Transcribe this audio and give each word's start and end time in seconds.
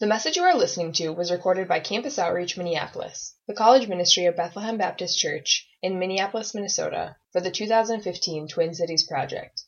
The 0.00 0.08
message 0.08 0.36
you 0.36 0.42
are 0.42 0.56
listening 0.56 0.92
to 0.94 1.10
was 1.10 1.30
recorded 1.30 1.68
by 1.68 1.78
Campus 1.78 2.18
Outreach 2.18 2.56
Minneapolis, 2.56 3.36
the 3.46 3.54
college 3.54 3.86
ministry 3.86 4.26
of 4.26 4.34
Bethlehem 4.34 4.76
Baptist 4.76 5.16
Church 5.16 5.68
in 5.82 6.00
Minneapolis, 6.00 6.52
Minnesota, 6.52 7.14
for 7.30 7.40
the 7.40 7.52
2015 7.52 8.48
Twin 8.48 8.74
Cities 8.74 9.04
Project. 9.04 9.62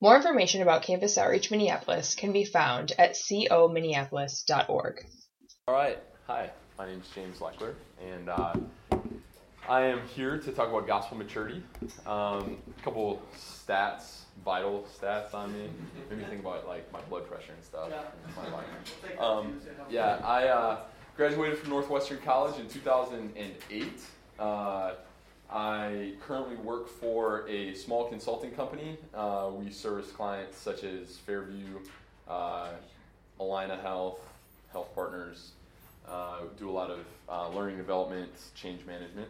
More 0.00 0.16
information 0.16 0.62
about 0.62 0.82
Campus 0.82 1.16
Outreach 1.16 1.52
Minneapolis 1.52 2.16
can 2.16 2.32
be 2.32 2.44
found 2.44 2.90
at 2.98 3.12
cominneapolis.org. 3.12 5.06
All 5.68 5.74
right. 5.74 5.98
Hi, 6.26 6.50
my 6.76 6.86
name 6.86 7.00
is 7.00 7.08
James 7.14 7.38
Lecheler, 7.38 7.76
and 8.04 8.28
uh, 8.28 8.54
I 9.68 9.82
am 9.82 10.00
here 10.08 10.38
to 10.38 10.50
talk 10.52 10.70
about 10.70 10.86
gospel 10.86 11.18
maturity. 11.18 11.62
Um, 12.06 12.56
a 12.78 12.82
couple 12.82 13.20
stats, 13.36 14.20
vital 14.42 14.86
stats 14.98 15.34
on 15.34 15.52
me. 15.52 15.68
Made 16.08 16.20
me 16.20 16.24
think 16.24 16.40
about 16.40 16.66
like 16.66 16.90
my 16.90 17.00
blood 17.02 17.28
pressure 17.28 17.52
and 17.52 17.62
stuff. 17.62 17.90
Yeah. 17.90 19.20
Um, 19.20 19.60
yeah, 19.90 20.20
I 20.24 20.48
uh, 20.48 20.80
graduated 21.16 21.58
from 21.58 21.68
Northwestern 21.68 22.18
College 22.18 22.58
in 22.58 22.66
2008. 22.68 23.92
Uh, 24.38 24.92
I 25.50 26.12
currently 26.26 26.56
work 26.56 26.88
for 26.88 27.46
a 27.46 27.74
small 27.74 28.08
consulting 28.08 28.52
company. 28.52 28.96
Uh, 29.14 29.50
we 29.52 29.70
service 29.70 30.10
clients 30.10 30.56
such 30.56 30.82
as 30.82 31.18
Fairview, 31.18 31.80
uh, 32.26 32.68
Allina 33.38 33.80
Health, 33.82 34.20
Health 34.72 34.94
Partners. 34.94 35.50
Uh, 36.08 36.38
do 36.58 36.70
a 36.70 36.72
lot 36.72 36.90
of 36.90 37.00
uh, 37.28 37.50
learning 37.50 37.76
development, 37.76 38.30
change 38.54 38.86
management. 38.86 39.28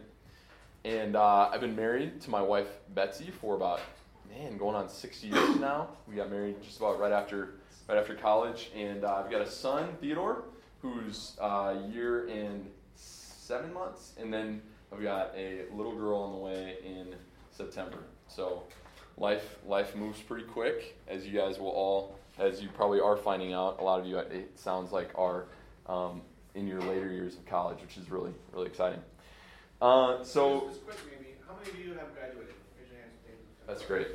And 0.85 1.15
uh, 1.15 1.49
I've 1.51 1.61
been 1.61 1.75
married 1.75 2.21
to 2.21 2.29
my 2.29 2.41
wife 2.41 2.67
Betsy 2.93 3.31
for 3.31 3.55
about 3.55 3.81
man, 4.29 4.57
going 4.57 4.75
on 4.75 4.87
six 4.87 5.23
years 5.23 5.55
now. 5.57 5.89
We 6.07 6.15
got 6.15 6.29
married 6.29 6.61
just 6.61 6.77
about 6.77 6.99
right 6.99 7.11
after 7.11 7.55
right 7.87 7.97
after 7.97 8.15
college, 8.15 8.69
and 8.75 9.03
uh, 9.03 9.15
I've 9.15 9.31
got 9.31 9.41
a 9.41 9.49
son 9.49 9.89
Theodore 9.99 10.43
who's 10.81 11.35
a 11.41 11.43
uh, 11.43 11.81
year 11.91 12.27
and 12.27 12.69
seven 12.95 13.73
months, 13.73 14.13
and 14.19 14.31
then 14.33 14.61
I've 14.93 15.01
got 15.01 15.33
a 15.35 15.63
little 15.73 15.95
girl 15.95 16.19
on 16.19 16.31
the 16.31 16.37
way 16.37 16.77
in 16.85 17.15
September. 17.51 17.97
So 18.27 18.63
life 19.17 19.57
life 19.65 19.95
moves 19.95 20.21
pretty 20.21 20.45
quick, 20.45 20.97
as 21.07 21.25
you 21.25 21.37
guys 21.37 21.59
will 21.59 21.69
all, 21.69 22.17
as 22.37 22.61
you 22.61 22.69
probably 22.69 23.01
are 23.01 23.17
finding 23.17 23.53
out. 23.53 23.79
A 23.79 23.83
lot 23.83 23.99
of 23.99 24.05
you, 24.05 24.17
it 24.17 24.57
sounds 24.57 24.91
like, 24.91 25.09
are 25.15 25.45
um, 25.87 26.21
in 26.55 26.67
your 26.67 26.81
later 26.81 27.11
years 27.11 27.35
of 27.35 27.45
college, 27.45 27.81
which 27.81 27.97
is 27.97 28.09
really 28.09 28.33
really 28.53 28.67
exciting. 28.67 29.01
Uh, 29.81 30.23
so, 30.23 30.67
just, 30.67 30.71
just 30.71 30.85
quick, 30.85 30.97
maybe, 31.09 31.35
how 31.47 31.53
many 31.55 31.69
of 31.69 31.79
you 31.79 31.93
have 31.93 32.13
graduated? 32.13 32.53
That's 33.65 33.83
great. 33.83 34.07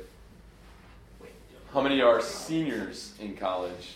How 1.73 1.81
many 1.81 2.01
are 2.01 2.21
seniors 2.21 3.13
in 3.19 3.35
college? 3.35 3.95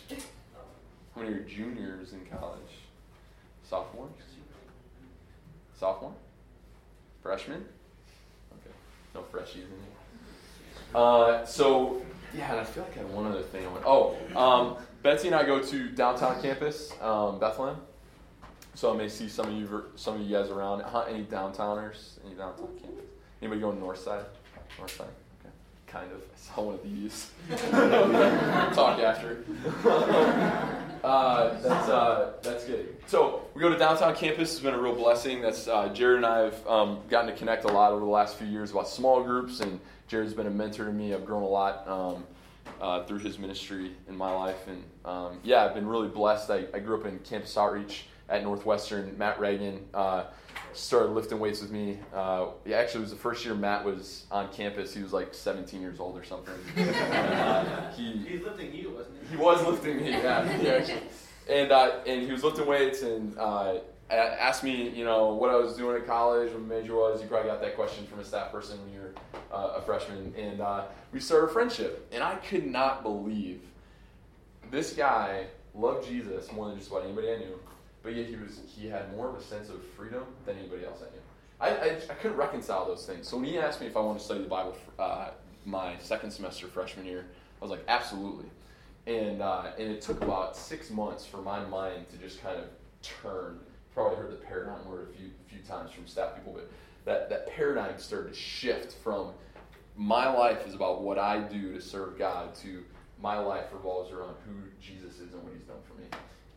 How 1.16 1.22
many 1.22 1.34
are 1.36 1.40
juniors 1.42 2.12
in 2.14 2.26
college? 2.26 2.60
Sophomores? 3.64 4.12
Sophomore? 5.78 6.14
Freshman? 7.22 7.64
Okay, 8.54 8.76
no 9.14 9.22
freshies 9.22 9.56
in 9.56 9.68
here. 9.70 10.96
Uh, 10.96 11.46
so, 11.46 12.02
yeah, 12.36 12.52
and 12.52 12.62
I 12.62 12.64
feel 12.64 12.84
like 12.84 12.98
I 12.98 13.00
had 13.02 13.14
one 13.14 13.28
other 13.28 13.44
thing 13.44 13.66
I 13.66 13.70
want. 13.70 13.84
Oh, 13.86 14.18
um, 14.36 14.78
Betsy 15.04 15.28
and 15.28 15.36
I 15.36 15.46
go 15.46 15.62
to 15.62 15.90
downtown 15.90 16.42
campus, 16.42 16.92
um, 17.00 17.40
Bethlehem. 17.40 17.78
So 18.76 18.94
I 18.94 18.98
may 18.98 19.10
see 19.10 19.28
some 19.28 19.48
of 19.48 19.54
you, 19.54 19.86
some 19.96 20.16
of 20.16 20.22
you 20.22 20.36
guys 20.36 20.50
around. 20.50 20.84
Any 21.10 21.24
downtowners? 21.24 22.20
Any 22.26 22.36
downtown 22.36 22.70
campus? 22.82 23.06
Anybody 23.42 23.62
going 23.62 23.80
north 23.80 24.00
side? 24.00 24.26
North 24.78 24.96
side 24.96 25.08
Okay. 25.42 25.54
kind 25.88 26.12
of. 26.12 26.20
I 26.20 26.56
saw 26.56 26.62
one 26.62 26.76
of 26.76 26.84
these. 26.84 27.32
Talk 28.76 29.00
after. 29.00 29.44
uh, 31.04 31.62
that's 31.62 31.90
uh, 31.90 32.34
that's 32.42 32.66
good. 32.66 32.96
So 33.08 33.42
we 33.54 33.62
go 33.62 33.70
to 33.70 33.78
downtown 33.78 34.16
campus. 34.16 34.52
It's 34.52 34.60
been 34.60 34.74
a 34.74 34.82
real 34.82 34.96
blessing. 34.96 35.42
That's 35.42 35.68
uh, 35.68 35.90
Jared 35.90 36.18
and 36.18 36.26
I 36.26 36.40
have 36.40 36.68
um, 36.68 37.00
gotten 37.10 37.32
to 37.32 37.36
connect 37.36 37.66
a 37.66 37.70
lot 37.70 37.92
over 37.92 38.02
the 38.02 38.12
last 38.12 38.38
few 38.38 38.48
years 38.48 38.72
about 38.72 38.88
small 38.88 39.24
groups, 39.24 39.62
and 39.62 39.80
Jared's 40.08 40.34
been 40.34 40.48
a 40.48 40.52
mentor 40.52 40.86
to 40.86 40.94
me. 40.94 41.14
I've 41.14 41.26
grown 41.26 41.44
a 41.44 41.48
lot. 41.48 41.88
Um, 41.88 42.24
uh, 42.82 43.04
through 43.04 43.20
his 43.20 43.38
ministry 43.38 43.92
in 44.08 44.16
my 44.16 44.32
life, 44.32 44.68
and 44.68 44.82
um, 45.04 45.40
yeah, 45.44 45.66
I've 45.66 45.74
been 45.74 45.88
really 45.88 46.08
blessed. 46.08 46.50
I, 46.50 46.66
I, 46.74 46.80
grew 46.80 46.98
up 46.98 47.06
in 47.06 47.20
campus 47.20 47.58
outreach 47.58 48.06
at 48.30 48.44
Northwestern. 48.44 49.18
Matt 49.18 49.40
Reagan 49.40 49.86
uh, 49.94 50.26
started 50.74 51.12
lifting 51.12 51.40
weights 51.40 51.62
with 51.62 51.72
me. 51.72 51.98
Uh, 52.14 52.48
yeah, 52.66 52.78
actually, 52.78 53.00
it 53.00 53.04
was 53.04 53.12
the 53.12 53.18
first 53.18 53.44
year 53.44 53.56
Matt 53.56 53.84
was 53.84 54.26
on 54.32 54.52
campus. 54.54 54.94
He 54.94 55.02
was 55.02 55.14
like 55.14 55.34
17 55.34 55.82
years 55.82 56.00
old 56.00 56.18
or 56.18 56.24
something. 56.24 56.54
uh, 56.78 57.92
he, 57.94 58.18
he 58.18 58.38
was 58.38 58.44
lifting 58.44 58.74
you, 58.74 58.92
wasn't 58.92 59.16
he? 59.24 59.36
He 59.36 59.42
was 59.42 59.66
lifting 59.66 59.98
me, 59.98 60.12
yeah. 60.12 60.62
yeah 60.62 61.00
and, 61.50 61.72
uh, 61.72 61.92
and 62.06 62.26
he 62.26 62.32
was 62.32 62.44
lifting 62.44 62.68
weights 62.68 63.02
and 63.02 63.38
uh, 63.38 63.80
asked 64.12 64.64
me, 64.64 64.90
you 64.90 65.04
know, 65.04 65.34
what 65.34 65.50
I 65.50 65.56
was 65.56 65.76
doing 65.76 66.00
at 66.00 66.08
college, 66.08 66.52
what 66.52 66.62
my 66.62 66.76
major 66.76 66.96
was. 66.96 67.22
You 67.22 67.28
probably 67.28 67.50
got 67.50 67.62
that 67.62 67.76
question 67.76 68.06
from 68.06 68.20
a 68.20 68.26
staff 68.26 68.52
person 68.52 68.80
when 68.84 68.94
you're 68.94 69.14
uh, 69.52 69.78
a 69.78 69.82
freshman. 69.82 70.34
And 70.38 70.62
uh, 70.62 70.84
we 71.12 71.20
started 71.20 71.48
a 71.48 71.54
friendship. 71.54 72.08
And 72.12 72.24
I 72.24 72.36
could 72.36 72.66
not 72.66 73.04
believe 73.04 73.62
this 74.70 74.94
guy 74.94 75.48
loved 75.74 76.08
Jesus 76.08 76.52
more 76.52 76.68
than 76.68 76.78
just 76.78 76.92
about 76.92 77.04
anybody 77.04 77.32
I 77.32 77.38
knew 77.38 77.60
but 78.04 78.16
yet 78.16 78.28
he 78.28 78.36
was 78.36 78.62
he 78.68 78.88
had 78.88 79.16
more 79.16 79.30
of 79.30 79.36
a 79.36 79.44
sense 79.44 79.70
of 79.70 79.84
freedom 79.98 80.24
than 80.46 80.58
anybody 80.58 80.86
else 80.86 81.00
I 81.02 81.12
knew. 81.12 81.22
I, 81.62 81.90
I, 81.90 81.96
I 81.96 82.14
couldn't 82.16 82.38
reconcile 82.38 82.86
those 82.86 83.06
things. 83.06 83.28
So 83.28 83.38
when 83.38 83.46
he 83.46 83.58
asked 83.58 83.82
me 83.82 83.88
if 83.88 83.98
I 83.98 84.00
wanted 84.00 84.20
to 84.20 84.26
study 84.26 84.44
the 84.44 84.50
Bible 84.50 84.74
for, 84.74 85.02
uh, 85.02 85.32
my 85.66 85.98
second 86.00 86.32
semester 86.32 86.68
freshman 86.68 87.06
year, 87.06 87.26
I 87.62 87.66
was 87.66 87.70
like, 87.72 87.84
absolutely. 87.90 88.46
And 89.08 89.42
uh, 89.42 89.72
and 89.78 89.92
it 89.92 90.02
took 90.02 90.22
about 90.22 90.56
six 90.56 90.90
months 90.90 91.26
for 91.26 91.38
my 91.38 91.60
mind 91.66 92.10
to 92.10 92.18
just 92.18 92.42
kind 92.42 92.58
of 92.58 92.66
turn. 93.02 93.60
Probably 93.94 94.18
heard 94.18 94.32
the 94.32 94.36
paradigm 94.36 94.88
word 94.88 95.10
a 95.10 95.18
few 95.18 95.32
few 95.48 95.60
times 95.60 95.92
from 95.92 96.08
staff 96.08 96.36
people, 96.36 96.54
but 96.54 96.70
that 97.06 97.30
that 97.30 97.48
paradigm 97.48 97.98
started 97.98 98.34
to 98.34 98.40
shift 98.40 98.94
from 99.04 99.34
my 99.96 100.30
life 100.30 100.66
is 100.66 100.76
about 100.76 101.02
what 101.02 101.18
I 101.18 101.40
do 101.40 101.74
to 101.74 101.82
serve 101.82 102.18
God 102.18 102.56
to 102.56 102.84
my 103.22 103.38
life 103.38 103.66
revolves 103.74 104.12
around 104.12 104.36
who 104.46 104.54
Jesus 104.82 105.16
is 105.20 105.34
and 105.34 105.44
what 105.44 105.54
He's 105.54 105.68
done 105.68 105.78
for 105.88 105.96
me. 106.00 106.08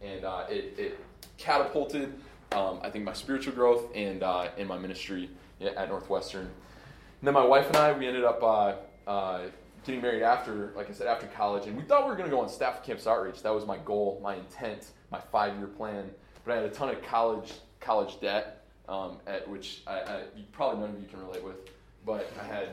And 0.01 0.25
uh, 0.25 0.45
it, 0.49 0.75
it 0.79 1.01
catapulted, 1.43 2.15
um, 2.53 2.79
I 2.83 2.91
think, 2.91 3.05
my 3.05 3.13
spiritual 3.13 3.55
growth 3.55 3.91
and 3.95 4.23
uh, 4.23 4.49
in 4.57 4.69
my 4.69 4.79
ministry 4.79 5.29
at 5.61 5.89
Northwestern. 5.89 6.43
And 6.43 7.27
then 7.27 7.35
my 7.35 7.45
wife 7.45 7.67
and 7.67 7.77
I, 7.77 7.93
we 7.93 8.07
ended 8.07 8.25
up 8.25 8.43
uh, 8.43 8.75
uh, 9.07 9.41
getting 9.85 10.01
married 10.01 10.23
after, 10.23 10.73
like 10.77 10.89
I 10.89 10.93
said, 10.93 11.09
after 11.09 11.27
college. 11.27 11.67
And 11.67 11.77
we 11.77 11.83
thought 11.83 12.05
we 12.05 12.11
were 12.11 12.17
going 12.17 12.31
to 12.31 12.35
go 12.35 12.41
on 12.41 12.49
staff 12.49 12.85
campus 12.85 13.07
outreach. 13.07 13.43
That 13.43 13.55
was 13.55 13.67
my 13.67 13.79
goal, 13.79 14.21
my 14.23 14.37
intent, 14.37 14.91
my 15.11 15.19
five-year 15.19 15.67
plan. 15.69 16.11
But 16.45 16.53
I 16.53 16.57
had 16.57 16.65
a 16.65 16.71
ton 16.71 16.89
of 16.89 17.03
college 17.03 17.53
college 17.81 18.21
debt, 18.21 18.65
um, 18.89 19.19
at 19.27 19.49
which 19.49 19.83
I, 19.89 19.99
I, 19.99 20.23
probably 20.53 20.81
none 20.81 20.91
of 20.95 21.01
you 21.01 21.09
can 21.09 21.21
relate 21.21 21.43
with. 21.43 21.57
But 22.07 22.33
I 22.41 22.45
had 22.45 22.69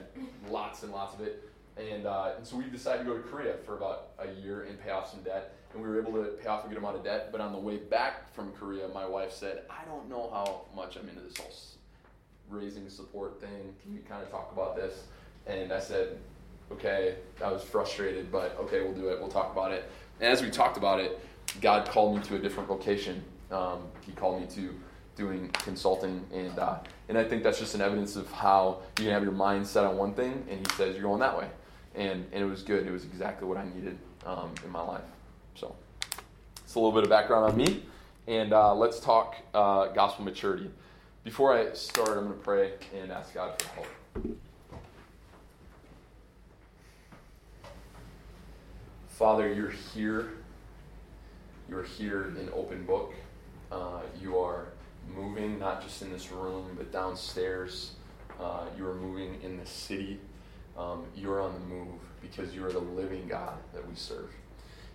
lots 0.50 0.84
and 0.84 0.92
lots 0.92 1.16
of 1.16 1.22
it. 1.22 1.50
And, 1.78 2.06
uh, 2.06 2.34
and 2.38 2.46
so 2.46 2.58
we 2.58 2.66
decided 2.66 3.00
to 3.00 3.06
go 3.06 3.18
to 3.18 3.24
Korea 3.24 3.56
for 3.66 3.76
about 3.76 4.10
a 4.20 4.32
year 4.42 4.64
and 4.64 4.80
pay 4.80 4.92
off 4.92 5.10
some 5.10 5.22
debt 5.22 5.56
and 5.74 5.82
we 5.82 5.88
were 5.88 6.00
able 6.00 6.14
to 6.14 6.30
pay 6.30 6.48
off 6.48 6.66
a 6.66 6.68
good 6.68 6.78
amount 6.78 6.96
of 6.96 7.04
debt. 7.04 7.32
But 7.32 7.42
on 7.42 7.52
the 7.52 7.60
way 7.60 7.78
back 7.78 8.34
from 8.34 8.52
Korea, 8.54 8.88
my 8.90 9.06
wife 9.06 9.32
said, 9.32 9.64
I 9.70 9.86
don't 9.86 10.10
know 10.10 10.30
how 10.32 10.62
much 10.76 10.98
I'm 10.98 11.08
into 11.08 11.22
this 11.22 11.38
whole 11.38 11.52
raising 12.50 12.90
support 12.90 13.40
thing. 13.40 13.76
Can 13.82 13.94
we 13.94 14.00
kind 14.00 14.24
of 14.24 14.32
talk 14.32 14.52
about 14.52 14.76
this? 14.76 15.04
And 15.46 15.72
I 15.72 15.80
said, 15.80 16.18
okay, 16.72 17.16
I 17.44 17.52
was 17.52 17.64
frustrated, 17.64 18.32
but 18.32 18.58
okay, 18.60 18.82
we'll 18.82 18.94
do 18.94 19.10
it. 19.10 19.20
We'll 19.20 19.30
talk 19.30 19.52
about 19.52 19.72
it. 19.72 19.90
And 20.20 20.32
as 20.32 20.42
we 20.42 20.50
talked 20.50 20.78
about 20.78 21.00
it, 21.00 21.20
God 21.62 21.88
called 21.88 22.16
me 22.16 22.24
to 22.24 22.36
a 22.36 22.40
different 22.40 22.68
vocation. 22.68 23.24
Um, 23.52 23.84
he 24.02 24.12
called 24.12 24.42
me 24.42 24.48
to 24.56 24.76
doing 25.16 25.50
consulting, 25.50 26.26
and 26.34 26.58
uh, 26.60 26.78
and 27.10 27.18
I 27.18 27.24
think 27.24 27.44
that's 27.44 27.60
just 27.60 27.76
an 27.76 27.82
evidence 27.82 28.16
of 28.16 28.32
how 28.32 28.80
you 28.98 29.06
can 29.06 29.14
have 29.14 29.24
your 29.24 29.32
mind 29.32 29.66
set 29.66 29.84
on 29.84 29.98
one 29.98 30.14
thing, 30.14 30.46
and 30.50 30.60
He 30.60 30.74
says 30.76 30.94
you're 30.94 31.04
going 31.04 31.20
that 31.20 31.38
way, 31.38 31.48
and 31.96 32.26
and 32.32 32.44
it 32.44 32.46
was 32.46 32.62
good. 32.62 32.86
It 32.86 32.92
was 32.92 33.04
exactly 33.06 33.48
what 33.48 33.58
I 33.58 33.66
needed 33.66 33.98
um, 34.26 34.54
in 34.64 34.72
my 34.72 34.82
life. 34.82 35.02
So, 35.60 35.76
it's 36.64 36.76
a 36.76 36.80
little 36.80 36.94
bit 36.94 37.04
of 37.04 37.10
background 37.10 37.52
on 37.52 37.58
me, 37.58 37.84
and 38.28 38.54
uh, 38.54 38.74
let's 38.74 39.02
talk 39.02 39.36
uh, 39.54 39.88
gospel 39.88 40.24
maturity. 40.24 40.72
Before 41.26 41.54
I 41.54 41.74
start, 41.74 42.12
I'm 42.12 42.28
going 42.28 42.30
to 42.30 42.40
pray 42.40 42.72
and 42.98 43.12
ask 43.12 43.34
God 43.34 43.62
for 43.62 43.68
help. 43.76 44.38
Father, 49.10 49.54
you're 49.54 49.74
here. 49.94 50.30
You're 51.68 51.84
here 51.84 52.34
in 52.40 52.50
open 52.56 52.86
book. 52.86 53.14
Uh, 53.70 54.00
you 54.22 54.40
are 54.40 54.68
moving, 55.14 55.60
not 55.60 55.84
just 55.84 56.02
in 56.02 56.10
this 56.10 56.32
room, 56.32 56.70
but 56.78 56.90
downstairs. 56.94 57.96
Uh, 58.40 58.62
you 58.78 58.88
are 58.88 58.96
moving 58.96 59.42
in 59.44 59.58
the 59.58 59.66
city. 59.66 60.22
Um, 60.78 61.04
you're 61.18 61.42
on 61.42 61.54
the 61.54 61.76
move 61.76 62.00
because 62.22 62.56
you 62.56 62.66
are 62.66 62.72
the 62.72 62.80
living 62.80 63.28
God 63.28 63.58
that 63.74 63.86
we 63.86 63.94
serve. 63.96 64.30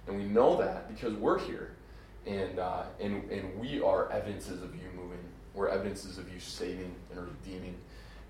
And 0.06 0.16
we 0.16 0.24
know 0.24 0.56
that 0.56 0.88
because 0.88 1.14
we're 1.14 1.38
here. 1.38 1.72
And, 2.26 2.58
uh, 2.58 2.84
and, 3.00 3.30
and 3.30 3.58
we 3.60 3.82
are 3.82 4.10
evidences 4.10 4.62
of 4.62 4.74
you 4.74 4.88
moving. 4.96 5.18
We're 5.54 5.68
evidences 5.68 6.18
of 6.18 6.32
you 6.32 6.40
saving 6.40 6.94
and 7.10 7.20
redeeming 7.20 7.76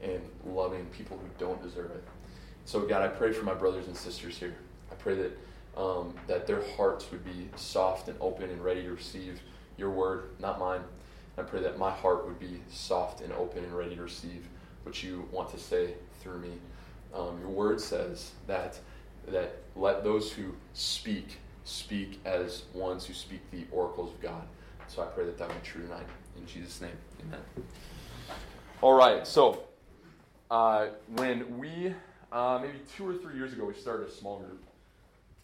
and 0.03 0.21
loving 0.45 0.85
people 0.87 1.19
who 1.19 1.29
don't 1.39 1.63
deserve 1.63 1.91
it. 1.93 2.05
So, 2.65 2.81
God, 2.81 3.03
I 3.03 3.09
pray 3.09 3.33
for 3.33 3.45
my 3.45 3.55
brothers 3.55 3.87
and 3.87 3.97
sisters 3.97 4.37
here. 4.37 4.57
I 4.91 4.95
pray 4.95 5.15
that, 5.15 5.39
um, 5.81 6.15
that 6.27 6.47
their 6.47 6.63
hearts 6.77 7.11
would 7.11 7.25
be 7.25 7.49
soft 7.57 8.09
and 8.09 8.17
open 8.21 8.51
and 8.51 8.63
ready 8.65 8.83
to 8.83 8.93
receive 8.93 9.41
your 9.77 9.91
word, 9.91 10.31
not 10.41 10.59
mine. 10.59 10.81
I 11.37 11.43
pray 11.43 11.61
that 11.63 11.79
my 11.79 11.91
heart 11.91 12.27
would 12.27 12.39
be 12.39 12.61
soft 12.69 13.21
and 13.21 13.33
open 13.33 13.65
and 13.65 13.77
ready 13.77 13.97
to 13.97 14.03
receive 14.03 14.47
what 14.85 15.03
you 15.03 15.29
want 15.33 15.51
to 15.51 15.59
say 15.59 15.95
through 16.21 16.39
me. 16.39 16.53
Um, 17.15 17.39
your 17.41 17.51
word 17.51 17.81
says 17.81 18.33
that 18.47 18.79
that 19.29 19.57
let 19.75 20.05
those 20.05 20.31
who 20.31 20.55
speak 20.75 21.39
speak 21.65 22.21
as 22.25 22.65
ones 22.73 23.07
who 23.07 23.15
speak 23.15 23.41
the 23.51 23.65
oracles 23.73 24.13
of 24.13 24.21
God. 24.21 24.43
So 24.87 25.03
I 25.03 25.07
pray 25.07 25.25
that 25.25 25.39
that 25.39 25.49
be 25.49 25.55
true 25.63 25.83
tonight. 25.83 26.07
In 26.37 26.47
Jesus' 26.47 26.81
name, 26.81 26.97
amen. 27.27 27.41
All 28.83 28.95
right, 28.95 29.27
so 29.27 29.65
uh, 30.51 30.89
when 31.17 31.59
we, 31.59 31.95
uh, 32.31 32.59
maybe 32.61 32.79
two 32.97 33.09
or 33.09 33.15
three 33.15 33.37
years 33.37 33.53
ago, 33.53 33.65
we 33.65 33.75
started 33.75 34.09
a 34.09 34.11
small 34.11 34.41
group. 34.41 34.63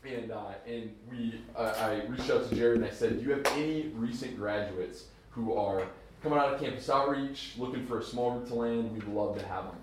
And, 0.04 0.30
uh, 0.30 0.52
and 0.66 0.94
we, 1.10 1.40
uh, 1.54 1.74
I 1.78 2.06
reached 2.06 2.30
out 2.30 2.48
to 2.48 2.54
Jared 2.54 2.78
and 2.78 2.86
I 2.86 2.90
said, 2.90 3.18
Do 3.18 3.24
you 3.24 3.32
have 3.32 3.46
any 3.48 3.88
recent 3.94 4.36
graduates 4.36 5.04
who 5.30 5.54
are 5.54 5.82
coming 6.22 6.38
out 6.38 6.54
of 6.54 6.60
campus 6.60 6.88
outreach, 6.88 7.52
looking 7.58 7.86
for 7.86 7.98
a 7.98 8.02
small 8.02 8.32
group 8.32 8.48
to 8.48 8.54
land? 8.54 8.92
We'd 8.92 9.04
love 9.04 9.38
to 9.38 9.46
have 9.46 9.64
them. 9.64 9.76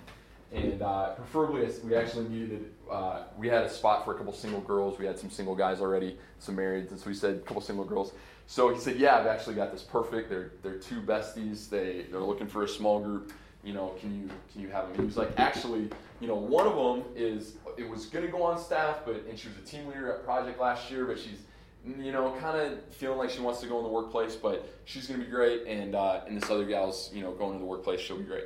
And 0.53 0.81
uh, 0.81 1.09
preferably, 1.11 1.67
we 1.83 1.95
actually 1.95 2.29
needed, 2.29 2.71
uh, 2.89 3.23
we 3.37 3.47
had 3.47 3.63
a 3.63 3.69
spot 3.69 4.05
for 4.05 4.13
a 4.13 4.17
couple 4.17 4.33
single 4.33 4.61
girls. 4.61 4.97
We 4.99 5.05
had 5.05 5.17
some 5.19 5.29
single 5.29 5.55
guys 5.55 5.81
already, 5.81 6.17
some 6.39 6.55
marrieds. 6.55 6.91
And 6.91 6.99
so 6.99 7.07
we 7.07 7.13
said, 7.13 7.35
a 7.35 7.39
couple 7.39 7.61
single 7.61 7.85
girls. 7.85 8.13
So 8.47 8.73
he 8.73 8.79
said, 8.79 8.97
Yeah, 8.97 9.17
I've 9.17 9.27
actually 9.27 9.55
got 9.55 9.71
this 9.71 9.83
perfect. 9.83 10.29
They're, 10.29 10.51
they're 10.63 10.79
two 10.79 11.01
besties. 11.01 11.69
They, 11.69 12.05
they're 12.11 12.21
looking 12.21 12.47
for 12.47 12.63
a 12.63 12.67
small 12.67 12.99
group 12.99 13.31
you 13.67 13.73
know, 13.73 13.93
can 13.99 14.15
you 14.15 14.29
can 14.51 14.61
you 14.61 14.69
have 14.69 14.83
them? 14.83 14.91
And 14.91 14.99
he 15.01 15.05
was 15.05 15.17
like, 15.17 15.37
actually, 15.37 15.89
you 16.21 16.27
know, 16.27 16.35
one 16.35 16.65
of 16.65 16.75
them 16.75 17.03
is 17.15 17.55
it 17.75 17.87
was 17.87 18.07
to 18.09 18.27
go 18.27 18.43
on 18.43 18.57
staff, 18.57 18.99
but 19.05 19.25
and 19.29 19.37
she 19.37 19.49
was 19.49 19.57
a 19.57 19.61
team 19.61 19.87
leader 19.87 20.11
at 20.11 20.23
Project 20.23 20.59
last 20.59 20.89
year, 20.89 21.05
but 21.05 21.19
she's 21.19 21.39
you 21.85 22.11
know 22.13 22.35
kind 22.39 22.57
of 22.57 22.83
feeling 22.93 23.17
like 23.17 23.29
she 23.29 23.41
wants 23.41 23.59
to 23.61 23.67
go 23.67 23.77
in 23.77 23.83
the 23.83 23.89
workplace, 23.89 24.35
but 24.35 24.67
she's 24.85 25.05
going 25.05 25.19
to 25.19 25.25
be 25.25 25.29
great, 25.31 25.67
and 25.67 25.95
uh, 25.95 26.21
and 26.25 26.41
this 26.41 26.49
other 26.49 26.65
gal's 26.65 27.11
you 27.13 27.21
know 27.21 27.33
going 27.33 27.53
to 27.53 27.59
the 27.59 27.65
workplace, 27.65 27.99
she'll 27.99 28.17
be 28.17 28.23
great. 28.23 28.45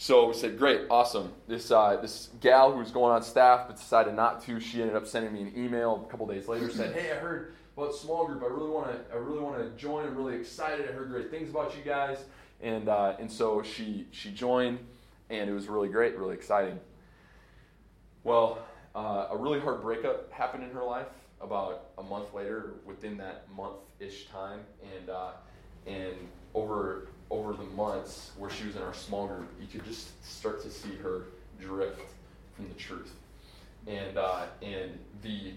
So 0.00 0.28
we 0.28 0.34
said, 0.34 0.56
great, 0.56 0.82
awesome. 0.90 1.32
This 1.46 1.70
uh, 1.70 1.98
this 2.00 2.30
gal 2.40 2.72
who 2.72 2.78
was 2.78 2.90
going 2.90 3.12
on 3.12 3.22
staff 3.22 3.66
but 3.66 3.76
decided 3.76 4.14
not 4.14 4.42
to, 4.44 4.60
she 4.60 4.80
ended 4.80 4.96
up 4.96 5.06
sending 5.06 5.32
me 5.32 5.42
an 5.42 5.52
email 5.56 6.06
a 6.06 6.10
couple 6.10 6.26
days 6.26 6.48
later, 6.48 6.70
said, 6.70 6.94
hey, 6.94 7.10
I 7.10 7.16
heard 7.16 7.52
about 7.76 7.94
small 7.94 8.26
group. 8.26 8.42
I 8.42 8.46
really 8.46 8.70
want 8.70 8.92
to 8.92 9.14
I 9.14 9.18
really 9.18 9.40
want 9.40 9.58
to 9.58 9.70
join. 9.80 10.06
I'm 10.06 10.14
really 10.14 10.36
excited. 10.36 10.88
I 10.88 10.92
heard 10.92 11.10
great 11.10 11.30
things 11.30 11.50
about 11.50 11.76
you 11.76 11.82
guys 11.82 12.24
and 12.60 12.88
uh, 12.88 13.16
and 13.18 13.30
so 13.30 13.62
she 13.62 14.06
she 14.10 14.30
joined, 14.30 14.78
and 15.30 15.48
it 15.48 15.52
was 15.52 15.68
really 15.68 15.88
great, 15.88 16.16
really 16.16 16.34
exciting. 16.34 16.78
Well, 18.24 18.58
uh, 18.94 19.28
a 19.30 19.36
really 19.36 19.60
hard 19.60 19.80
breakup 19.80 20.30
happened 20.32 20.64
in 20.64 20.70
her 20.70 20.84
life 20.84 21.06
about 21.40 21.90
a 21.98 22.02
month 22.02 22.34
later, 22.34 22.74
within 22.84 23.16
that 23.18 23.44
month-ish 23.56 24.26
time, 24.26 24.60
and 24.96 25.10
uh, 25.10 25.30
and 25.86 26.14
over 26.54 27.08
over 27.30 27.52
the 27.52 27.64
months 27.64 28.32
where 28.38 28.50
she 28.50 28.66
was 28.66 28.76
in 28.76 28.82
our 28.82 28.94
small 28.94 29.26
group, 29.26 29.48
you 29.60 29.66
could 29.66 29.84
just 29.86 30.24
start 30.24 30.62
to 30.62 30.70
see 30.70 30.94
her 31.02 31.24
drift 31.60 32.00
from 32.56 32.68
the 32.68 32.74
truth, 32.74 33.12
and 33.86 34.16
uh, 34.16 34.46
and 34.62 34.98
the 35.22 35.52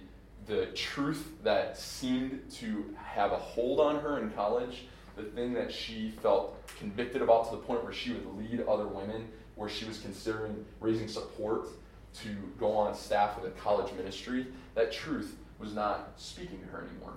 the 0.48 0.66
truth 0.68 1.32
that 1.44 1.78
seemed 1.78 2.42
to 2.52 2.96
have 2.98 3.32
a 3.32 3.38
hold 3.38 3.80
on 3.80 4.00
her 4.00 4.20
in 4.20 4.32
college 4.32 4.86
the 5.16 5.24
thing 5.24 5.54
that 5.54 5.72
she 5.72 6.12
felt 6.22 6.58
convicted 6.78 7.22
about 7.22 7.50
to 7.50 7.52
the 7.52 7.62
point 7.62 7.84
where 7.84 7.94
she 7.94 8.12
would 8.12 8.26
lead 8.38 8.62
other 8.68 8.88
women, 8.88 9.28
where 9.56 9.70
she 9.70 9.86
was 9.86 10.00
considering 10.00 10.66
raising 10.80 11.08
support 11.08 11.68
to 12.16 12.30
go 12.60 12.72
on 12.72 12.94
staff 12.96 13.40
with 13.40 13.52
a 13.52 13.56
college 13.60 13.92
ministry, 13.94 14.48
that 14.76 14.92
truth 14.92 15.36
was 15.60 15.74
not 15.74 16.12
speaking 16.18 16.60
to 16.60 16.66
her 16.68 16.88
anymore. 16.90 17.14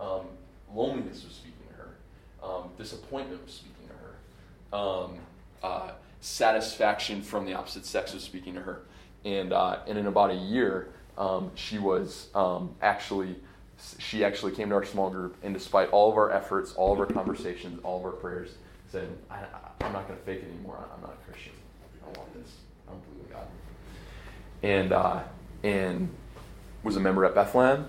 Um, 0.00 0.26
loneliness 0.74 1.24
was 1.24 1.34
speaking 1.34 1.60
to 1.70 1.74
her. 1.74 1.94
Um, 2.42 2.70
disappointment 2.76 3.44
was 3.44 3.54
speaking. 3.54 3.75
Um, 4.72 5.18
uh, 5.62 5.92
satisfaction 6.20 7.22
from 7.22 7.46
the 7.46 7.54
opposite 7.54 7.86
sex 7.86 8.12
was 8.12 8.22
speaking 8.22 8.54
to 8.54 8.60
her. 8.60 8.80
And, 9.24 9.52
uh, 9.52 9.78
and 9.86 9.98
in 9.98 10.06
about 10.06 10.30
a 10.30 10.34
year, 10.34 10.88
um, 11.18 11.50
she 11.54 11.78
was 11.78 12.28
um, 12.34 12.74
actually 12.82 13.36
she 13.98 14.24
actually 14.24 14.52
came 14.52 14.70
to 14.70 14.74
our 14.74 14.84
small 14.84 15.10
group, 15.10 15.36
and 15.42 15.52
despite 15.52 15.90
all 15.90 16.10
of 16.10 16.16
our 16.16 16.32
efforts, 16.32 16.72
all 16.72 16.92
of 16.92 17.00
our 17.00 17.06
conversations, 17.06 17.78
all 17.82 17.98
of 17.98 18.04
our 18.04 18.12
prayers, 18.12 18.54
said, 18.90 19.08
I, 19.30 19.40
am 19.84 19.92
not 19.92 20.08
going 20.08 20.18
to 20.18 20.24
fake 20.24 20.42
it 20.42 20.50
anymore. 20.50 20.82
I'm 20.94 21.00
not 21.02 21.12
a 21.12 21.30
Christian. 21.30 21.52
I 22.02 22.18
want 22.18 22.32
this. 22.34 22.52
I 22.88 22.92
don't 22.92 23.02
believe 23.10 23.26
in 23.26 23.32
God. 23.32 23.46
And, 24.62 24.92
uh, 24.92 25.22
and 25.62 26.08
was 26.82 26.96
a 26.96 27.00
member 27.00 27.24
at 27.24 27.34
Bethlehem. 27.34 27.86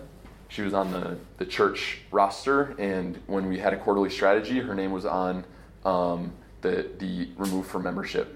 She 0.49 0.61
was 0.61 0.73
on 0.73 0.91
the, 0.91 1.17
the 1.37 1.45
church 1.45 1.99
roster, 2.11 2.75
and 2.79 3.21
when 3.27 3.47
we 3.47 3.59
had 3.59 3.73
a 3.73 3.77
quarterly 3.77 4.09
strategy, 4.09 4.59
her 4.59 4.75
name 4.75 4.91
was 4.91 5.05
on 5.05 5.45
um, 5.85 6.33
the, 6.67 6.89
the 6.97 7.29
removed 7.37 7.69
from 7.69 7.83
membership. 7.83 8.33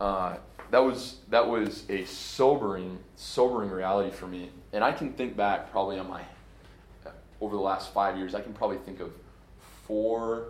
Uh, 0.00 0.36
that 0.70 0.78
was 0.78 1.16
that 1.28 1.46
was 1.46 1.84
a 1.88 2.04
sobering 2.04 2.98
sobering 3.16 3.70
reality 3.70 4.14
for 4.14 4.26
me. 4.26 4.50
And 4.72 4.84
i 4.84 4.92
can 4.92 5.12
think 5.12 5.36
back 5.36 5.70
probably 5.70 5.98
on 5.98 6.08
my 6.08 6.22
over 7.40 7.56
the 7.56 7.62
last 7.62 7.92
five 7.92 8.16
years 8.16 8.34
i 8.34 8.40
can 8.40 8.52
probably 8.52 8.76
think 8.78 9.00
of 9.00 9.10
four 9.86 10.44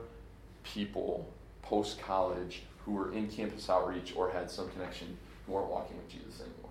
people 0.62 1.32
post 1.62 2.00
college 2.00 2.62
who 2.84 2.92
were 2.92 3.12
in 3.12 3.28
campus 3.28 3.70
outreach 3.70 4.14
or 4.14 4.30
had 4.30 4.50
some 4.50 4.68
connection 4.70 5.16
who 5.46 5.52
weren't 5.52 5.70
walking 5.70 5.96
with 5.96 6.08
jesus 6.08 6.40
anymore. 6.40 6.70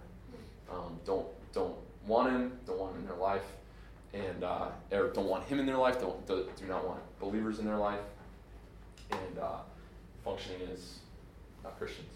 Um, 0.72 1.00
don't 1.06 1.26
don't 1.54 1.76
want 2.06 2.32
him 2.32 2.52
don't 2.66 2.80
want 2.80 2.94
him 2.94 3.02
in 3.02 3.08
their 3.08 3.18
life. 3.18 3.46
And 4.14 4.44
uh, 4.44 4.70
or 4.92 5.10
don't 5.10 5.28
want 5.28 5.46
him 5.46 5.60
in 5.60 5.66
their 5.66 5.78
life 5.78 6.00
don't 6.00 6.26
do, 6.28 6.48
do 6.60 6.66
not 6.66 6.86
want 6.86 7.00
believers 7.20 7.60
in 7.60 7.66
their 7.66 7.78
life. 7.78 8.00
And 9.12 9.40
uh, 9.40 9.60
functioning 10.30 10.68
as 10.74 11.00
uh, 11.66 11.70
christians 11.78 12.10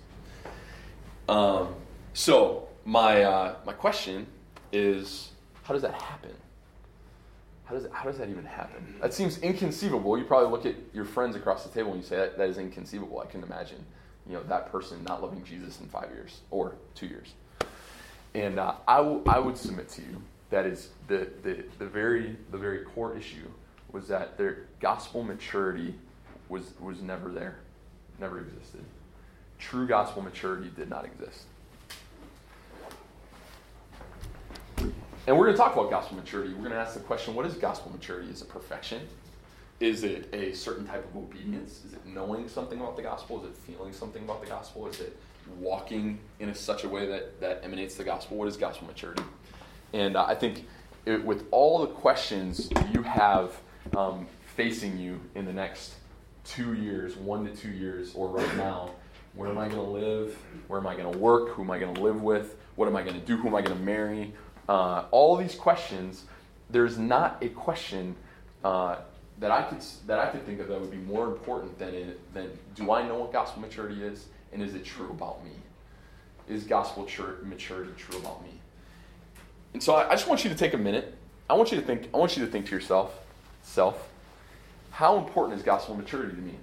um, 1.30 1.74
so 2.14 2.68
my 2.86 3.24
uh, 3.24 3.56
my 3.66 3.74
question 3.74 4.28
is, 4.74 5.32
how 5.64 5.74
does 5.74 5.84
that 5.84 5.94
happen? 5.94 6.32
How 7.66 7.76
does, 7.76 7.88
how 7.94 8.04
does 8.04 8.18
that 8.18 8.30
even 8.30 8.44
happen? 8.44 8.96
That 9.02 9.14
seems 9.14 9.38
inconceivable. 9.40 10.18
You 10.18 10.26
probably 10.26 10.50
look 10.50 10.66
at 10.66 10.76
your 10.94 11.06
friends 11.06 11.36
across 11.36 11.64
the 11.64 11.74
table 11.74 11.94
and 11.94 12.02
you 12.02 12.08
say 12.08 12.18
that, 12.18 12.38
that 12.38 12.50
is 12.50 12.58
inconceivable. 12.58 13.20
I 13.20 13.26
can 13.26 13.42
imagine, 13.42 13.86
you 14.28 14.34
know, 14.34 14.44
that 14.44 14.72
person 14.72 15.02
not 15.08 15.22
loving 15.22 15.44
Jesus 15.44 15.80
in 15.80 15.88
five 15.88 16.10
years 16.12 16.42
or 16.52 16.76
two 16.94 17.06
years. 17.06 17.34
And 18.34 18.60
uh, 18.60 18.74
I, 18.88 18.98
w- 18.98 19.24
I 19.28 19.40
would 19.40 19.58
submit 19.58 19.88
to 19.90 20.02
you 20.02 20.22
that 20.50 20.66
is 20.66 20.90
the, 21.08 21.30
the, 21.44 21.64
the 21.80 21.86
very 21.86 22.36
the 22.52 22.58
very 22.58 22.80
core 22.80 23.16
issue 23.16 23.48
was 23.92 24.08
that 24.08 24.38
their 24.38 24.66
gospel 24.80 25.24
maturity 25.24 25.96
was 26.50 26.74
was 26.80 27.02
never 27.02 27.30
there, 27.30 27.60
never 28.20 28.40
existed 28.40 28.84
true 29.64 29.88
gospel 29.88 30.22
maturity 30.22 30.70
did 30.76 30.90
not 30.90 31.06
exist. 31.06 31.46
And 35.26 35.38
we're 35.38 35.46
going 35.46 35.54
to 35.54 35.58
talk 35.58 35.74
about 35.74 35.90
gospel 35.90 36.18
maturity. 36.18 36.54
We're 36.54 36.60
going 36.60 36.72
to 36.72 36.78
ask 36.78 36.96
the 36.96 37.00
question 37.00 37.34
what 37.34 37.46
is 37.46 37.54
gospel 37.54 37.92
maturity? 37.92 38.30
Is 38.30 38.42
it 38.42 38.50
perfection? 38.50 39.08
Is 39.80 40.04
it 40.04 40.28
a 40.34 40.54
certain 40.54 40.86
type 40.86 41.06
of 41.10 41.16
obedience? 41.16 41.86
Is 41.86 41.94
it 41.94 42.06
knowing 42.06 42.50
something 42.50 42.80
about 42.80 42.98
the 42.98 43.04
gospel? 43.04 43.42
Is 43.42 43.50
it 43.50 43.58
feeling 43.58 43.94
something 43.94 44.24
about 44.24 44.42
the 44.42 44.48
gospel? 44.48 44.88
Is 44.88 45.00
it 45.00 45.18
walking 45.60 46.20
in 46.40 46.50
a, 46.50 46.56
such 46.56 46.84
a 46.84 46.90
way 46.90 47.08
that, 47.08 47.40
that 47.40 47.62
emanates 47.64 47.96
the 47.96 48.04
gospel? 48.04 48.38
What 48.38 48.50
is 48.50 48.58
gospel 48.58 48.88
maturity? 48.88 49.24
And 49.94 50.18
uh, 50.18 50.26
I 50.26 50.36
think 50.36 50.66
it, 51.06 51.24
with 51.24 51.46
all 51.52 51.80
the 51.80 51.88
questions 51.88 52.70
you 52.94 53.02
have 53.04 53.54
um, 53.96 54.28
facing 54.56 54.98
you 54.98 55.22
in 55.36 55.46
the 55.46 55.54
next 55.54 55.96
two 56.44 56.74
years, 56.74 57.16
one 57.16 57.46
to 57.46 57.56
two 57.56 57.72
years, 57.72 58.14
or 58.16 58.28
right 58.28 58.58
now, 58.58 58.92
where 59.36 59.50
am 59.50 59.58
I 59.58 59.68
going 59.68 59.84
to 59.84 59.90
live? 59.90 60.38
Where 60.68 60.80
am 60.80 60.88
I 60.88 60.96
going 60.96 61.12
to 61.12 61.18
work? 61.18 61.50
Who 61.50 61.64
am 61.64 61.72
I 61.72 61.80
going 61.80 61.96
to 61.96 62.02
live 62.02 62.22
with? 62.22 62.56
What 62.76 62.88
am 62.88 62.96
I 62.96 63.02
going 63.02 63.20
to 63.20 63.26
do? 63.26 63.38
Who 63.38 63.48
am 63.48 63.56
I 63.56 63.62
going 63.62 63.78
to 63.78 63.84
marry? 63.84 64.34
Uh, 64.70 65.06
all 65.12 65.36
these 65.36 65.56
questions, 65.56 66.24
there's 66.70 66.98
not 66.98 67.38
a 67.42 67.50
question 67.50 68.16
uh, 68.64 68.98
that 69.40 69.52
I 69.52 69.64
could 69.64 69.80
that 70.08 70.20
I 70.20 70.28
could 70.28 70.46
think 70.46 70.60
of 70.60 70.68
that 70.68 70.80
would 70.80 70.92
be 70.92 70.98
more 70.98 71.26
important 71.26 71.78
than 71.80 71.94
it, 71.94 72.34
than 72.34 72.52
do 72.76 72.92
I 72.92 73.06
know 73.08 73.16
what 73.16 73.34
gospel 73.34 73.62
maturity 73.62 74.04
is 74.04 74.28
and 74.52 74.62
is 74.62 74.76
it 74.76 74.86
true 74.86 75.10
about 75.10 75.44
me? 75.44 75.52
Is 76.48 76.64
gospel 76.64 77.08
maturity 77.44 77.92
true 77.98 78.20
about 78.20 78.44
me? 78.44 78.52
And 79.74 79.82
so 79.82 79.96
I, 79.96 80.10
I 80.10 80.12
just 80.12 80.28
want 80.28 80.44
you 80.44 80.50
to 80.50 80.56
take 80.56 80.74
a 80.74 80.78
minute. 80.78 81.16
I 81.50 81.56
want 81.56 81.72
you 81.72 81.80
to 81.80 81.86
think. 81.86 82.10
I 82.14 82.18
want 82.18 82.38
you 82.38 82.46
to 82.46 82.52
think 82.52 82.68
to 82.68 82.72
yourself, 82.72 83.20
self, 83.64 84.10
how 84.94 85.18
important 85.18 85.58
is 85.58 85.66
gospel 85.66 85.96
maturity 85.96 86.36
to 86.36 86.42
me? 86.42 86.54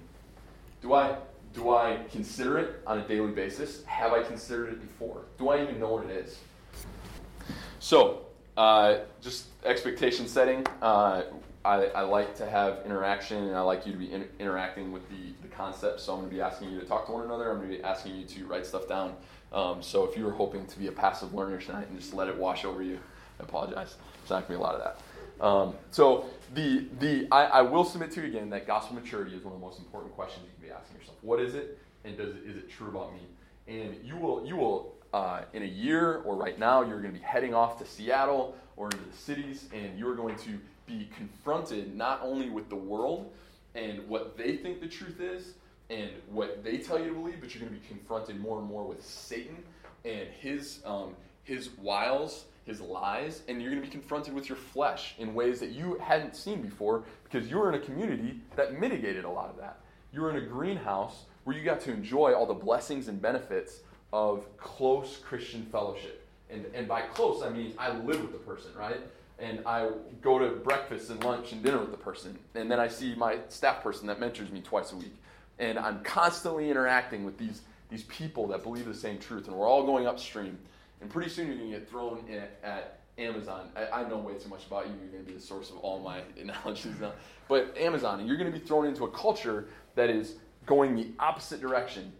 Do 0.81 0.93
I 0.93 1.17
do 1.53 1.75
I 1.75 1.99
consider 2.09 2.57
it 2.59 2.81
on 2.87 2.99
a 2.99 3.05
daily 3.05 3.33
basis? 3.33 3.83
Have 3.83 4.13
I 4.13 4.23
considered 4.23 4.69
it 4.69 4.81
before? 4.81 5.23
Do 5.37 5.49
I 5.49 5.61
even 5.61 5.81
know 5.81 5.89
what 5.95 6.05
it 6.05 6.11
is? 6.11 6.39
So, 7.79 8.21
uh, 8.55 8.99
just 9.19 9.47
expectation 9.65 10.29
setting. 10.29 10.65
Uh, 10.81 11.23
I, 11.65 11.87
I, 11.87 12.01
like 12.03 12.33
to 12.37 12.49
have 12.49 12.79
interaction 12.85 13.43
and 13.43 13.55
I 13.55 13.61
like 13.61 13.85
you 13.85 13.91
to 13.91 13.97
be 13.97 14.13
in, 14.13 14.29
interacting 14.39 14.93
with 14.93 15.07
the, 15.09 15.33
the 15.41 15.49
concept. 15.49 15.99
So, 15.99 16.13
I'm 16.13 16.19
going 16.19 16.29
to 16.29 16.35
be 16.35 16.41
asking 16.41 16.71
you 16.71 16.79
to 16.79 16.85
talk 16.85 17.07
to 17.07 17.11
one 17.11 17.25
another. 17.25 17.51
I'm 17.51 17.57
going 17.57 17.69
to 17.69 17.77
be 17.77 17.83
asking 17.83 18.15
you 18.15 18.23
to 18.25 18.45
write 18.45 18.65
stuff 18.65 18.87
down. 18.87 19.13
Um, 19.51 19.83
so, 19.83 20.05
if 20.05 20.15
you 20.15 20.23
were 20.23 20.31
hoping 20.31 20.65
to 20.67 20.79
be 20.79 20.87
a 20.87 20.91
passive 20.91 21.33
learner 21.33 21.59
tonight 21.59 21.89
and 21.89 21.99
just 21.99 22.13
let 22.13 22.29
it 22.29 22.37
wash 22.37 22.63
over 22.63 22.81
you, 22.81 22.97
I 23.41 23.43
apologize. 23.43 23.97
There's 24.19 24.29
not 24.29 24.35
going 24.35 24.43
to 24.43 24.49
be 24.49 24.55
a 24.55 24.59
lot 24.59 24.75
of 24.75 24.83
that. 24.83 24.99
Um, 25.41 25.73
so 25.89 26.25
the 26.53 26.85
the 26.99 27.27
I, 27.31 27.45
I, 27.45 27.61
will 27.61 27.83
submit 27.83 28.11
to 28.11 28.21
you 28.21 28.27
again 28.27 28.49
that 28.51 28.67
gospel 28.67 28.95
maturity 28.95 29.35
is 29.35 29.43
one 29.43 29.55
of 29.55 29.59
the 29.59 29.65
most 29.65 29.79
important 29.79 30.13
questions 30.13 30.45
you 30.45 30.51
can 30.59 30.69
be 30.69 30.71
asking 30.71 30.97
yourself. 30.99 31.17
What 31.21 31.39
is 31.39 31.55
it, 31.55 31.79
and 32.05 32.15
does 32.15 32.35
is 32.35 32.57
it 32.57 32.69
true 32.69 32.89
about 32.89 33.11
me? 33.13 33.21
And 33.67 33.95
you 34.05 34.17
will 34.17 34.45
you 34.45 34.55
will 34.55 34.93
uh, 35.13 35.41
in 35.53 35.63
a 35.63 35.67
year 35.67 36.21
or 36.25 36.35
right 36.35 36.59
now 36.59 36.83
you're 36.83 37.01
going 37.01 37.13
to 37.13 37.19
be 37.19 37.25
heading 37.25 37.55
off 37.55 37.79
to 37.79 37.85
Seattle 37.85 38.55
or 38.77 38.85
into 38.85 38.97
the 38.97 39.17
cities, 39.17 39.67
and 39.73 39.97
you 39.97 40.07
are 40.07 40.15
going 40.15 40.35
to 40.37 40.59
be 40.85 41.09
confronted 41.17 41.95
not 41.95 42.19
only 42.21 42.49
with 42.49 42.69
the 42.69 42.75
world 42.75 43.31
and 43.73 44.07
what 44.07 44.37
they 44.37 44.57
think 44.57 44.79
the 44.79 44.87
truth 44.87 45.19
is 45.19 45.53
and 45.89 46.09
what 46.29 46.63
they 46.63 46.77
tell 46.77 46.99
you 46.99 47.09
to 47.09 47.13
believe, 47.13 47.39
but 47.39 47.53
you're 47.53 47.67
going 47.67 47.73
to 47.73 47.79
be 47.79 47.87
confronted 47.87 48.39
more 48.39 48.59
and 48.59 48.67
more 48.67 48.83
with 48.83 49.03
Satan 49.05 49.57
and 50.05 50.27
his 50.39 50.81
um, 50.85 51.15
his 51.43 51.71
wiles, 51.77 52.45
his 52.65 52.79
lies, 52.79 53.41
and 53.47 53.61
you're 53.61 53.71
going 53.71 53.81
to 53.81 53.87
be 53.87 53.91
confronted 53.91 54.33
with 54.33 54.47
your 54.47 54.57
flesh 54.57 55.15
in 55.17 55.33
ways 55.33 55.59
that 55.59 55.71
you 55.71 55.97
hadn't 55.99 56.35
seen 56.35 56.61
before 56.61 57.03
because 57.23 57.49
you 57.49 57.57
were 57.57 57.69
in 57.69 57.75
a 57.75 57.83
community 57.83 58.39
that 58.55 58.79
mitigated 58.79 59.25
a 59.25 59.29
lot 59.29 59.49
of 59.49 59.57
that. 59.57 59.79
You 60.13 60.21
were 60.21 60.29
in 60.29 60.37
a 60.37 60.45
greenhouse 60.45 61.23
where 61.43 61.55
you 61.55 61.63
got 61.63 61.81
to 61.81 61.91
enjoy 61.91 62.33
all 62.33 62.45
the 62.45 62.53
blessings 62.53 63.07
and 63.07 63.21
benefits 63.21 63.81
of 64.13 64.45
close 64.57 65.17
Christian 65.17 65.65
fellowship. 65.71 66.25
And, 66.49 66.65
and 66.73 66.87
by 66.87 67.01
close, 67.01 67.41
I 67.43 67.49
mean 67.49 67.73
I 67.77 67.91
live 67.97 68.21
with 68.21 68.33
the 68.33 68.39
person, 68.39 68.71
right? 68.77 68.99
And 69.39 69.61
I 69.65 69.89
go 70.21 70.37
to 70.37 70.57
breakfast 70.57 71.09
and 71.09 71.23
lunch 71.23 71.51
and 71.51 71.63
dinner 71.63 71.79
with 71.79 71.91
the 71.91 71.97
person. 71.97 72.37
And 72.53 72.69
then 72.69 72.79
I 72.79 72.87
see 72.87 73.15
my 73.15 73.39
staff 73.47 73.81
person 73.81 74.05
that 74.07 74.19
mentors 74.19 74.51
me 74.51 74.61
twice 74.61 74.91
a 74.91 74.97
week. 74.97 75.15
And 75.57 75.79
I'm 75.79 76.03
constantly 76.03 76.69
interacting 76.69 77.23
with 77.23 77.37
these, 77.37 77.61
these 77.89 78.03
people 78.03 78.47
that 78.47 78.63
believe 78.63 78.85
the 78.85 78.93
same 78.93 79.17
truth. 79.17 79.47
And 79.47 79.55
we're 79.55 79.67
all 79.67 79.85
going 79.85 80.05
upstream. 80.05 80.59
And 81.01 81.09
pretty 81.09 81.29
soon 81.29 81.47
you're 81.47 81.57
going 81.57 81.71
to 81.71 81.79
get 81.79 81.89
thrown 81.89 82.23
at, 82.31 82.59
at 82.63 82.99
Amazon. 83.17 83.69
I, 83.75 84.01
I, 84.01 84.09
know 84.09 84.17
way 84.17 84.35
too 84.35 84.49
much 84.49 84.65
about 84.67 84.87
you. 84.87 84.93
You're 85.01 85.11
going 85.11 85.25
to 85.25 85.29
be 85.29 85.35
the 85.35 85.43
source 85.43 85.69
of 85.69 85.77
all 85.77 85.99
my 85.99 86.21
analogies 86.39 86.99
now. 86.99 87.13
But 87.47 87.75
Amazon, 87.77 88.19
and 88.19 88.27
you're 88.27 88.37
going 88.37 88.51
to 88.51 88.57
be 88.57 88.63
thrown 88.63 88.85
into 88.85 89.03
a 89.03 89.11
culture 89.11 89.67
that 89.95 90.09
is 90.09 90.35
going 90.65 90.95
the 90.95 91.07
opposite 91.19 91.59
direction. 91.59 92.13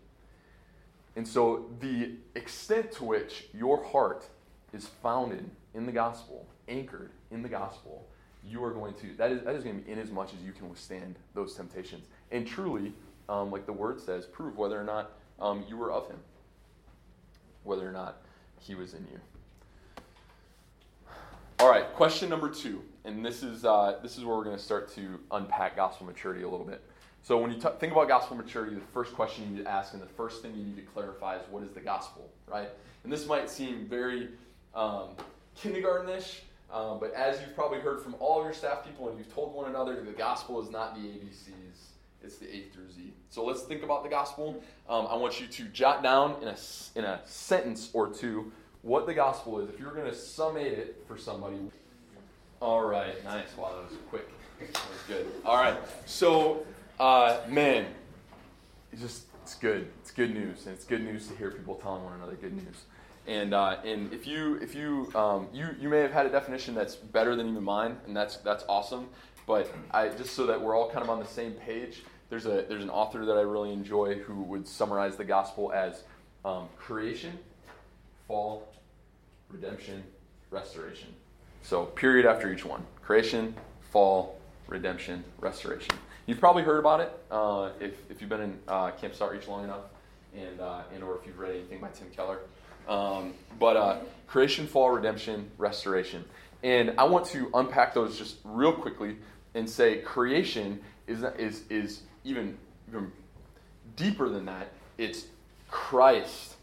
And 1.16 1.28
so 1.28 1.70
the 1.80 2.12
extent 2.36 2.92
to 2.94 3.04
which 3.04 3.46
your 3.54 3.84
heart 3.84 4.26
is 4.74 4.88
founded 4.88 5.50
in 5.74 5.86
the 5.86 5.92
gospel, 5.92 6.48
anchored 6.68 7.12
in 7.32 7.42
the 7.42 7.50
gospel, 7.50 8.08
you 8.44 8.64
are 8.64 8.72
going 8.72 8.94
to, 8.96 9.14
that 9.18 9.32
is, 9.32 9.44
that 9.44 9.56
is 9.56 9.64
going 9.64 9.80
to 9.80 9.86
be 9.86 9.92
in 9.92 10.00
as 10.00 10.10
much 10.10 10.34
as 10.34 10.42
you 10.42 10.52
can 10.52 10.70
withstand 10.70 11.16
those 11.34 11.54
temptations. 11.54 12.08
And 12.32 12.48
truly, 12.48 12.94
um, 13.30 13.52
like 13.52 13.66
the 13.66 13.74
word 13.74 14.02
says, 14.02 14.26
prove 14.26 14.58
whether 14.58 14.80
or 14.80 14.84
not 14.84 15.12
um, 15.40 15.64
you 15.68 15.78
were 15.78 15.92
of 15.92 16.08
him, 16.08 16.20
whether 17.64 17.88
or 17.88 17.92
not 17.92 18.22
he 18.62 18.76
was 18.76 18.94
in 18.94 19.06
you. 19.12 19.20
All 21.60 21.70
right, 21.70 21.94
question 21.94 22.30
number 22.30 22.50
two, 22.50 22.82
and 23.06 23.24
this 23.24 23.44
is 23.44 23.66
uh, 23.66 24.00
this 24.02 24.18
is 24.18 24.26
where 24.26 24.36
we're 24.36 24.44
going 24.44 24.58
to 24.58 24.62
start 24.62 24.92
to 24.96 25.20
unpack 25.32 25.76
gospel 25.76 26.06
maturity 26.06 26.44
a 26.44 26.50
little 26.50 26.66
bit. 26.66 26.82
So 27.24 27.38
when 27.38 27.52
you 27.52 27.60
t- 27.60 27.70
think 27.80 27.92
about 27.92 28.08
gospel 28.08 28.36
maturity, 28.36 28.74
the 28.74 28.82
first 28.82 29.14
question 29.14 29.44
you 29.44 29.58
need 29.58 29.64
to 29.66 29.70
ask 29.70 29.94
and 29.94 30.02
the 30.02 30.08
first 30.08 30.42
thing 30.42 30.56
you 30.56 30.64
need 30.64 30.78
to 30.78 30.82
clarify 30.82 31.38
is 31.38 31.44
what 31.52 31.62
is 31.62 31.70
the 31.70 31.80
gospel, 31.80 32.32
right? 32.48 32.70
And 33.04 33.14
this 33.14 33.28
might 33.28 33.48
seem 33.48 33.86
very 33.86 34.30
um, 34.74 35.10
kindergartenish, 35.56 36.40
um, 36.74 37.00
but 37.00 37.14
as 37.14 37.40
you've 37.40 37.54
probably 37.54 37.80
heard 37.80 38.02
from 38.02 38.16
all 38.20 38.40
of 38.40 38.46
your 38.46 38.54
staff 38.54 38.84
people 38.84 39.10
and 39.10 39.20
you've 39.20 39.32
told 39.34 39.54
one 39.54 39.70
another, 39.70 40.02
the 40.02 40.12
gospel 40.14 40.60
is 40.64 40.72
not 40.72 40.96
the 40.96 41.02
ABCs, 41.02 41.91
it's 42.24 42.38
the 42.38 42.48
A 42.48 42.64
through 42.74 42.90
Z. 42.92 43.14
So 43.30 43.44
let's 43.44 43.62
think 43.62 43.84
about 43.84 44.04
the 44.04 44.10
gospel. 44.10 44.64
Um, 44.90 45.08
I 45.10 45.16
want 45.16 45.40
you 45.40 45.48
to 45.48 45.64
jot 45.66 46.04
down 46.04 46.36
in 46.42 46.48
a, 46.48 46.56
in 46.96 47.06
a 47.06 47.22
sentence 47.26 47.90
or 47.94 48.10
two 48.10 48.52
what 48.82 49.06
the 49.06 49.14
gospel 49.14 49.60
is. 49.60 49.70
If 49.70 49.80
you're 49.80 49.94
going 49.94 50.10
to 50.10 50.16
summate 50.16 50.74
it 50.74 51.04
for 51.08 51.18
somebody. 51.18 51.58
All 52.62 52.84
right, 52.84 53.24
nice. 53.24 53.56
Wow, 53.58 53.74
that 53.76 53.90
was 53.90 54.00
quick. 54.10 54.28
That 54.60 54.70
was 54.74 55.02
good. 55.08 55.28
All 55.46 55.58
right, 55.58 55.78
so 56.06 56.66
uh, 57.00 57.40
man, 57.48 57.88
it's 58.92 59.02
just 59.02 59.26
it's 59.42 59.56
good. 59.56 59.88
It's 60.02 60.12
good 60.12 60.34
news, 60.34 60.66
and 60.68 60.76
it's 60.76 60.86
good 60.86 61.04
news 61.04 61.28
to 61.28 61.36
hear 61.36 61.50
people 61.50 61.76
telling 61.76 62.04
one 62.04 62.14
another 62.14 62.36
good 62.36 62.54
news. 62.54 62.86
And 63.28 63.54
uh, 63.54 63.78
and 63.84 64.14
if 64.14 64.28
you 64.28 64.56
if 64.62 64.76
you 64.76 65.12
um, 65.16 65.48
you 65.54 65.76
you 65.80 65.90
may 65.90 66.00
have 66.00 66.12
had 66.12 66.26
a 66.26 66.30
definition 66.30 66.76
that's 66.76 66.96
better 66.96 67.36
than 67.36 67.50
even 67.50 67.64
mine, 67.64 67.98
and 68.06 68.16
that's 68.16 68.38
that's 68.38 68.64
awesome. 68.70 69.10
But 69.52 69.70
I 69.92 70.08
just 70.08 70.34
so 70.34 70.46
that 70.46 70.62
we're 70.62 70.78
all 70.78 70.90
kind 70.90 71.04
of 71.04 71.10
on 71.10 71.20
the 71.20 71.26
same 71.26 71.52
page. 71.52 72.04
There's 72.30 72.46
a 72.46 72.64
there's 72.70 72.84
an 72.84 72.90
author 72.90 73.26
that 73.26 73.36
I 73.36 73.42
really 73.42 73.74
enjoy 73.74 74.20
who 74.20 74.44
would 74.44 74.66
summarize 74.66 75.18
the 75.18 75.26
gospel 75.26 75.74
as 75.74 76.04
um, 76.46 76.70
creation, 76.78 77.38
fall, 78.30 78.72
redemption, 79.50 80.06
restoration. 80.52 81.10
So 81.64 81.84
period 81.84 82.26
after 82.26 82.50
each 82.54 82.64
one: 82.64 82.86
creation, 83.02 83.54
fall, 83.90 84.40
redemption, 84.70 85.22
restoration. 85.42 85.96
You've 86.28 86.40
probably 86.40 86.64
heard 86.64 86.80
about 86.80 87.02
it 87.02 87.12
uh, 87.30 87.72
if, 87.82 88.10
if 88.10 88.22
you've 88.22 88.30
been 88.30 88.40
in 88.40 88.60
uh, 88.70 88.92
Campus 88.92 89.22
Outreach 89.22 89.50
long 89.50 89.66
enough, 89.66 89.84
and, 90.34 90.62
uh, 90.62 90.84
and 90.94 91.04
or 91.04 91.18
if 91.18 91.28
you've 91.28 91.38
read 91.38 91.56
anything 91.56 91.82
by 91.82 91.90
Tim 91.90 92.08
Keller. 92.16 92.40
Um, 92.88 93.34
but 93.60 93.76
uh, 93.76 93.98
creation, 94.28 94.66
fall, 94.66 94.92
redemption, 94.92 95.52
restoration. 95.58 96.24
And 96.64 96.94
I 96.98 97.06
want 97.06 97.26
to 97.28 97.50
unpack 97.54 97.94
those 97.94 98.18
just 98.18 98.38
real 98.44 98.72
quickly 98.72 99.18
and 99.54 99.70
say 99.70 100.00
creation 100.00 100.80
is, 101.08 101.24
is, 101.38 101.64
is 101.70 102.02
even, 102.24 102.58
even 102.88 103.12
deeper 103.96 104.30
than 104.30 104.46
that. 104.46 104.72
It's 104.98 105.26
Christ. 105.70 106.56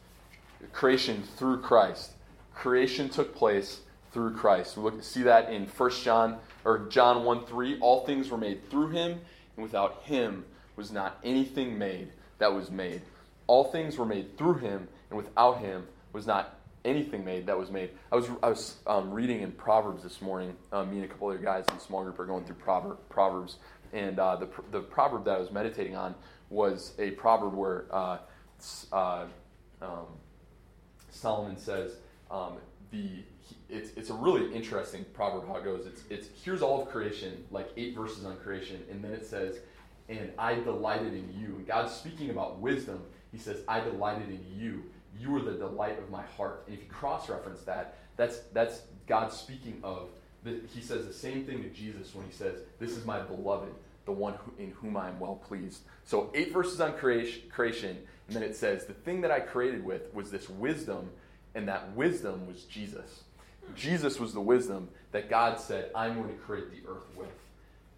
Creation 0.73 1.23
through 1.37 1.61
Christ. 1.61 2.13
Creation 2.55 3.09
took 3.09 3.35
place 3.35 3.81
through 4.13 4.35
Christ. 4.35 4.77
We 4.77 4.83
look 4.83 5.03
see 5.03 5.23
that 5.23 5.53
in 5.53 5.67
1 5.67 5.91
John 6.03 6.39
or 6.65 6.81
John 6.89 7.25
1 7.25 7.47
3. 7.47 7.79
All 7.81 8.05
things 8.05 8.31
were 8.31 8.39
made 8.39 8.69
through 8.71 8.89
him, 8.89 9.21
and 9.57 9.63
without 9.63 10.03
him 10.03 10.45
was 10.77 10.91
not 10.91 11.19
anything 11.23 11.79
made 11.79 12.09
that 12.39 12.53
was 12.53 12.71
made. 12.71 13.03
All 13.47 13.65
things 13.65 13.97
were 13.97 14.05
made 14.05 14.37
through 14.37 14.55
him, 14.55 14.89
and 15.11 15.17
without 15.17 15.59
him 15.59 15.87
was 16.13 16.27
not 16.27 16.58
anything 16.85 17.25
made 17.25 17.47
that 17.47 17.59
was 17.59 17.71
made. 17.71 17.91
I 18.13 18.17
was, 18.17 18.29
I 18.43 18.49
was 18.49 18.77
um, 18.87 19.11
reading 19.11 19.43
in 19.43 19.53
Proverbs 19.53 20.03
this 20.03 20.21
morning. 20.23 20.57
Um, 20.73 20.91
me 20.91 20.97
and 20.97 21.05
a 21.05 21.09
couple 21.09 21.29
other 21.29 21.39
guys 21.39 21.65
in 21.69 21.77
a 21.77 21.81
small 21.81 22.03
group 22.03 22.19
are 22.19 22.27
going 22.27 22.45
through 22.45 22.57
proverb, 22.57 22.99
Proverbs, 23.09 23.57
and 23.93 24.19
uh, 24.19 24.37
the, 24.37 24.49
the 24.71 24.81
proverb 24.81 25.25
that 25.25 25.37
I 25.37 25.39
was 25.39 25.51
meditating 25.51 25.97
on 25.97 26.15
was 26.51 26.93
a 26.99 27.11
proverb 27.13 27.55
where 27.55 27.87
uh, 27.91 28.19
uh, 28.93 29.25
um, 29.83 30.07
Solomon 31.11 31.57
says, 31.57 31.93
um, 32.31 32.55
the 32.91 33.23
it's, 33.71 33.91
it's 33.97 34.11
a 34.11 34.15
really 34.15 34.53
interesting 34.55 35.05
proverb 35.13 35.47
how 35.47 35.57
it 35.57 35.65
goes. 35.65 35.87
It's, 35.87 36.03
it's 36.09 36.29
here's 36.43 36.63
all 36.63 36.83
of 36.83 36.89
creation, 36.89 37.45
like 37.51 37.71
eight 37.77 37.95
verses 37.95 38.25
on 38.25 38.37
creation, 38.39 38.83
and 38.91 39.03
then 39.03 39.13
it 39.13 39.27
says, 39.27 39.59
and 40.09 40.33
I 40.39 40.55
delighted 40.55 41.13
in 41.13 41.29
you. 41.39 41.57
And 41.57 41.67
God's 41.67 41.93
speaking 41.93 42.31
about 42.31 42.59
wisdom. 42.59 43.03
He 43.31 43.39
says, 43.39 43.61
I 43.69 43.81
delighted 43.81 44.31
in 44.31 44.45
you. 44.59 44.85
You 45.21 45.37
are 45.37 45.43
the 45.43 45.53
delight 45.53 45.99
of 45.99 46.11
my 46.11 46.23
heart. 46.37 46.65
And 46.67 46.77
if 46.77 46.83
you 46.83 46.89
cross 46.89 47.29
reference 47.29 47.63
that, 47.63 47.97
that's, 48.17 48.41
that's 48.53 48.83
God 49.07 49.33
speaking 49.33 49.81
of, 49.83 50.09
the, 50.45 50.61
he 50.73 50.81
says 50.81 51.07
the 51.07 51.13
same 51.13 51.45
thing 51.45 51.63
to 51.63 51.69
Jesus 51.71 52.15
when 52.15 52.27
he 52.27 52.33
says, 52.33 52.61
This 52.79 52.91
is 52.91 53.05
my 53.05 53.21
beloved, 53.21 53.73
the 54.07 54.13
one 54.13 54.35
who, 54.35 54.63
in 54.63 54.71
whom 54.73 54.97
I 54.97 55.09
am 55.09 55.19
well 55.19 55.37
pleased. 55.37 55.83
So, 56.05 56.31
eight 56.35 56.53
verses 56.53 56.81
on 56.81 56.93
creation, 56.95 57.43
creation, 57.51 57.99
and 58.27 58.37
then 58.37 58.43
it 58.43 58.57
says, 58.57 58.87
The 58.87 58.95
thing 58.95 59.21
that 59.23 59.31
I 59.31 59.41
created 59.41 59.85
with 59.85 60.13
was 60.15 60.31
this 60.31 60.49
wisdom, 60.49 61.11
and 61.55 61.67
that 61.69 61.95
wisdom 61.95 62.47
was 62.47 62.65
Jesus. 62.65 63.25
Jesus 63.75 64.19
was 64.19 64.33
the 64.33 64.41
wisdom 64.41 64.89
that 65.13 65.29
God 65.29 65.61
said, 65.61 65.91
I'm 65.95 66.15
going 66.15 66.29
to 66.29 66.35
create 66.35 66.71
the 66.71 66.89
earth 66.89 67.07
with. 67.17 67.29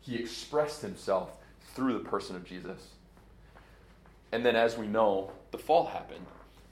He 0.01 0.17
expressed 0.17 0.83
himself 0.83 1.37
through 1.75 1.95
the 1.95 2.09
person 2.09 2.37
of 2.37 2.45
Jesus. 2.45 2.89
And 4.33 4.45
then, 4.45 4.57
as 4.57 4.79
we 4.79 4.87
know, 4.87 5.31
the 5.51 5.59
fall 5.59 5.87
happened. 5.87 6.25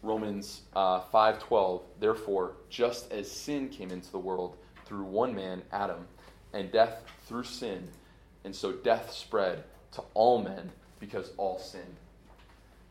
Romans 0.03 0.63
uh, 0.75 1.01
5:12. 1.13 1.83
Therefore, 2.01 2.53
just 2.69 3.11
as 3.13 3.31
sin 3.31 3.69
came 3.69 3.91
into 3.91 4.11
the 4.11 4.19
world 4.19 4.57
through 4.85 5.05
one 5.05 5.35
man, 5.35 5.63
Adam, 5.73 6.07
and 6.53 6.71
death 6.71 7.05
through 7.27 7.45
sin, 7.45 7.89
and 8.45 8.55
so 8.55 8.73
death 8.73 9.13
spread 9.13 9.65
to 9.93 10.03
all 10.15 10.43
men 10.43 10.71
because 11.01 11.33
all 11.37 11.59
sinned. 11.59 11.97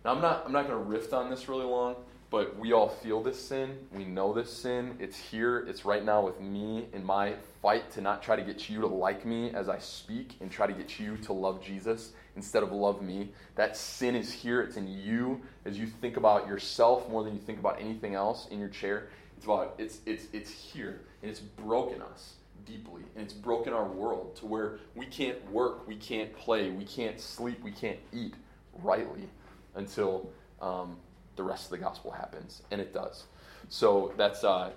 Now, 0.04 0.12
I'm 0.14 0.22
not 0.22 0.44
I'm 0.46 0.52
not 0.52 0.68
going 0.68 0.78
to 0.78 0.84
riff 0.84 1.14
on 1.14 1.30
this 1.30 1.48
really 1.50 1.66
long, 1.66 1.96
but 2.30 2.58
we 2.58 2.74
all 2.74 2.90
feel 2.90 3.24
this 3.24 3.42
sin. 3.42 3.78
We 3.92 4.04
know 4.04 4.34
this 4.34 4.52
sin. 4.52 4.98
It's 5.00 5.18
here. 5.18 5.66
It's 5.68 5.86
right 5.86 6.04
now 6.04 6.26
with 6.26 6.40
me 6.42 6.88
in 6.94 7.06
my 7.06 7.34
fight 7.62 7.90
to 7.92 8.02
not 8.02 8.22
try 8.22 8.36
to 8.36 8.42
get 8.42 8.70
you 8.70 8.82
to 8.82 8.88
like 8.88 9.26
me 9.26 9.52
as 9.52 9.70
I 9.70 9.80
speak 9.80 10.36
and 10.42 10.52
try 10.52 10.68
to 10.68 10.74
get 10.74 11.00
you 11.00 11.18
to 11.18 11.34
love 11.34 11.64
Jesus 11.64 12.12
instead 12.38 12.63
of 12.63 12.72
love 12.72 13.01
me. 13.01 13.34
That 13.56 13.75
sin 13.75 14.15
is 14.15 14.32
here. 14.32 14.62
It's 14.62 14.77
in 14.77 14.88
you 14.88 15.41
as 15.65 15.77
you 15.77 15.88
think 15.88 16.15
about 16.15 16.48
yourself 16.48 17.10
more 17.10 17.24
than 17.25 17.34
you 17.34 17.41
think 17.41 17.60
about 17.60 17.82
anything 17.82 18.15
else 18.15 18.48
in 18.50 18.60
your 18.60 18.70
chair. 18.70 19.10
It's 19.36 19.46
about 19.46 19.75
it's 19.77 20.00
it's 20.06 20.27
it's 20.32 20.50
here 20.50 21.01
and 21.22 21.29
it's 21.29 21.41
broken 21.41 22.01
us 22.01 22.36
deeply 22.65 23.01
and 23.15 23.24
it's 23.25 23.34
broken 23.34 23.74
our 23.74 23.86
world 23.86 24.36
to 24.38 24.46
where 24.46 24.79
we 24.96 25.06
can't 25.06 25.51
work, 25.51 25.88
we 25.88 25.96
can't 25.96 26.34
play, 26.38 26.70
we 26.70 26.86
can't 26.86 27.20
sleep, 27.20 27.62
we 27.63 27.72
can't 27.72 28.00
eat 28.13 28.36
rightly 28.82 29.27
until 29.75 30.29
um, 30.62 30.98
the 31.36 31.44
rest 31.44 31.65
of 31.65 31.72
the 31.72 31.77
gospel 31.77 32.12
happens, 32.12 32.63
and 32.72 32.82
it 32.82 32.94
does. 32.94 33.25
So 33.70 34.13
that's 34.17 34.44
uh, 34.44 34.72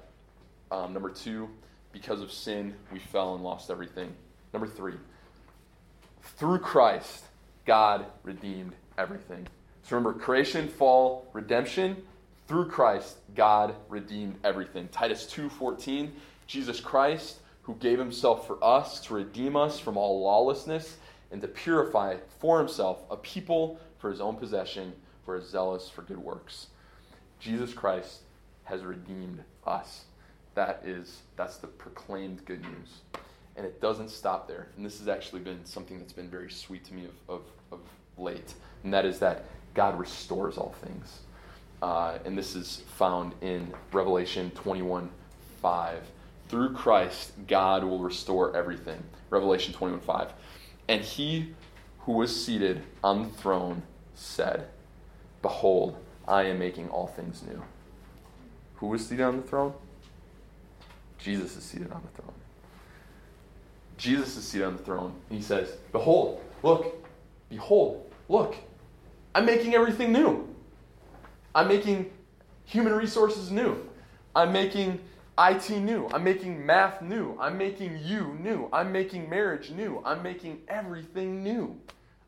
um, 0.70 0.92
number 0.92 1.10
two. 1.10 1.48
because 1.92 2.20
of 2.20 2.30
sin, 2.32 2.74
we 2.92 2.98
fell 2.98 3.34
and 3.34 3.42
lost 3.42 3.70
everything. 3.70 4.14
Number 4.52 4.66
three, 4.66 4.94
through 6.22 6.58
Christ, 6.58 7.24
God 7.70 8.06
redeemed 8.24 8.72
everything. 8.98 9.46
So 9.84 9.94
remember, 9.94 10.18
creation, 10.18 10.66
fall, 10.66 11.28
redemption. 11.32 12.02
Through 12.48 12.68
Christ, 12.68 13.18
God 13.36 13.76
redeemed 13.88 14.40
everything. 14.42 14.88
Titus 14.88 15.24
2:14, 15.32 16.12
Jesus 16.48 16.80
Christ, 16.80 17.38
who 17.62 17.76
gave 17.76 18.00
himself 18.00 18.44
for 18.44 18.58
us 18.60 19.00
to 19.02 19.14
redeem 19.14 19.54
us 19.54 19.78
from 19.78 19.96
all 19.96 20.20
lawlessness 20.20 20.96
and 21.30 21.40
to 21.42 21.46
purify 21.46 22.16
for 22.40 22.58
himself 22.58 23.04
a 23.08 23.16
people 23.16 23.78
for 23.98 24.10
his 24.10 24.20
own 24.20 24.34
possession, 24.34 24.92
for 25.24 25.36
are 25.36 25.40
zealous 25.40 25.88
for 25.88 26.02
good 26.02 26.18
works. 26.18 26.66
Jesus 27.38 27.72
Christ 27.72 28.22
has 28.64 28.82
redeemed 28.82 29.44
us. 29.64 30.06
That 30.56 30.82
is 30.84 31.22
that's 31.36 31.58
the 31.58 31.68
proclaimed 31.68 32.44
good 32.46 32.62
news. 32.62 33.02
And 33.60 33.68
it 33.68 33.78
doesn't 33.78 34.08
stop 34.08 34.48
there. 34.48 34.68
And 34.78 34.86
this 34.86 35.00
has 35.00 35.06
actually 35.06 35.42
been 35.42 35.66
something 35.66 35.98
that's 35.98 36.14
been 36.14 36.30
very 36.30 36.50
sweet 36.50 36.82
to 36.86 36.94
me 36.94 37.04
of, 37.04 37.12
of, 37.28 37.42
of 37.70 37.80
late. 38.16 38.54
And 38.84 38.94
that 38.94 39.04
is 39.04 39.18
that 39.18 39.44
God 39.74 39.98
restores 39.98 40.56
all 40.56 40.74
things. 40.80 41.20
Uh, 41.82 42.16
and 42.24 42.38
this 42.38 42.56
is 42.56 42.84
found 42.96 43.34
in 43.42 43.70
Revelation 43.92 44.50
21 44.52 45.10
5. 45.60 46.02
Through 46.48 46.72
Christ, 46.72 47.32
God 47.46 47.84
will 47.84 47.98
restore 47.98 48.56
everything. 48.56 49.02
Revelation 49.28 49.74
21 49.74 50.00
5. 50.00 50.32
And 50.88 51.02
he 51.02 51.54
who 51.98 52.12
was 52.12 52.34
seated 52.34 52.80
on 53.04 53.24
the 53.24 53.28
throne 53.28 53.82
said, 54.14 54.68
Behold, 55.42 55.98
I 56.26 56.44
am 56.44 56.58
making 56.58 56.88
all 56.88 57.08
things 57.08 57.42
new. 57.46 57.62
Who 58.76 58.86
was 58.86 59.06
seated 59.06 59.24
on 59.24 59.36
the 59.36 59.46
throne? 59.46 59.74
Jesus 61.18 61.58
is 61.58 61.62
seated 61.62 61.92
on 61.92 62.00
the 62.00 62.22
throne. 62.22 62.39
Jesus 64.00 64.34
is 64.38 64.48
seated 64.48 64.66
on 64.66 64.76
the 64.76 64.82
throne. 64.82 65.12
And 65.28 65.38
he 65.38 65.44
says, 65.44 65.74
Behold, 65.92 66.40
look, 66.62 67.06
behold, 67.50 68.10
look, 68.28 68.56
I'm 69.34 69.44
making 69.44 69.74
everything 69.74 70.10
new. 70.10 70.48
I'm 71.54 71.68
making 71.68 72.10
human 72.64 72.94
resources 72.94 73.50
new. 73.50 73.76
I'm 74.34 74.52
making 74.52 75.00
IT 75.38 75.70
new. 75.70 76.08
I'm 76.14 76.24
making 76.24 76.64
math 76.64 77.02
new. 77.02 77.36
I'm 77.38 77.58
making 77.58 77.98
you 78.02 78.38
new. 78.40 78.70
I'm 78.72 78.90
making 78.90 79.28
marriage 79.28 79.70
new. 79.70 80.02
I'm 80.04 80.22
making 80.22 80.62
everything 80.68 81.44
new. 81.44 81.78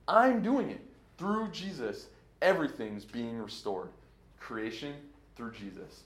I'm 0.06 0.42
doing 0.42 0.68
it 0.70 0.80
through 1.16 1.48
Jesus. 1.52 2.08
Everything's 2.42 3.04
being 3.06 3.38
restored. 3.38 3.88
Creation 4.38 4.94
through 5.36 5.52
Jesus. 5.52 6.02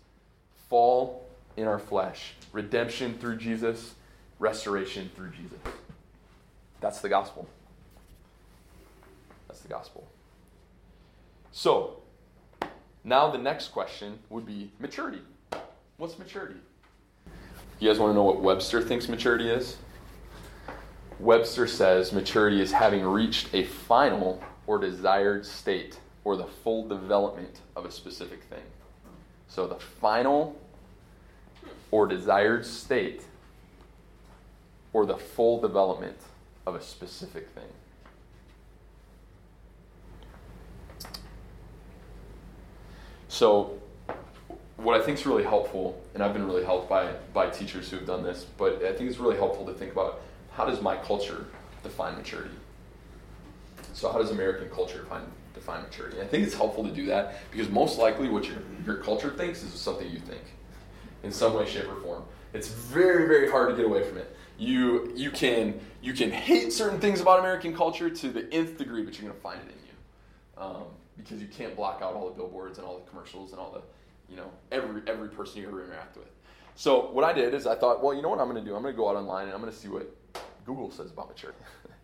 Fall 0.68 1.26
in 1.56 1.66
our 1.66 1.78
flesh. 1.78 2.34
Redemption 2.52 3.18
through 3.18 3.38
Jesus. 3.38 3.94
Restoration 4.38 5.10
through 5.14 5.30
Jesus. 5.30 5.58
That's 6.80 7.00
the 7.00 7.08
gospel. 7.08 7.48
That's 9.48 9.60
the 9.60 9.68
gospel. 9.68 10.06
So, 11.52 12.02
now 13.04 13.30
the 13.30 13.38
next 13.38 13.68
question 13.68 14.18
would 14.28 14.44
be 14.44 14.70
maturity. 14.78 15.22
What's 15.96 16.18
maturity? 16.18 16.60
You 17.78 17.88
guys 17.88 17.98
want 17.98 18.10
to 18.10 18.14
know 18.14 18.24
what 18.24 18.40
Webster 18.40 18.82
thinks 18.82 19.08
maturity 19.08 19.48
is? 19.48 19.76
Webster 21.18 21.66
says 21.66 22.12
maturity 22.12 22.60
is 22.60 22.72
having 22.72 23.02
reached 23.04 23.54
a 23.54 23.64
final 23.64 24.42
or 24.66 24.78
desired 24.78 25.46
state 25.46 25.98
or 26.24 26.36
the 26.36 26.44
full 26.44 26.86
development 26.86 27.60
of 27.74 27.86
a 27.86 27.90
specific 27.90 28.42
thing. 28.44 28.62
So 29.48 29.66
the 29.66 29.76
final 29.76 30.60
or 31.90 32.06
desired 32.06 32.66
state 32.66 33.22
or 34.96 35.04
the 35.04 35.18
full 35.18 35.60
development 35.60 36.16
of 36.64 36.74
a 36.74 36.80
specific 36.80 37.50
thing. 37.50 37.68
So, 43.28 43.78
what 44.78 44.98
I 44.98 45.04
think 45.04 45.18
is 45.18 45.26
really 45.26 45.44
helpful, 45.44 46.02
and 46.14 46.22
I've 46.22 46.32
been 46.32 46.46
really 46.46 46.64
helped 46.64 46.88
by, 46.88 47.12
by 47.34 47.50
teachers 47.50 47.90
who 47.90 47.98
have 47.98 48.06
done 48.06 48.22
this, 48.22 48.46
but 48.56 48.82
I 48.82 48.94
think 48.94 49.10
it's 49.10 49.18
really 49.18 49.36
helpful 49.36 49.66
to 49.66 49.74
think 49.74 49.92
about 49.92 50.22
how 50.52 50.64
does 50.64 50.80
my 50.80 50.96
culture 50.96 51.44
define 51.82 52.16
maturity? 52.16 52.54
So, 53.92 54.10
how 54.10 54.16
does 54.16 54.30
American 54.30 54.70
culture 54.70 55.00
define, 55.00 55.26
define 55.52 55.82
maturity? 55.82 56.20
And 56.20 56.26
I 56.26 56.30
think 56.30 56.46
it's 56.46 56.56
helpful 56.56 56.84
to 56.84 56.90
do 56.90 57.04
that 57.06 57.34
because 57.50 57.68
most 57.68 57.98
likely 57.98 58.30
what 58.30 58.46
your, 58.46 58.56
your 58.86 58.96
culture 58.96 59.28
thinks 59.28 59.62
is 59.62 59.74
something 59.74 60.10
you 60.10 60.20
think 60.20 60.44
in 61.22 61.32
some 61.32 61.52
way, 61.52 61.66
shape, 61.66 61.86
or 61.86 62.00
form. 62.00 62.22
It's 62.54 62.68
very, 62.68 63.28
very 63.28 63.50
hard 63.50 63.68
to 63.68 63.76
get 63.76 63.84
away 63.84 64.02
from 64.02 64.16
it. 64.16 64.34
You, 64.58 65.12
you, 65.14 65.30
can, 65.30 65.78
you 66.00 66.12
can 66.12 66.30
hate 66.30 66.72
certain 66.72 66.98
things 66.98 67.20
about 67.20 67.40
American 67.40 67.74
culture 67.76 68.08
to 68.08 68.28
the 68.28 68.52
nth 68.52 68.78
degree, 68.78 69.02
but 69.02 69.14
you're 69.14 69.28
going 69.28 69.36
to 69.36 69.42
find 69.42 69.60
it 69.60 69.68
in 69.68 69.78
you. 69.86 70.62
Um, 70.62 70.84
because 71.16 71.40
you 71.40 71.48
can't 71.48 71.74
block 71.74 72.00
out 72.02 72.14
all 72.14 72.28
the 72.28 72.34
billboards 72.34 72.78
and 72.78 72.86
all 72.86 72.98
the 72.98 73.10
commercials 73.10 73.52
and 73.52 73.60
all 73.60 73.70
the, 73.70 73.82
you 74.32 74.36
know, 74.36 74.50
every, 74.70 75.02
every 75.06 75.28
person 75.28 75.60
you 75.60 75.68
ever 75.68 75.84
interact 75.84 76.16
with. 76.16 76.28
So 76.74 77.10
what 77.10 77.24
I 77.24 77.32
did 77.32 77.54
is 77.54 77.66
I 77.66 77.74
thought, 77.74 78.02
well, 78.02 78.14
you 78.14 78.22
know 78.22 78.28
what 78.28 78.38
I'm 78.38 78.50
going 78.50 78.62
to 78.62 78.68
do? 78.68 78.76
I'm 78.76 78.82
going 78.82 78.94
to 78.94 78.96
go 78.96 79.08
out 79.08 79.16
online 79.16 79.44
and 79.44 79.54
I'm 79.54 79.60
going 79.60 79.72
to 79.72 79.78
see 79.78 79.88
what 79.88 80.14
Google 80.66 80.90
says 80.90 81.10
about 81.10 81.28
maturity. 81.28 81.58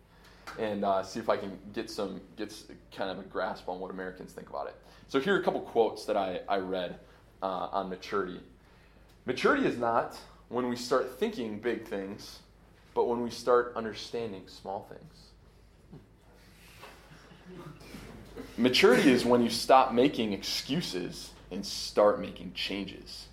and 0.59 0.83
uh, 0.83 1.03
see 1.03 1.19
if 1.19 1.29
I 1.29 1.37
can 1.37 1.57
get 1.73 1.89
some 1.89 2.21
get 2.37 2.53
kind 2.95 3.09
of 3.09 3.19
a 3.19 3.23
grasp 3.23 3.69
on 3.69 3.79
what 3.79 3.91
Americans 3.91 4.31
think 4.31 4.49
about 4.49 4.67
it. 4.67 4.75
So 5.07 5.19
here 5.19 5.35
are 5.35 5.39
a 5.39 5.43
couple 5.43 5.61
quotes 5.61 6.05
that 6.05 6.17
I, 6.17 6.41
I 6.49 6.57
read 6.57 6.99
uh, 7.41 7.67
on 7.71 7.89
maturity. 7.89 8.39
Maturity 9.25 9.65
is 9.65 9.77
not 9.77 10.17
when 10.49 10.69
we 10.69 10.75
start 10.75 11.19
thinking 11.19 11.59
big 11.59 11.85
things, 11.85 12.39
but 12.93 13.07
when 13.07 13.21
we 13.23 13.29
start 13.29 13.73
understanding 13.75 14.43
small 14.47 14.87
things. 14.89 15.23
Maturity 18.57 19.11
is 19.11 19.25
when 19.25 19.41
you 19.41 19.49
stop 19.49 19.93
making 19.93 20.33
excuses 20.33 21.31
and 21.51 21.65
start 21.65 22.19
making 22.19 22.53
changes. 22.53 23.27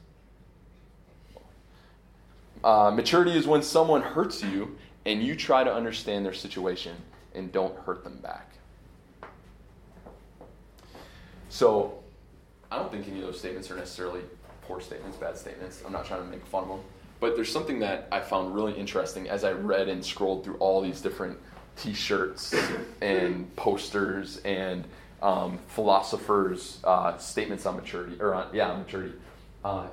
Uh, 2.62 2.90
maturity 2.90 3.37
is 3.37 3.46
when 3.46 3.62
someone 3.62 4.03
hurts 4.03 4.42
you 4.42 4.77
and 5.07 5.23
you 5.23 5.35
try 5.35 5.64
to 5.64 5.73
understand 5.73 6.25
their 6.25 6.33
situation 6.33 6.94
and 7.35 7.51
don't 7.53 7.77
hurt 7.81 8.05
them 8.05 8.18
back. 8.18 8.51
So, 11.49 11.99
I 12.70 12.77
don't 12.77 12.92
think 12.92 13.09
any 13.09 13.18
of 13.20 13.27
those 13.27 13.38
statements 13.38 13.70
are 13.70 13.77
necessarily 13.77 14.20
poor 14.62 14.81
statements, 14.81 15.16
bad 15.16 15.37
statements. 15.37 15.83
I'm 15.85 15.92
not 15.92 16.07
trying 16.07 16.23
to 16.23 16.29
make 16.29 16.44
fun 16.46 16.64
of 16.64 16.68
them. 16.68 16.81
But 17.20 17.37
there's 17.37 17.52
something 17.52 17.78
that 17.80 18.09
I 18.11 18.20
found 18.20 18.54
really 18.54 18.72
interesting 18.72 19.28
as 19.28 19.44
I 19.44 19.52
read 19.52 19.88
and 19.88 20.04
scrolled 20.04 20.42
through 20.42 20.56
all 20.56 20.80
these 20.80 21.02
different 21.02 21.38
t 21.76 21.92
shirts 21.92 22.54
and 23.02 23.54
posters 23.56 24.38
and 24.38 24.85
um, 25.22 25.59
philosophers' 25.68 26.78
uh, 26.83 27.18
statements 27.18 27.66
on 27.66 27.76
maturity, 27.76 28.16
or 28.20 28.35
on, 28.35 28.48
yeah, 28.54 28.70
on 28.70 28.80
maturity. 28.80 29.14
Uh, 29.62 29.87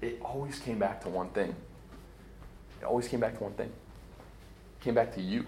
it 0.00 0.20
always 0.22 0.58
came 0.58 0.80
back 0.80 1.00
to 1.02 1.08
one 1.08 1.28
thing. 1.28 1.54
It 2.80 2.84
always 2.84 3.06
came 3.06 3.20
back 3.20 3.38
to 3.38 3.44
one 3.44 3.52
thing. 3.52 3.68
It 3.68 4.84
came 4.84 4.94
back 4.94 5.14
to 5.14 5.20
you. 5.20 5.46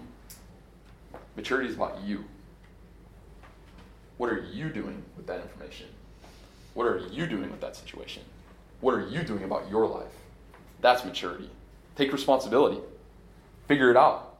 Maturity 1.35 1.67
is 1.67 1.75
about 1.75 2.01
you. 2.01 2.23
What 4.17 4.29
are 4.29 4.41
you 4.53 4.69
doing 4.69 5.03
with 5.17 5.27
that 5.27 5.41
information? 5.41 5.87
What 6.73 6.87
are 6.87 6.99
you 7.11 7.27
doing 7.27 7.51
with 7.51 7.59
that 7.59 7.75
situation? 7.75 8.23
What 8.79 8.93
are 8.93 9.05
you 9.05 9.23
doing 9.23 9.43
about 9.43 9.69
your 9.69 9.85
life? 9.85 10.13
That's 10.85 11.03
maturity. 11.03 11.49
Take 11.95 12.13
responsibility. 12.13 12.79
Figure 13.67 13.89
it 13.89 13.97
out. 13.97 14.37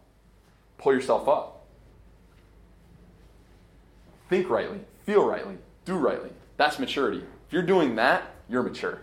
Pull 0.78 0.94
yourself 0.94 1.28
up. 1.28 1.66
Think 4.30 4.48
rightly. 4.48 4.82
Feel 5.08 5.26
rightly. 5.26 5.58
Do 5.86 5.96
rightly. 5.96 6.30
That's 6.58 6.78
maturity. 6.78 7.24
If 7.48 7.52
you're 7.52 7.64
doing 7.64 7.96
that, 7.96 8.30
you're 8.48 8.62
mature. 8.62 9.02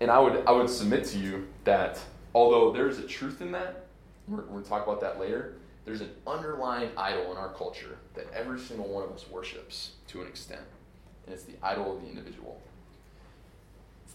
And 0.00 0.10
I 0.10 0.18
would, 0.18 0.42
I 0.46 0.52
would 0.52 0.70
submit 0.70 1.04
to 1.08 1.18
you 1.18 1.46
that 1.64 2.00
although 2.34 2.72
there's 2.72 2.96
a 2.98 3.06
truth 3.06 3.42
in 3.42 3.52
that, 3.52 3.84
we're, 4.26 4.38
we're 4.38 4.44
going 4.44 4.62
to 4.62 4.68
talk 4.70 4.86
about 4.86 5.02
that 5.02 5.20
later, 5.20 5.56
there's 5.84 6.00
an 6.00 6.12
underlying 6.26 6.88
idol 6.96 7.30
in 7.30 7.36
our 7.36 7.52
culture 7.52 7.98
that 8.14 8.24
every 8.32 8.58
single 8.58 8.88
one 8.88 9.04
of 9.04 9.12
us 9.12 9.28
worships 9.28 9.90
to 10.08 10.22
an 10.22 10.26
extent. 10.26 10.62
And 11.26 11.34
it's 11.34 11.44
the 11.44 11.56
idol 11.62 11.94
of 11.94 12.00
the 12.00 12.08
individual 12.08 12.58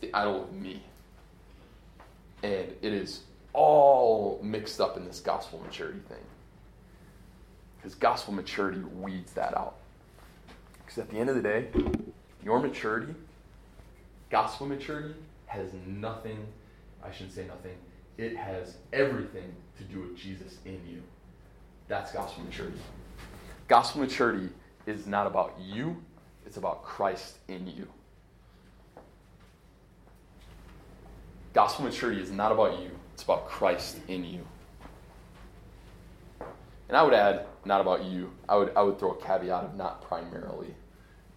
the 0.01 0.13
idol 0.13 0.43
of 0.43 0.53
me. 0.53 0.83
And 2.43 2.73
it 2.81 2.93
is 2.93 3.21
all 3.53 4.39
mixed 4.43 4.81
up 4.81 4.97
in 4.97 5.05
this 5.05 5.19
gospel 5.19 5.61
maturity 5.63 5.99
thing. 6.09 6.17
Because 7.77 7.95
gospel 7.95 8.33
maturity 8.33 8.81
weeds 8.81 9.33
that 9.33 9.55
out. 9.55 9.75
Because 10.79 10.97
at 10.97 11.09
the 11.09 11.17
end 11.17 11.29
of 11.29 11.35
the 11.35 11.41
day, 11.41 11.67
your 12.43 12.59
maturity, 12.59 13.13
gospel 14.29 14.67
maturity, 14.67 15.15
has 15.45 15.69
nothing, 15.85 16.45
I 17.03 17.11
shouldn't 17.11 17.33
say 17.33 17.45
nothing, 17.45 17.75
it 18.17 18.35
has 18.37 18.77
everything 18.93 19.53
to 19.77 19.83
do 19.83 20.01
with 20.01 20.17
Jesus 20.17 20.57
in 20.65 20.79
you. 20.87 21.01
That's 21.87 22.11
gospel 22.11 22.43
maturity. 22.43 22.77
Gospel 23.67 24.01
maturity 24.01 24.49
is 24.85 25.07
not 25.07 25.27
about 25.27 25.55
you, 25.59 25.97
it's 26.45 26.57
about 26.57 26.83
Christ 26.83 27.37
in 27.47 27.67
you. 27.67 27.87
Gospel 31.53 31.85
maturity 31.85 32.21
is 32.21 32.31
not 32.31 32.51
about 32.51 32.79
you, 32.79 32.91
it's 33.13 33.23
about 33.23 33.47
Christ 33.47 33.99
in 34.07 34.23
you. 34.23 34.45
And 36.87 36.97
I 36.97 37.03
would 37.03 37.13
add, 37.13 37.45
not 37.63 37.79
about 37.79 38.03
you. 38.03 38.31
I 38.49 38.57
would, 38.57 38.73
I 38.75 38.81
would 38.81 38.99
throw 38.99 39.11
a 39.11 39.21
caveat 39.21 39.63
of 39.63 39.75
not 39.75 40.01
primarily. 40.01 40.75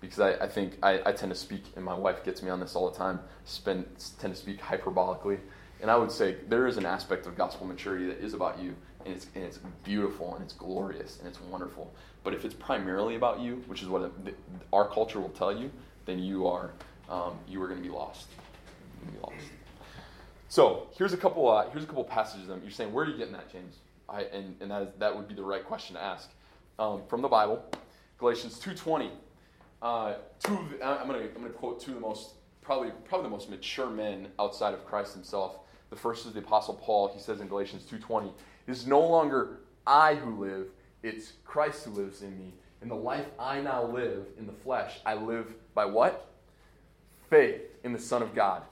Because 0.00 0.18
I, 0.20 0.32
I 0.32 0.48
think 0.48 0.78
I, 0.82 1.00
I 1.06 1.12
tend 1.12 1.32
to 1.32 1.38
speak, 1.38 1.62
and 1.76 1.84
my 1.84 1.94
wife 1.94 2.24
gets 2.24 2.42
me 2.42 2.50
on 2.50 2.58
this 2.60 2.74
all 2.74 2.90
the 2.90 2.96
time, 2.96 3.20
spend, 3.44 3.86
tend 4.18 4.34
to 4.34 4.40
speak 4.40 4.60
hyperbolically. 4.60 5.38
And 5.80 5.90
I 5.90 5.96
would 5.96 6.10
say 6.10 6.36
there 6.48 6.66
is 6.66 6.76
an 6.76 6.86
aspect 6.86 7.26
of 7.26 7.36
gospel 7.36 7.66
maturity 7.66 8.06
that 8.06 8.18
is 8.18 8.34
about 8.34 8.60
you, 8.60 8.74
and 9.04 9.14
it's, 9.14 9.26
and 9.34 9.44
it's 9.44 9.58
beautiful, 9.84 10.34
and 10.34 10.44
it's 10.44 10.54
glorious, 10.54 11.18
and 11.18 11.28
it's 11.28 11.40
wonderful. 11.40 11.92
But 12.22 12.34
if 12.34 12.44
it's 12.44 12.54
primarily 12.54 13.16
about 13.16 13.40
you, 13.40 13.62
which 13.66 13.82
is 13.82 13.88
what 13.88 14.10
it, 14.26 14.36
our 14.72 14.88
culture 14.88 15.20
will 15.20 15.28
tell 15.30 15.56
you, 15.56 15.70
then 16.04 16.18
you 16.18 16.46
are, 16.46 16.72
um, 17.08 17.38
you 17.48 17.62
are 17.62 17.68
going 17.68 17.82
to 17.82 17.88
be 17.88 17.94
lost. 17.94 18.26
You're 18.96 19.12
going 19.12 19.14
to 19.14 19.20
be 19.20 19.38
lost. 19.38 19.63
So 20.54 20.86
here's 20.96 21.12
a 21.12 21.16
couple. 21.16 21.50
Uh, 21.50 21.68
here's 21.70 21.82
a 21.82 21.86
couple 21.88 22.04
passages. 22.04 22.46
That 22.46 22.62
you're 22.62 22.70
saying, 22.70 22.92
where 22.92 23.04
are 23.04 23.08
you 23.08 23.16
getting 23.16 23.32
that, 23.32 23.50
James? 23.50 23.78
I, 24.08 24.20
and 24.32 24.54
and 24.60 24.70
that, 24.70 24.82
is, 24.82 24.88
that 25.00 25.16
would 25.16 25.26
be 25.26 25.34
the 25.34 25.42
right 25.42 25.64
question 25.64 25.96
to 25.96 26.00
ask 26.00 26.30
um, 26.78 27.02
from 27.08 27.22
the 27.22 27.28
Bible, 27.28 27.60
Galatians 28.18 28.60
2:20. 28.60 29.10
Uh, 29.82 30.14
two. 30.38 30.56
I'm 30.80 31.08
gonna 31.08 31.24
I'm 31.34 31.42
gonna 31.42 31.48
quote 31.48 31.80
two 31.80 31.90
of 31.90 31.94
the 31.96 32.00
most 32.00 32.34
probably 32.62 32.92
probably 33.04 33.24
the 33.24 33.30
most 33.30 33.50
mature 33.50 33.90
men 33.90 34.28
outside 34.38 34.74
of 34.74 34.86
Christ 34.86 35.12
himself. 35.14 35.58
The 35.90 35.96
first 35.96 36.24
is 36.24 36.34
the 36.34 36.38
Apostle 36.38 36.74
Paul. 36.74 37.10
He 37.12 37.18
says 37.18 37.40
in 37.40 37.48
Galatians 37.48 37.82
2:20, 37.90 38.28
"It 38.28 38.70
is 38.70 38.86
no 38.86 39.00
longer 39.00 39.58
I 39.88 40.14
who 40.14 40.40
live; 40.40 40.68
it's 41.02 41.32
Christ 41.44 41.84
who 41.84 41.90
lives 41.90 42.22
in 42.22 42.38
me. 42.38 42.54
In 42.80 42.86
the 42.86 42.94
life 42.94 43.26
I 43.40 43.60
now 43.60 43.82
live 43.82 44.28
in 44.38 44.46
the 44.46 44.52
flesh, 44.52 45.00
I 45.04 45.14
live 45.14 45.52
by 45.74 45.84
what? 45.84 46.28
Faith 47.28 47.60
in 47.82 47.92
the 47.92 47.98
Son 47.98 48.22
of 48.22 48.36
God." 48.36 48.62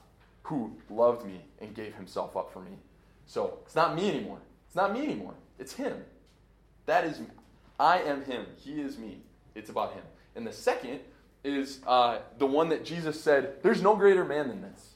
Who 0.42 0.76
loved 0.90 1.26
me 1.26 1.40
and 1.60 1.74
gave 1.74 1.94
himself 1.94 2.36
up 2.36 2.52
for 2.52 2.60
me. 2.60 2.72
So 3.26 3.58
it's 3.64 3.74
not 3.74 3.94
me 3.94 4.10
anymore. 4.10 4.38
It's 4.66 4.76
not 4.76 4.92
me 4.92 5.02
anymore. 5.04 5.34
It's 5.58 5.72
him. 5.72 6.04
That 6.86 7.04
is 7.04 7.20
me. 7.20 7.26
I 7.78 7.98
am 8.00 8.24
him. 8.24 8.46
He 8.56 8.80
is 8.80 8.98
me. 8.98 9.18
It's 9.54 9.70
about 9.70 9.94
him. 9.94 10.02
And 10.34 10.46
the 10.46 10.52
second 10.52 11.00
is 11.44 11.80
uh, 11.86 12.18
the 12.38 12.46
one 12.46 12.68
that 12.70 12.84
Jesus 12.84 13.20
said, 13.20 13.62
There's 13.62 13.82
no 13.82 13.96
greater 13.96 14.24
man 14.24 14.48
than 14.48 14.62
this. 14.62 14.94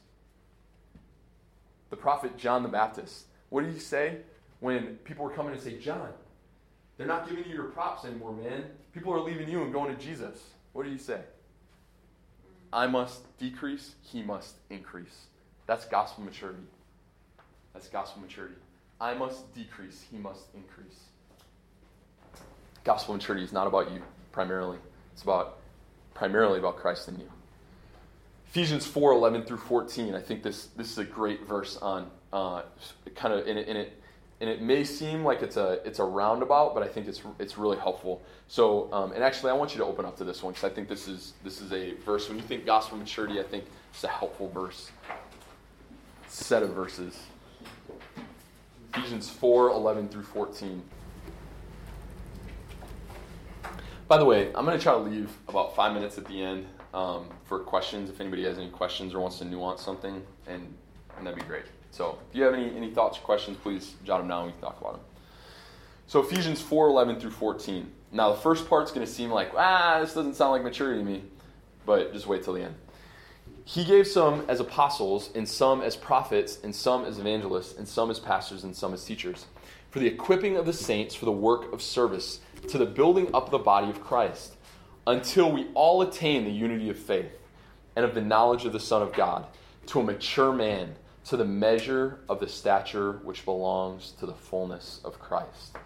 The 1.91 1.97
prophet 1.97 2.37
John 2.37 2.63
the 2.63 2.69
Baptist. 2.69 3.27
What 3.49 3.65
did 3.65 3.73
he 3.73 3.81
say 3.81 4.19
when 4.61 4.97
people 5.05 5.25
were 5.25 5.33
coming 5.33 5.53
and 5.53 5.61
say, 5.61 5.79
John, 5.79 6.09
they're 6.97 7.07
not 7.07 7.29
giving 7.29 7.45
you 7.45 7.55
your 7.55 7.65
props 7.65 8.05
anymore, 8.05 8.33
man. 8.33 8.65
People 8.93 9.13
are 9.13 9.21
leaving 9.21 9.49
you 9.49 9.63
and 9.63 9.73
going 9.73 9.95
to 9.95 10.03
Jesus. 10.03 10.43
What 10.73 10.85
did 10.85 10.93
he 10.93 10.99
say? 10.99 11.21
I 12.73 12.87
must 12.87 13.37
decrease, 13.39 13.95
he 14.03 14.23
must 14.23 14.57
increase. 14.71 15.27
That's 15.67 15.85
gospel 15.85 16.25
maturity. 16.25 16.63
That's 17.75 17.89
gospel 17.89 18.23
maturity. 18.23 18.55
I 19.01 19.15
must 19.15 19.53
decrease, 19.55 20.05
he 20.11 20.17
must 20.17 20.45
increase. 20.55 21.01
Gospel 22.85 23.15
maturity 23.15 23.45
is 23.45 23.53
not 23.53 23.67
about 23.67 23.91
you 23.91 24.01
primarily. 24.33 24.79
It's 25.13 25.23
about 25.23 25.59
primarily 26.15 26.59
about 26.59 26.77
Christ 26.77 27.09
in 27.09 27.19
you. 27.19 27.31
Ephesians 28.49 28.87
4 28.87 29.13
11 29.13 29.43
through 29.43 29.59
14. 29.59 30.15
I 30.15 30.21
think 30.21 30.43
this, 30.43 30.67
this 30.77 30.91
is 30.91 30.99
a 30.99 31.05
great 31.05 31.47
verse 31.47 31.77
on 31.79 32.11
uh, 32.33 32.63
kind 33.15 33.35
of 33.35 33.47
in 33.47 33.59
it, 33.59 33.69
in 33.69 33.77
it 33.77 34.03
and 34.41 34.51
it 34.51 34.61
may 34.61 34.85
seem 34.85 35.25
like 35.25 35.43
it's 35.43 35.57
a 35.57 35.81
it's 35.87 35.99
a 35.99 36.05
roundabout, 36.05 36.75
but 36.75 36.83
I 36.83 36.89
think 36.89 37.09
it's 37.09 37.23
it's 37.39 37.57
really 37.57 37.79
helpful. 37.79 38.23
So, 38.49 38.93
um, 38.93 39.13
and 39.13 39.25
actually, 39.25 39.51
I 39.51 39.55
want 39.55 39.73
you 39.73 39.79
to 39.79 39.85
open 39.85 40.05
up 40.05 40.17
to 40.19 40.25
this 40.25 40.43
one 40.43 40.53
because 40.53 40.71
I 40.71 40.75
think 40.75 40.89
this 40.89 41.09
is 41.09 41.33
this 41.43 41.61
is 41.61 41.73
a 41.73 41.95
verse. 42.05 42.29
When 42.29 42.37
you 42.37 42.45
think 42.45 42.67
gospel 42.67 42.99
maturity, 42.99 43.41
I 43.41 43.45
think 43.45 43.65
it's 43.93 44.05
a 44.05 44.09
helpful 44.09 44.49
verse 44.49 44.91
set 46.37 46.63
of 46.63 46.71
verses. 46.71 47.19
Ephesians 48.95 49.31
4 49.31 49.71
11 49.71 50.09
through 50.09 50.23
14. 50.23 50.83
By 54.07 54.19
the 54.19 54.25
way, 54.25 54.49
I'm 54.55 54.65
going 54.65 54.77
to 54.77 54.83
try 54.83 54.93
to 54.93 54.99
leave 54.99 55.31
about 55.49 55.75
five 55.75 55.93
minutes 55.93 56.19
at 56.19 56.27
the 56.27 56.41
end 56.41 56.67
um, 56.95 57.29
for 57.45 57.59
questions 57.59 58.11
if 58.11 58.21
anybody 58.21 58.45
has 58.45 58.59
any 58.59 58.69
questions 58.69 59.15
or 59.15 59.21
wants 59.21 59.39
to 59.39 59.45
nuance 59.45 59.83
something, 59.83 60.23
and, 60.47 60.73
and 61.17 61.27
that'd 61.27 61.39
be 61.39 61.45
great. 61.47 61.65
So 61.91 62.19
if 62.31 62.37
you 62.37 62.45
have 62.45 62.55
any, 62.55 62.75
any 62.77 62.91
thoughts 62.91 63.19
or 63.19 63.23
questions, 63.23 63.57
please 63.57 63.95
jot 64.05 64.19
them 64.19 64.29
down 64.29 64.45
and 64.45 64.47
we 64.49 64.53
can 64.53 64.61
talk 64.61 64.81
about 64.81 64.93
them. 64.93 65.03
So 66.07 66.21
Ephesians 66.21 66.61
4 66.61 66.89
11 66.89 67.19
through 67.19 67.31
14. 67.31 67.91
Now, 68.13 68.31
the 68.31 68.39
first 68.39 68.69
part's 68.69 68.93
going 68.93 69.05
to 69.05 69.13
seem 69.13 69.31
like, 69.31 69.53
ah, 69.57 69.99
this 70.01 70.15
doesn't 70.15 70.35
sound 70.35 70.53
like 70.53 70.63
maturity 70.63 71.01
to 71.01 71.05
me, 71.05 71.25
but 71.85 72.13
just 72.13 72.27
wait 72.27 72.45
till 72.45 72.53
the 72.53 72.63
end. 72.63 72.75
He 73.69 73.85
gave 73.85 74.07
some 74.07 74.45
as 74.47 74.61
apostles, 74.61 75.29
and 75.35 75.47
some 75.47 75.83
as 75.83 75.97
prophets, 75.97 76.61
and 76.63 76.73
some 76.73 77.05
as 77.05 77.19
evangelists, 77.19 77.77
and 77.77 77.87
some 77.87 78.13
as 78.13 78.21
pastors, 78.21 78.63
and 78.63 78.77
some 78.77 78.95
as 78.95 79.05
teachers, 79.05 79.47
for 79.91 79.99
the 79.99 80.07
equipping 80.07 80.57
of 80.57 80.67
the 80.67 80.73
saints 80.73 81.17
for 81.17 81.25
the 81.25 81.33
work 81.33 81.73
of 81.73 81.83
service, 81.83 82.39
to 82.69 82.79
the 82.79 82.87
building 82.87 83.27
up 83.35 83.47
of 83.47 83.51
the 83.51 83.59
body 83.59 83.91
of 83.91 84.01
Christ, 84.01 84.55
until 85.09 85.51
we 85.51 85.67
all 85.75 86.01
attain 86.03 86.45
the 86.45 86.51
unity 86.53 86.91
of 86.91 86.97
faith 86.97 87.33
and 87.97 88.05
of 88.05 88.15
the 88.15 88.21
knowledge 88.23 88.65
of 88.67 88.73
the 88.73 88.79
Son 88.79 89.03
of 89.03 89.13
God, 89.13 89.49
to 89.87 89.99
a 89.99 90.05
mature 90.05 90.53
man, 90.53 90.95
to 91.25 91.37
the 91.37 91.45
measure 91.45 92.21
of 92.29 92.39
the 92.39 92.49
stature 92.49 93.15
which 93.25 93.45
belongs 93.45 94.13
to 94.21 94.27
the 94.27 94.35
fullness 94.35 95.01
of 95.05 95.19
Christ. 95.19 95.77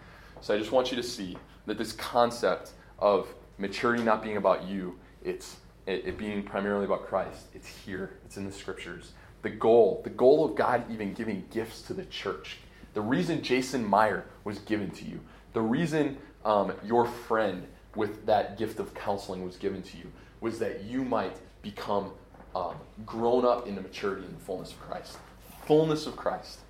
So 0.42 0.54
I 0.54 0.58
just 0.58 0.70
want 0.70 0.90
you 0.90 0.98
to 0.98 1.02
see 1.02 1.38
that 1.64 1.78
this 1.78 1.92
concept 1.92 2.72
of 2.98 3.26
maturity 3.56 4.02
not 4.02 4.22
being 4.22 4.36
about 4.36 4.64
you, 4.64 4.98
it's 5.24 5.56
it, 5.90 6.06
it 6.06 6.18
being 6.18 6.42
primarily 6.42 6.84
about 6.84 7.06
Christ. 7.06 7.46
It's 7.54 7.66
here, 7.66 8.18
it's 8.24 8.36
in 8.36 8.46
the 8.46 8.52
scriptures. 8.52 9.12
The 9.42 9.50
goal, 9.50 10.00
the 10.04 10.10
goal 10.10 10.44
of 10.44 10.54
God 10.54 10.84
even 10.90 11.14
giving 11.14 11.44
gifts 11.50 11.82
to 11.82 11.94
the 11.94 12.04
church. 12.04 12.58
The 12.94 13.00
reason 13.00 13.42
Jason 13.42 13.84
Meyer 13.84 14.24
was 14.44 14.58
given 14.60 14.90
to 14.92 15.04
you, 15.04 15.20
the 15.52 15.60
reason 15.60 16.18
um, 16.44 16.72
your 16.84 17.06
friend 17.06 17.66
with 17.94 18.26
that 18.26 18.56
gift 18.56 18.78
of 18.78 18.94
counseling 18.94 19.44
was 19.44 19.56
given 19.56 19.82
to 19.82 19.96
you, 19.96 20.10
was 20.40 20.58
that 20.58 20.84
you 20.84 21.04
might 21.04 21.36
become 21.62 22.12
um, 22.54 22.76
grown 23.04 23.44
up 23.44 23.66
into 23.66 23.80
maturity 23.80 24.24
in 24.24 24.32
the 24.32 24.40
fullness 24.40 24.72
of 24.72 24.80
Christ. 24.80 25.18
Fullness 25.66 26.06
of 26.06 26.16
Christ. 26.16 26.60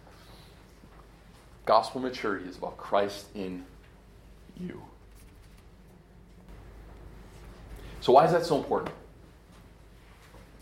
Gospel 1.66 2.00
maturity 2.00 2.48
is 2.48 2.56
about 2.56 2.76
Christ 2.76 3.26
in 3.35 3.64
you. 4.59 4.83
So, 8.00 8.12
why 8.12 8.24
is 8.24 8.33
that 8.33 8.44
so 8.44 8.56
important? 8.56 8.94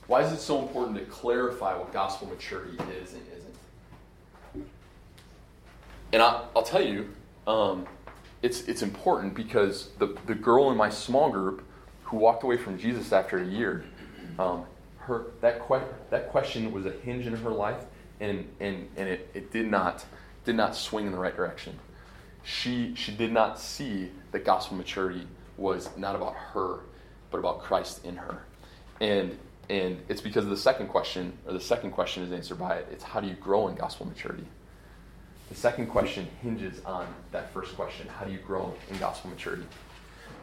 Why 0.09 0.23
is 0.23 0.33
it 0.33 0.41
so 0.41 0.61
important 0.61 0.97
to 0.97 1.05
clarify 1.05 1.77
what 1.77 1.93
gospel 1.93 2.29
maturity 2.29 2.79
is 3.01 3.13
and 3.13 3.23
isn't? 3.37 4.69
And 6.15 6.23
I, 6.23 6.45
will 6.55 6.63
tell 6.63 6.83
you, 6.83 7.11
um, 7.47 7.87
it's, 8.41 8.63
it's 8.63 8.81
important 8.81 9.35
because 9.35 9.91
the, 9.99 10.17
the 10.27 10.35
girl 10.35 10.71
in 10.71 10.79
my 10.79 10.89
small 10.89 11.31
group 11.31 11.63
who 12.05 12.17
walked 12.17 12.43
away 12.43 12.57
from 12.57 12.79
Jesus 12.79 13.13
after 13.13 13.37
a 13.39 13.45
year, 13.45 13.85
um, 14.39 14.65
her, 14.97 15.27
that, 15.43 15.69
que- 15.69 15.83
that 16.09 16.31
question 16.31 16.73
was 16.73 16.87
a 16.87 16.93
hinge 16.93 17.27
in 17.27 17.37
her 17.37 17.51
life, 17.51 17.85
and, 18.21 18.49
and, 18.61 18.89
and 18.97 19.11
it, 19.11 19.29
it 19.35 19.53
did, 19.53 19.71
not, 19.71 20.07
did 20.47 20.57
not 20.57 20.75
swing 20.75 21.05
in 21.05 21.13
the 21.13 21.19
right 21.19 21.37
direction. 21.37 21.79
She, 22.45 22.95
she 22.95 23.13
did 23.13 23.31
not 23.31 23.61
see 23.61 24.11
that 24.33 24.47
gospel 24.47 24.79
maturity 24.79 25.27
was 25.59 25.91
not 25.99 26.17
about 26.17 26.35
her, 26.35 26.79
but 27.31 27.39
about 27.39 27.61
Christ 27.61 28.07
in 28.07 28.17
her. 28.17 28.45
And 29.03 29.39
and 29.69 30.01
it's 30.09 30.21
because 30.21 30.45
of 30.45 30.51
the 30.51 30.57
second 30.57 30.89
question, 30.89 31.37
or 31.47 31.53
the 31.53 31.61
second 31.61 31.91
question 31.91 32.23
is 32.23 32.33
answered 32.33 32.59
by 32.59 32.77
it. 32.77 32.89
It's 32.91 33.05
how 33.05 33.21
do 33.21 33.29
you 33.29 33.35
grow 33.35 33.69
in 33.69 33.75
gospel 33.75 34.07
maturity? 34.07 34.47
The 35.51 35.55
second 35.55 35.89
question 35.89 36.27
hinges 36.43 36.81
on 36.85 37.07
that 37.33 37.53
first 37.53 37.75
question 37.75 38.07
how 38.09 38.25
do 38.25 38.33
you 38.33 38.39
grow 38.39 38.75
in 38.91 38.99
gospel 38.99 39.31
maturity? 39.31 39.65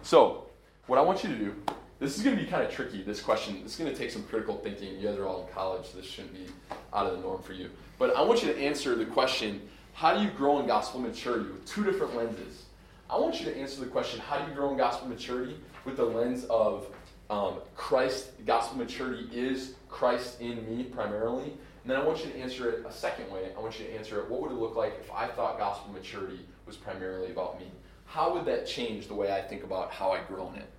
So, 0.04 0.48
what 0.88 1.00
I 1.00 1.02
want 1.02 1.24
you 1.24 1.30
to 1.30 1.36
do, 1.36 1.56
this 2.00 2.18
is 2.18 2.24
going 2.24 2.38
to 2.38 2.44
be 2.44 2.48
kind 2.48 2.64
of 2.64 2.72
tricky, 2.72 3.02
this 3.02 3.22
question. 3.22 3.64
This 3.64 3.74
is 3.74 3.80
going 3.80 3.92
to 3.92 3.98
take 3.98 4.12
some 4.12 4.24
critical 4.24 4.58
thinking. 4.58 4.96
You 5.00 5.08
guys 5.08 5.18
are 5.18 5.26
all 5.26 5.48
in 5.48 5.54
college, 5.54 5.88
so 5.88 5.98
this 5.98 6.06
shouldn't 6.06 6.34
be 6.34 6.46
out 6.94 7.08
of 7.08 7.14
the 7.14 7.22
norm 7.22 7.42
for 7.42 7.54
you. 7.54 7.70
But 7.98 8.16
I 8.16 8.22
want 8.22 8.44
you 8.44 8.54
to 8.54 8.60
answer 8.60 8.96
the 8.96 9.06
question 9.06 9.62
how 9.94 10.14
do 10.14 10.24
you 10.24 10.30
grow 10.32 10.60
in 10.60 10.68
gospel 10.68 11.00
maturity 11.00 11.50
with 11.50 11.66
two 11.66 11.84
different 11.84 12.16
lenses? 12.16 12.66
I 13.10 13.18
want 13.18 13.40
you 13.40 13.46
to 13.46 13.58
answer 13.58 13.80
the 13.80 13.88
question 13.88 14.20
how 14.20 14.38
do 14.38 14.50
you 14.50 14.56
grow 14.56 14.72
in 14.72 14.78
gospel 14.78 15.08
maturity 15.08 15.58
with 15.86 15.98
the 15.98 16.06
lens 16.06 16.44
of 16.46 16.88
um, 17.30 17.56
Christ, 17.76 18.32
gospel 18.46 18.78
maturity 18.78 19.28
is 19.32 19.76
Christ 19.90 20.40
in 20.42 20.66
me 20.68 20.84
primarily. 20.84 21.54
And 21.84 21.92
then 21.92 21.98
I 21.98 22.04
want 22.04 22.24
you 22.26 22.32
to 22.32 22.38
answer 22.38 22.70
it 22.70 22.86
a 22.86 22.92
second 22.92 23.32
way. 23.32 23.52
I 23.56 23.62
want 23.62 23.80
you 23.80 23.86
to 23.86 23.94
answer 23.94 24.20
it 24.20 24.30
what 24.30 24.42
would 24.42 24.52
it 24.52 24.56
look 24.56 24.76
like 24.76 24.98
if 25.00 25.12
I 25.12 25.28
thought 25.28 25.58
gospel 25.58 25.92
maturity 25.92 26.46
was 26.66 26.76
primarily 26.76 27.32
about 27.32 27.60
me? 27.60 27.68
How 28.06 28.34
would 28.34 28.46
that 28.46 28.68
change 28.68 29.08
the 29.08 29.14
way 29.14 29.32
I 29.32 29.42
think 29.42 29.64
about 29.64 29.92
how 29.92 30.12
I 30.12 30.22
grow 30.22 30.50
in 30.50 30.56
it? 30.56 30.70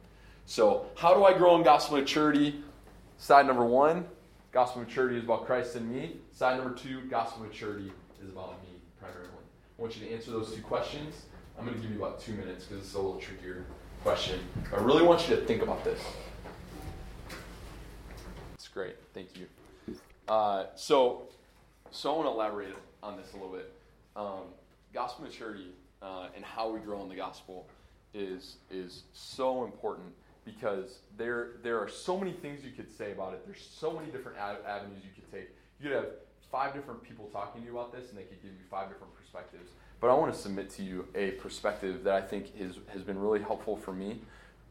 So, 0.46 0.86
how 0.96 1.14
do 1.14 1.24
I 1.24 1.36
grow 1.36 1.56
in 1.56 1.64
gospel 1.64 1.98
maturity? 1.98 2.62
Side 3.18 3.46
number 3.46 3.64
one, 3.64 4.06
gospel 4.52 4.82
maturity 4.82 5.16
is 5.16 5.24
about 5.24 5.46
Christ 5.46 5.74
in 5.74 5.92
me. 5.92 6.16
Side 6.32 6.58
number 6.58 6.74
two, 6.76 7.02
gospel 7.02 7.44
maturity 7.44 7.90
is 8.22 8.28
about 8.28 8.62
me 8.62 8.68
primarily. 9.00 9.30
I 9.78 9.82
want 9.82 9.96
you 9.96 10.06
to 10.06 10.12
answer 10.12 10.30
those 10.30 10.54
two 10.54 10.62
questions. 10.62 11.24
I'm 11.58 11.64
going 11.64 11.76
to 11.76 11.82
give 11.82 11.90
you 11.90 11.98
about 11.98 12.20
two 12.20 12.32
minutes 12.32 12.64
because 12.64 12.84
it's 12.84 12.94
a 12.94 12.98
little 12.98 13.20
trickier 13.20 13.64
question. 14.02 14.40
I 14.72 14.80
really 14.80 15.02
want 15.02 15.28
you 15.28 15.34
to 15.34 15.42
think 15.42 15.62
about 15.62 15.82
this 15.82 16.00
great. 18.76 18.96
Thank 19.14 19.30
you. 19.38 19.96
Uh, 20.28 20.66
so, 20.74 21.22
so 21.90 22.12
I 22.12 22.16
want 22.16 22.28
to 22.28 22.32
elaborate 22.32 22.74
on 23.02 23.16
this 23.16 23.32
a 23.32 23.36
little 23.36 23.52
bit. 23.52 23.72
Um, 24.14 24.52
gospel 24.92 25.24
maturity 25.24 25.70
uh, 26.02 26.28
and 26.36 26.44
how 26.44 26.68
we 26.68 26.80
grow 26.80 27.02
in 27.02 27.08
the 27.08 27.14
gospel 27.14 27.66
is 28.12 28.56
is 28.70 29.04
so 29.14 29.64
important 29.64 30.08
because 30.44 30.98
there 31.16 31.52
there 31.62 31.78
are 31.78 31.88
so 31.88 32.18
many 32.18 32.32
things 32.32 32.64
you 32.64 32.70
could 32.70 32.94
say 32.94 33.12
about 33.12 33.32
it. 33.32 33.46
There's 33.46 33.66
so 33.66 33.92
many 33.92 34.12
different 34.12 34.36
avenues 34.38 35.02
you 35.02 35.10
could 35.14 35.32
take. 35.32 35.48
You 35.80 35.88
could 35.88 35.96
have 35.96 36.10
five 36.52 36.74
different 36.74 37.02
people 37.02 37.30
talking 37.32 37.62
to 37.62 37.66
you 37.66 37.78
about 37.78 37.92
this, 37.92 38.10
and 38.10 38.18
they 38.18 38.24
could 38.24 38.42
give 38.42 38.52
you 38.52 38.66
five 38.70 38.90
different 38.90 39.14
perspectives. 39.16 39.70
But 40.02 40.10
I 40.10 40.14
want 40.14 40.34
to 40.34 40.38
submit 40.38 40.68
to 40.72 40.82
you 40.82 41.08
a 41.14 41.30
perspective 41.32 42.04
that 42.04 42.14
I 42.14 42.20
think 42.20 42.52
is, 42.58 42.76
has 42.88 43.00
been 43.00 43.18
really 43.18 43.40
helpful 43.40 43.76
for 43.76 43.92
me, 43.92 44.20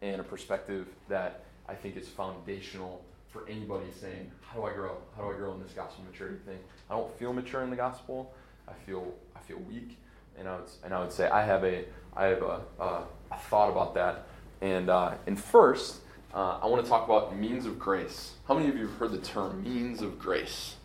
and 0.04 0.22
a 0.22 0.24
perspective 0.24 0.86
that 1.10 1.44
I 1.68 1.74
think 1.74 1.98
is 1.98 2.08
foundational 2.08 3.04
for 3.36 3.48
anybody 3.50 3.86
saying, 4.00 4.32
"How 4.42 4.60
do 4.60 4.66
I 4.66 4.74
grow? 4.74 4.96
How 5.16 5.24
do 5.24 5.30
I 5.30 5.34
grow 5.34 5.54
in 5.54 5.62
this 5.62 5.74
gospel 5.74 6.06
maturity 6.10 6.38
thing?" 6.46 6.58
I 6.90 6.96
don't 6.96 7.14
feel 7.20 7.34
mature 7.34 7.62
in 7.64 7.70
the 7.70 7.76
gospel. 7.76 8.34
I 8.68 8.74
feel 8.86 9.14
I 9.36 9.40
feel 9.40 9.58
weak, 9.58 9.98
and 10.40 10.48
I 10.48 10.56
would 10.56 10.70
and 10.86 10.94
I 10.94 11.02
would 11.02 11.12
say 11.12 11.28
I 11.28 11.44
have 11.44 11.66
a 11.66 11.84
I 12.16 12.28
have 12.28 12.42
a, 12.42 12.62
a, 12.80 13.04
a 13.32 13.38
thought 13.50 13.70
about 13.70 13.94
that, 13.96 14.28
and 14.62 14.90
uh, 14.90 15.16
and 15.28 15.38
first 15.38 15.98
uh, 16.34 16.60
I 16.64 16.68
want 16.68 16.84
to 16.84 16.90
talk 16.90 17.06
about 17.06 17.36
means 17.36 17.66
of 17.66 17.78
grace. 17.78 18.36
How 18.48 18.54
many 18.54 18.70
of 18.70 18.78
you 18.78 18.88
have 18.88 18.98
heard 18.98 19.12
the 19.12 19.18
term 19.18 19.62
means 19.62 20.02
of 20.02 20.18
grace? 20.18 20.76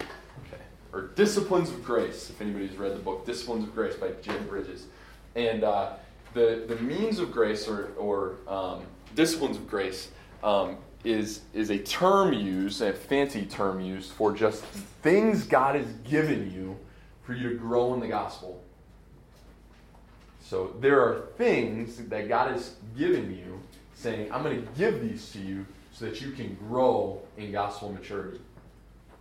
Okay, 0.00 0.62
or 0.94 1.08
disciplines 1.08 1.68
of 1.68 1.84
grace. 1.84 2.30
If 2.30 2.40
anybody's 2.40 2.76
read 2.76 2.94
the 2.94 3.00
book 3.00 3.26
Disciplines 3.26 3.64
of 3.64 3.74
Grace 3.74 3.96
by 3.96 4.12
Jim 4.22 4.46
Bridges, 4.48 4.86
and 5.36 5.64
uh, 5.64 5.92
the 6.32 6.64
the 6.66 6.76
means 6.76 7.18
of 7.18 7.30
grace 7.30 7.68
or 7.68 7.92
or 7.98 8.36
um, 8.48 8.84
disciplines 9.14 9.58
of 9.58 9.68
grace. 9.68 10.08
Um, 10.42 10.78
is, 11.04 11.40
is 11.54 11.70
a 11.70 11.78
term 11.78 12.32
used, 12.32 12.82
a 12.82 12.92
fancy 12.92 13.46
term 13.46 13.80
used 13.80 14.12
for 14.12 14.32
just 14.32 14.62
things 15.02 15.44
God 15.44 15.74
has 15.76 15.86
given 16.08 16.52
you 16.52 16.76
for 17.22 17.32
you 17.32 17.48
to 17.50 17.54
grow 17.56 17.94
in 17.94 18.00
the 18.00 18.08
gospel. 18.08 18.62
So 20.40 20.74
there 20.80 21.00
are 21.00 21.28
things 21.38 21.96
that 22.08 22.28
God 22.28 22.50
has 22.50 22.74
given 22.98 23.30
you, 23.36 23.60
saying, 23.94 24.32
I'm 24.32 24.42
going 24.42 24.60
to 24.60 24.72
give 24.76 25.00
these 25.00 25.30
to 25.32 25.38
you 25.38 25.64
so 25.92 26.06
that 26.06 26.20
you 26.20 26.32
can 26.32 26.54
grow 26.54 27.22
in 27.36 27.52
gospel 27.52 27.92
maturity, 27.92 28.40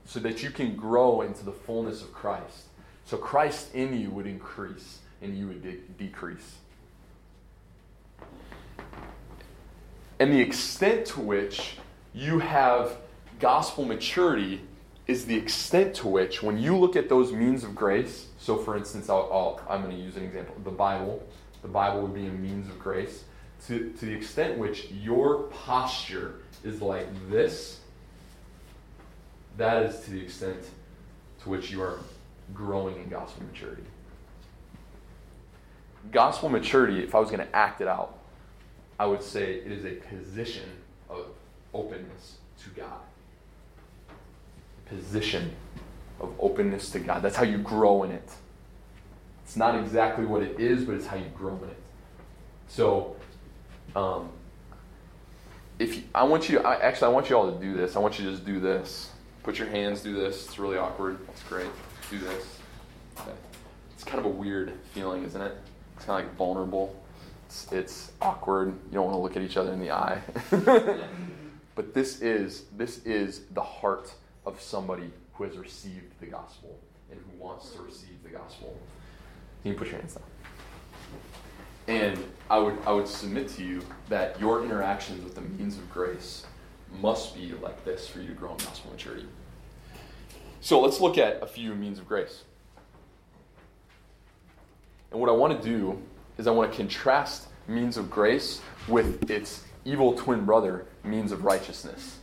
so 0.06 0.20
that 0.22 0.42
you 0.42 0.50
can 0.50 0.76
grow 0.76 1.22
into 1.22 1.46
the 1.46 1.52
fullness 1.52 2.02
of 2.02 2.12
Christ. 2.14 2.64
So 3.06 3.18
Christ 3.18 3.76
in 3.76 4.00
you 4.00 4.10
would 4.10 4.28
increase 4.28 5.00
and 5.22 5.38
you 5.38 5.48
would 5.48 5.62
de- 5.62 5.82
decrease. 5.98 6.56
And 10.20 10.34
the 10.34 10.40
extent 10.42 11.06
to 11.08 11.22
which 11.22 11.78
you 12.14 12.40
have 12.40 12.98
gospel 13.40 13.86
maturity 13.86 14.62
is 15.08 15.26
the 15.26 15.36
extent 15.36 15.96
to 15.96 16.08
which, 16.08 16.44
when 16.44 16.58
you 16.58 16.78
look 16.78 16.96
at 16.96 17.10
those 17.10 17.32
means 17.32 17.64
of 17.64 17.74
grace, 17.74 18.28
so 18.38 18.58
for 18.58 18.78
instance, 18.78 19.10
i 19.10 19.18
am 19.70 19.82
going 19.82 19.96
to 19.96 20.04
use 20.04 20.18
an 20.18 20.24
example 20.24 20.56
the 20.64 20.70
Bible. 20.70 21.26
The 21.62 21.68
Bible 21.68 22.02
would 22.02 22.14
be 22.14 22.28
a 22.28 22.32
means 22.32 22.70
of 22.70 22.78
grace. 22.80 23.24
To, 23.68 23.92
to 23.92 24.06
the 24.06 24.14
extent 24.14 24.58
which 24.58 24.90
your 24.92 25.44
posture 25.44 26.36
is 26.64 26.82
like 26.82 27.08
this, 27.30 27.80
that 29.58 29.84
is 29.84 30.00
to 30.02 30.12
the 30.12 30.22
extent 30.22 30.60
to 31.44 31.50
which 31.50 31.72
you 31.72 31.82
are 31.82 32.00
growing 32.54 32.96
in 32.98 33.10
gospel 33.10 33.44
maturity. 33.52 33.84
Gospel 36.12 36.50
maturity, 36.50 37.04
if 37.04 37.14
I 37.14 37.20
was 37.20 37.30
going 37.30 37.46
to 37.46 37.56
act 37.56 37.82
it 37.82 37.88
out, 37.88 38.19
I 39.00 39.06
would 39.06 39.24
say 39.24 39.54
it 39.54 39.72
is 39.72 39.86
a 39.86 39.94
position 40.14 40.70
of 41.10 41.28
openness 41.74 42.38
to 42.64 42.70
God. 42.72 43.00
Position 44.86 45.56
of 46.20 46.34
openness 46.38 46.92
to 46.92 47.00
God. 47.00 47.22
That's 47.22 47.38
how 47.38 47.46
you 47.46 47.60
grow 47.60 48.04
in 48.04 48.12
it. 48.12 48.30
It's 49.46 49.56
not 49.56 49.80
exactly 49.80 50.26
what 50.26 50.44
it 50.44 50.60
is, 50.60 50.84
but 50.84 50.96
it's 50.96 51.08
how 51.08 51.16
you 51.16 51.30
grow 51.36 51.58
in 51.64 51.70
it. 51.70 51.78
So, 52.68 53.16
um, 53.96 54.30
if 55.80 55.96
you, 55.96 56.04
I 56.14 56.24
want 56.24 56.50
you, 56.50 56.60
I, 56.60 56.76
actually, 56.76 57.08
I 57.08 57.12
want 57.12 57.30
you 57.30 57.38
all 57.38 57.52
to 57.52 57.58
do 57.58 57.74
this. 57.74 57.96
I 57.96 58.00
want 58.00 58.20
you 58.20 58.26
to 58.26 58.32
just 58.32 58.46
do 58.46 58.60
this. 58.60 59.12
Put 59.44 59.58
your 59.58 59.70
hands, 59.70 60.02
do 60.02 60.14
this. 60.14 60.46
It's 60.46 60.60
really 60.60 60.78
awkward. 60.78 61.20
It's 61.30 61.42
great. 61.44 61.70
Do 62.12 62.20
this. 62.20 62.60
Okay. 63.18 63.32
It's 63.94 64.04
kind 64.04 64.20
of 64.20 64.26
a 64.26 64.30
weird 64.30 64.74
feeling, 64.94 65.24
isn't 65.24 65.42
it? 65.42 65.58
It's 65.96 66.06
kind 66.06 66.22
of 66.22 66.28
like 66.28 66.38
vulnerable. 66.38 66.99
It's, 67.50 67.72
it's 67.72 68.12
awkward. 68.22 68.68
You 68.92 68.94
don't 68.94 69.06
want 69.06 69.16
to 69.16 69.22
look 69.22 69.36
at 69.36 69.42
each 69.42 69.58
other 69.58 69.74
in 69.74 69.80
the 69.80 69.90
eye. 69.90 70.22
but 71.74 71.96
this 71.96 72.22
is 72.22 72.66
this 72.78 73.04
is 73.06 73.42
the 73.56 73.64
heart 73.64 74.14
of 74.46 74.62
somebody 74.62 75.10
who 75.34 75.46
has 75.46 75.58
received 75.58 76.20
the 76.20 76.28
gospel 76.28 76.80
and 77.10 77.20
who 77.20 77.44
wants 77.44 77.72
to 77.72 77.82
receive 77.82 78.22
the 78.22 78.30
gospel. 78.30 78.78
Can 79.64 79.72
you 79.72 79.78
put 79.80 79.88
your 79.88 79.98
hands 79.98 80.14
down? 80.14 80.24
And 81.88 82.24
I 82.52 82.60
would 82.60 82.78
I 82.86 82.92
would 82.92 83.08
submit 83.08 83.50
to 83.56 83.64
you 83.64 83.82
that 84.10 84.40
your 84.40 84.64
interactions 84.64 85.24
with 85.24 85.34
the 85.34 85.42
means 85.42 85.76
of 85.76 85.92
grace 85.92 86.46
must 87.02 87.34
be 87.34 87.54
like 87.64 87.84
this 87.84 88.08
for 88.08 88.20
you 88.20 88.28
to 88.28 88.36
grow 88.36 88.52
in 88.52 88.58
gospel 88.58 88.92
maturity. 88.92 89.26
So 90.62 90.80
let's 90.82 91.02
look 91.02 91.18
at 91.18 91.42
a 91.42 91.48
few 91.48 91.74
means 91.74 91.98
of 91.98 92.08
grace. 92.08 92.44
And 95.10 95.20
what 95.20 95.30
I 95.30 95.34
want 95.34 95.60
to 95.60 95.68
do 95.68 96.00
is 96.40 96.48
I 96.48 96.52
want 96.52 96.72
to 96.72 96.78
contrast 96.78 97.48
means 97.68 97.98
of 97.98 98.10
grace 98.10 98.62
with 98.88 99.30
its 99.30 99.64
evil 99.84 100.14
twin 100.14 100.46
brother, 100.46 100.86
means 101.04 101.34
of 101.34 101.44
righteousness. 101.44 102.18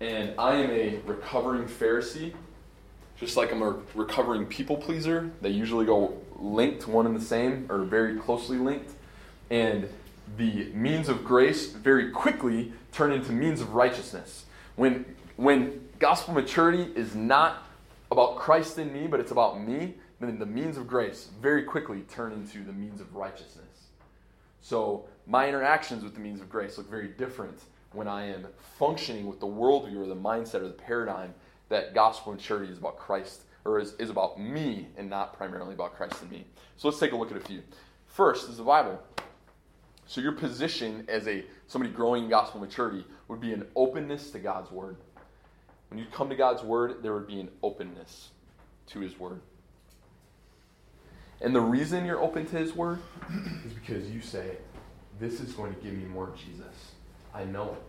And 0.00 0.32
I 0.38 0.54
am 0.54 0.70
a 0.70 1.00
recovering 1.04 1.64
Pharisee, 1.64 2.32
just 3.18 3.36
like 3.36 3.52
I'm 3.52 3.62
a 3.62 3.76
recovering 3.94 4.46
people 4.46 4.76
pleaser. 4.76 5.30
They 5.42 5.50
usually 5.50 5.86
go 5.86 6.16
linked, 6.36 6.86
one 6.86 7.04
and 7.06 7.16
the 7.16 7.20
same, 7.20 7.66
or 7.68 7.82
very 7.82 8.16
closely 8.16 8.58
linked. 8.58 8.92
And 9.50 9.88
the 10.36 10.66
means 10.72 11.08
of 11.08 11.24
grace 11.24 11.72
very 11.72 12.10
quickly 12.12 12.72
turn 12.92 13.10
into 13.10 13.32
means 13.32 13.60
of 13.60 13.74
righteousness. 13.74 14.44
When, 14.76 15.04
when 15.34 15.88
gospel 15.98 16.32
maturity 16.32 16.92
is 16.94 17.16
not 17.16 17.64
about 18.12 18.36
Christ 18.36 18.78
in 18.78 18.92
me, 18.92 19.08
but 19.08 19.18
it's 19.18 19.32
about 19.32 19.60
me, 19.60 19.94
then 20.20 20.38
the 20.38 20.46
means 20.46 20.76
of 20.76 20.86
grace 20.86 21.28
very 21.40 21.62
quickly 21.62 22.00
turn 22.02 22.32
into 22.32 22.64
the 22.64 22.72
means 22.72 23.00
of 23.00 23.14
righteousness. 23.14 23.88
So 24.60 25.06
my 25.26 25.48
interactions 25.48 26.02
with 26.02 26.14
the 26.14 26.20
means 26.20 26.40
of 26.40 26.48
grace 26.48 26.78
look 26.78 26.90
very 26.90 27.08
different 27.08 27.60
when 27.92 28.08
I 28.08 28.26
am 28.26 28.46
functioning 28.78 29.26
with 29.26 29.40
the 29.40 29.46
worldview 29.46 29.96
or 29.96 30.06
the 30.06 30.16
mindset 30.16 30.56
or 30.56 30.68
the 30.68 30.74
paradigm 30.74 31.34
that 31.68 31.94
gospel 31.94 32.32
maturity 32.32 32.72
is 32.72 32.78
about 32.78 32.98
Christ 32.98 33.42
or 33.64 33.78
is, 33.78 33.94
is 33.98 34.10
about 34.10 34.40
me 34.40 34.86
and 34.96 35.10
not 35.10 35.36
primarily 35.36 35.74
about 35.74 35.94
Christ 35.94 36.22
and 36.22 36.30
me. 36.30 36.46
So 36.76 36.88
let's 36.88 37.00
take 37.00 37.12
a 37.12 37.16
look 37.16 37.30
at 37.30 37.36
a 37.36 37.40
few. 37.40 37.62
First 38.06 38.48
is 38.48 38.56
the 38.56 38.62
Bible. 38.62 39.02
So 40.06 40.20
your 40.20 40.32
position 40.32 41.04
as 41.08 41.26
a 41.26 41.44
somebody 41.66 41.92
growing 41.92 42.24
in 42.24 42.30
gospel 42.30 42.60
maturity 42.60 43.04
would 43.28 43.40
be 43.40 43.52
an 43.52 43.66
openness 43.74 44.30
to 44.30 44.38
God's 44.38 44.70
word. 44.70 44.96
When 45.90 45.98
you 45.98 46.06
come 46.12 46.28
to 46.28 46.36
God's 46.36 46.62
word, 46.62 47.02
there 47.02 47.12
would 47.14 47.26
be 47.26 47.40
an 47.40 47.48
openness 47.62 48.30
to 48.88 49.00
his 49.00 49.18
word. 49.18 49.40
And 51.40 51.54
the 51.54 51.60
reason 51.60 52.06
you're 52.06 52.20
open 52.20 52.46
to 52.46 52.56
His 52.56 52.74
Word 52.74 53.00
is 53.66 53.72
because 53.72 54.10
you 54.10 54.20
say, 54.20 54.56
This 55.20 55.40
is 55.40 55.52
going 55.52 55.74
to 55.74 55.80
give 55.80 55.92
me 55.92 56.04
more 56.04 56.32
Jesus. 56.36 56.92
I 57.34 57.44
know 57.44 57.72
it. 57.72 57.82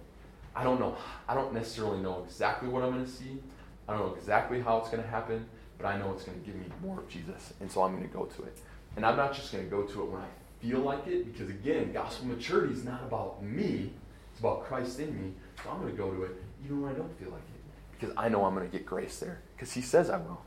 I 0.55 0.63
don't 0.63 0.79
know. 0.79 0.97
I 1.27 1.35
don't 1.35 1.53
necessarily 1.53 1.99
know 1.99 2.23
exactly 2.25 2.67
what 2.67 2.83
I'm 2.83 2.91
going 2.91 3.05
to 3.05 3.11
see. 3.11 3.39
I 3.87 3.93
don't 3.93 4.07
know 4.07 4.15
exactly 4.15 4.59
how 4.59 4.79
it's 4.79 4.89
going 4.89 5.03
to 5.03 5.07
happen, 5.07 5.45
but 5.77 5.87
I 5.87 5.97
know 5.97 6.11
it's 6.11 6.23
going 6.23 6.39
to 6.39 6.45
give 6.45 6.55
me 6.55 6.65
more 6.81 6.99
of 6.99 7.07
Jesus. 7.07 7.53
And 7.61 7.71
so 7.71 7.83
I'm 7.83 7.95
going 7.95 8.07
to 8.07 8.13
go 8.13 8.25
to 8.25 8.43
it. 8.43 8.57
And 8.95 9.05
I'm 9.05 9.15
not 9.15 9.33
just 9.33 9.51
going 9.51 9.63
to 9.63 9.69
go 9.69 9.83
to 9.83 10.01
it 10.01 10.05
when 10.09 10.21
I 10.21 10.27
feel 10.61 10.79
like 10.79 11.05
it, 11.07 11.31
because 11.31 11.49
again, 11.49 11.93
gospel 11.93 12.27
maturity 12.27 12.73
is 12.73 12.83
not 12.83 13.03
about 13.03 13.43
me, 13.43 13.93
it's 14.31 14.39
about 14.39 14.65
Christ 14.65 14.99
in 14.99 15.15
me. 15.15 15.33
So 15.63 15.69
I'm 15.69 15.79
going 15.79 15.91
to 15.91 15.97
go 15.97 16.11
to 16.11 16.23
it 16.23 16.31
even 16.65 16.81
when 16.81 16.91
I 16.91 16.97
don't 16.97 17.19
feel 17.19 17.29
like 17.29 17.39
it, 17.41 17.99
because 17.99 18.15
I 18.17 18.27
know 18.27 18.43
I'm 18.43 18.55
going 18.55 18.69
to 18.69 18.75
get 18.75 18.85
grace 18.85 19.19
there, 19.19 19.41
because 19.55 19.71
He 19.71 19.81
says 19.81 20.09
I 20.09 20.17
will. 20.17 20.41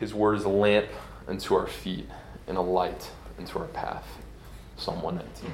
His 0.00 0.14
word 0.14 0.38
is 0.38 0.44
a 0.44 0.48
lamp 0.48 0.86
unto 1.28 1.54
our 1.54 1.66
feet 1.66 2.08
and 2.46 2.56
a 2.56 2.60
light 2.60 3.10
unto 3.38 3.58
our 3.58 3.66
path. 3.66 4.06
Psalm 4.78 5.02
119. 5.02 5.52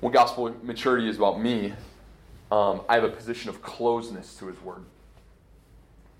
When 0.00 0.10
gospel 0.10 0.56
maturity 0.62 1.08
is 1.08 1.18
about 1.18 1.38
me, 1.38 1.74
um, 2.50 2.80
I 2.88 2.94
have 2.94 3.04
a 3.04 3.10
position 3.10 3.50
of 3.50 3.60
closeness 3.60 4.34
to 4.36 4.46
His 4.46 4.58
word. 4.62 4.84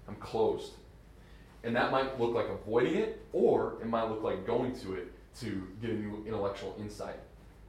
I'm 0.07 0.17
closed. 0.17 0.73
And 1.63 1.75
that 1.75 1.91
might 1.91 2.21
look 2.21 2.35
like 2.35 2.49
avoiding 2.49 2.97
it, 2.97 3.25
or 3.33 3.79
it 3.81 3.87
might 3.87 4.11
look 4.11 4.23
like 4.23 4.47
going 4.47 4.79
to 4.81 4.95
it 4.95 5.11
to 5.41 5.67
get 5.81 5.91
a 5.91 5.95
new 5.95 6.23
intellectual 6.27 6.77
insight 6.79 7.19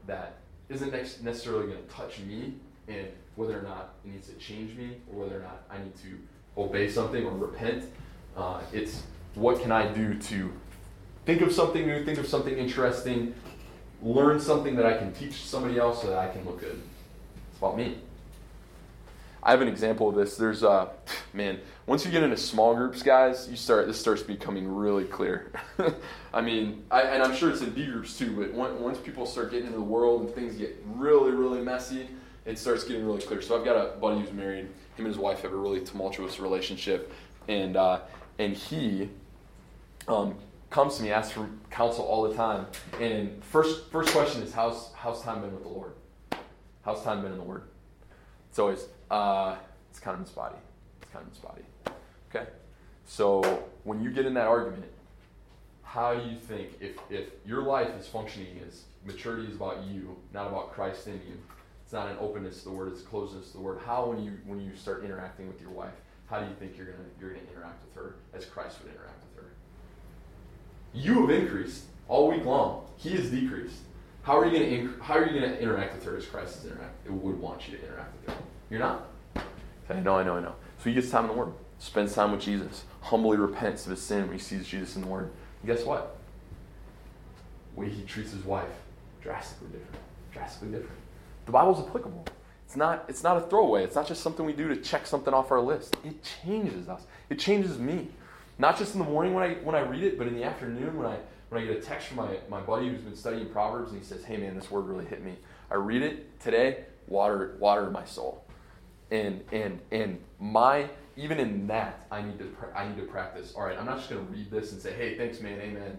that 0.07 0.35
isn't 0.67 0.91
necessarily 0.91 1.67
going 1.67 1.81
to 1.81 1.89
touch 1.89 2.19
me 2.19 2.55
and 2.89 3.07
whether 3.37 3.57
or 3.57 3.61
not 3.61 3.93
it 4.03 4.11
needs 4.11 4.27
to 4.27 4.33
change 4.33 4.77
me 4.77 4.97
or 5.09 5.23
whether 5.23 5.37
or 5.37 5.43
not 5.43 5.63
I 5.69 5.77
need 5.77 5.95
to 6.03 6.17
obey 6.57 6.89
something 6.89 7.25
or 7.25 7.31
repent. 7.31 7.85
Uh, 8.35 8.61
it's 8.73 9.03
what 9.35 9.61
can 9.61 9.71
I 9.71 9.87
do 9.87 10.15
to 10.15 10.51
think 11.25 11.41
of 11.41 11.51
something 11.51 11.85
new, 11.85 12.03
think 12.03 12.19
of 12.19 12.27
something 12.27 12.57
interesting, 12.57 13.33
learn 14.01 14.39
something 14.39 14.75
that 14.75 14.85
I 14.85 14.97
can 14.97 15.13
teach 15.13 15.45
somebody 15.45 15.77
else 15.77 16.01
so 16.01 16.09
that 16.09 16.19
I 16.19 16.27
can 16.27 16.45
look 16.45 16.59
good. 16.59 16.81
It's 17.49 17.57
about 17.57 17.77
me. 17.77 17.97
I 19.45 19.51
have 19.51 19.61
an 19.61 19.67
example 19.67 20.09
of 20.09 20.15
this. 20.15 20.37
There's 20.37 20.63
uh 20.63 20.89
man, 21.33 21.59
once 21.85 22.05
you 22.05 22.11
get 22.11 22.23
into 22.23 22.37
small 22.37 22.75
groups, 22.75 23.03
guys, 23.03 23.47
you 23.49 23.55
start 23.55 23.87
this 23.87 23.99
starts 23.99 24.23
becoming 24.23 24.67
really 24.67 25.05
clear. 25.05 25.51
I 26.33 26.41
mean, 26.41 26.83
I, 26.89 27.01
and 27.01 27.23
I'm 27.23 27.35
sure 27.35 27.51
it's 27.51 27.61
in 27.61 27.73
D 27.73 27.85
groups 27.85 28.17
too. 28.17 28.35
But 28.35 28.53
once 28.53 28.97
people 28.97 29.25
start 29.25 29.51
getting 29.51 29.67
into 29.67 29.77
the 29.77 29.83
world 29.83 30.21
and 30.21 30.33
things 30.33 30.55
get 30.55 30.75
really, 30.95 31.31
really 31.31 31.61
messy, 31.61 32.09
it 32.45 32.57
starts 32.57 32.83
getting 32.83 33.05
really 33.05 33.21
clear. 33.21 33.41
So 33.41 33.57
I've 33.57 33.65
got 33.65 33.75
a 33.75 33.97
buddy 33.97 34.21
who's 34.21 34.33
married. 34.33 34.65
Him 34.95 35.05
and 35.05 35.07
his 35.07 35.17
wife 35.17 35.41
have 35.41 35.51
a 35.51 35.57
really 35.57 35.81
tumultuous 35.81 36.39
relationship, 36.39 37.13
and 37.47 37.75
uh, 37.75 37.99
and 38.39 38.55
he 38.55 39.09
um, 40.07 40.35
comes 40.69 40.97
to 40.97 41.03
me, 41.03 41.11
asks 41.11 41.33
for 41.33 41.49
counsel 41.69 42.05
all 42.05 42.27
the 42.27 42.35
time. 42.35 42.67
And 42.99 43.43
first 43.43 43.89
first 43.91 44.11
question 44.11 44.41
is, 44.43 44.53
how's 44.53 44.91
how's 44.93 45.21
time 45.21 45.41
been 45.41 45.53
with 45.53 45.63
the 45.63 45.69
Lord? 45.69 45.93
How's 46.83 47.03
time 47.03 47.21
been 47.21 47.31
in 47.31 47.37
the 47.37 47.43
Word? 47.43 47.63
It's 48.49 48.59
always 48.59 48.85
uh, 49.09 49.55
it's 49.89 49.99
kind 49.99 50.19
of 50.19 50.27
spotty. 50.27 50.57
It's 51.01 51.11
kind 51.11 51.25
of 51.25 51.35
spotty. 51.35 51.63
Okay, 52.29 52.47
so 53.05 53.63
when 53.83 54.01
you 54.01 54.11
get 54.11 54.25
in 54.25 54.33
that 54.35 54.47
argument, 54.47 54.91
how 55.83 56.13
do 56.13 56.29
you 56.29 56.37
think 56.37 56.69
if 56.79 56.97
if 57.09 57.29
your 57.45 57.63
life 57.63 57.89
is 57.99 58.07
functioning 58.07 58.59
as 58.67 58.83
maturity 59.05 59.47
is 59.47 59.55
about 59.55 59.83
you, 59.85 60.15
not 60.33 60.47
about 60.47 60.73
Christ 60.73 61.07
in 61.07 61.13
you? 61.13 61.37
It's 61.83 61.93
not 61.93 62.09
an 62.09 62.17
openness 62.19 62.63
to 62.63 62.69
the 62.69 62.71
word, 62.71 62.91
it's 62.91 63.01
closeness 63.01 63.51
to 63.51 63.57
the 63.57 63.63
word. 63.63 63.79
How 63.85 64.07
when 64.07 64.23
you 64.23 64.33
when 64.45 64.59
you 64.59 64.75
start 64.75 65.03
interacting 65.03 65.47
with 65.47 65.61
your 65.61 65.69
wife, 65.69 65.93
how 66.27 66.39
do 66.39 66.45
you 66.47 66.55
think 66.59 66.77
you're 66.77 66.87
gonna 66.87 66.97
you're 67.19 67.29
gonna 67.31 67.45
interact 67.51 67.83
with 67.85 67.95
her 67.95 68.15
as 68.33 68.45
Christ 68.45 68.79
would 68.83 68.91
interact 68.93 69.23
with 69.35 69.43
her? 69.43 69.51
You 70.93 71.27
have 71.27 71.29
increased 71.29 71.83
all 72.07 72.29
week 72.29 72.45
long. 72.45 72.85
He 72.97 73.11
has 73.11 73.29
decreased. 73.29 73.77
How 74.23 74.39
are 74.39 74.45
you 74.45 74.51
gonna 74.51 74.65
inc- 74.65 75.01
how 75.01 75.15
are 75.15 75.25
you 75.25 75.39
gonna 75.39 75.53
interact 75.53 75.95
with 75.95 76.05
her 76.05 76.17
as 76.17 76.25
Christ 76.25 76.57
is 76.57 76.71
interact 76.71 76.95
would 77.09 77.39
want 77.39 77.67
you 77.67 77.77
to 77.77 77.83
interact 77.83 78.13
with 78.15 78.35
her? 78.35 78.41
You're 78.69 78.79
not. 78.79 79.07
Okay, 79.37 79.99
I 79.99 79.99
know, 79.99 80.17
I 80.17 80.23
know, 80.23 80.37
I 80.37 80.41
know. 80.41 80.55
So 80.79 80.89
he 80.89 80.93
gets 80.93 81.09
time 81.09 81.25
in 81.25 81.31
the 81.31 81.37
Word, 81.37 81.53
spends 81.79 82.13
time 82.13 82.31
with 82.31 82.41
Jesus, 82.41 82.83
humbly 83.01 83.37
repents 83.37 83.85
of 83.85 83.91
his 83.91 84.01
sin 84.01 84.23
when 84.27 84.37
he 84.37 84.43
sees 84.43 84.67
Jesus 84.67 84.95
in 84.95 85.01
the 85.03 85.07
Word. 85.07 85.31
And 85.61 85.75
guess 85.75 85.85
what? 85.85 86.17
The 87.73 87.81
way 87.81 87.89
he 87.89 88.03
treats 88.03 88.31
his 88.31 88.43
wife, 88.43 88.69
drastically 89.21 89.67
different. 89.67 90.01
Drastically 90.31 90.69
different. 90.69 90.99
The 91.45 91.51
Bible's 91.51 91.87
applicable. 91.87 92.25
It's 92.75 92.79
not, 92.81 93.05
it's 93.07 93.23
not 93.23 93.37
a 93.37 93.39
throwaway. 93.39 93.85
It's 93.85 93.95
not 93.95 94.05
just 94.05 94.21
something 94.21 94.45
we 94.45 94.51
do 94.51 94.67
to 94.67 94.75
check 94.75 95.07
something 95.07 95.33
off 95.33 95.49
our 95.49 95.61
list. 95.61 95.95
It 96.03 96.15
changes 96.43 96.89
us. 96.89 97.05
It 97.29 97.39
changes 97.39 97.79
me. 97.79 98.09
Not 98.59 98.77
just 98.77 98.95
in 98.95 98.99
the 98.99 99.05
morning 99.05 99.33
when 99.33 99.49
I 99.49 99.53
when 99.63 99.75
I 99.75 99.79
read 99.79 100.03
it, 100.03 100.17
but 100.17 100.27
in 100.27 100.35
the 100.35 100.43
afternoon 100.43 100.97
when 100.97 101.07
I 101.07 101.17
when 101.47 101.63
I 101.63 101.65
get 101.65 101.77
a 101.77 101.79
text 101.79 102.07
from 102.07 102.17
my, 102.17 102.35
my 102.49 102.59
buddy 102.59 102.89
who's 102.89 102.99
been 102.99 103.15
studying 103.15 103.47
Proverbs 103.47 103.93
and 103.93 104.01
he 104.01 104.05
says, 104.05 104.25
Hey 104.25 104.35
man, 104.35 104.55
this 104.55 104.69
word 104.69 104.87
really 104.87 105.05
hit 105.05 105.23
me. 105.23 105.35
I 105.71 105.75
read 105.75 106.01
it 106.01 106.37
today, 106.41 106.83
water 107.07 107.55
water 107.59 107.89
my 107.89 108.03
soul. 108.03 108.43
And 109.09 109.41
and 109.53 109.79
and 109.93 110.19
my 110.41 110.89
even 111.15 111.39
in 111.39 111.67
that 111.67 112.07
I 112.11 112.23
need 112.23 112.39
to 112.39 112.53
I 112.75 112.89
need 112.89 112.97
to 112.97 113.03
practice. 113.03 113.53
All 113.55 113.63
right, 113.63 113.79
I'm 113.79 113.85
not 113.85 113.99
just 113.99 114.09
gonna 114.09 114.23
read 114.23 114.51
this 114.51 114.73
and 114.73 114.81
say, 114.81 114.91
Hey, 114.91 115.17
thanks 115.17 115.39
man, 115.39 115.61
amen. 115.61 115.95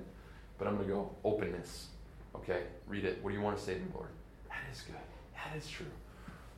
But 0.59 0.69
I'm 0.69 0.77
gonna 0.77 0.89
go 0.89 1.11
openness. 1.25 1.87
Okay, 2.35 2.65
read 2.87 3.07
it. 3.07 3.19
What 3.23 3.31
do 3.31 3.37
you 3.37 3.43
want 3.43 3.57
to 3.57 3.65
say 3.65 3.73
to 3.73 3.81
me, 3.81 3.87
Lord? 3.95 4.11
That 4.51 4.61
is 4.71 4.83
good. 4.83 4.97
That 5.37 5.57
is 5.57 5.67
true. 5.67 5.87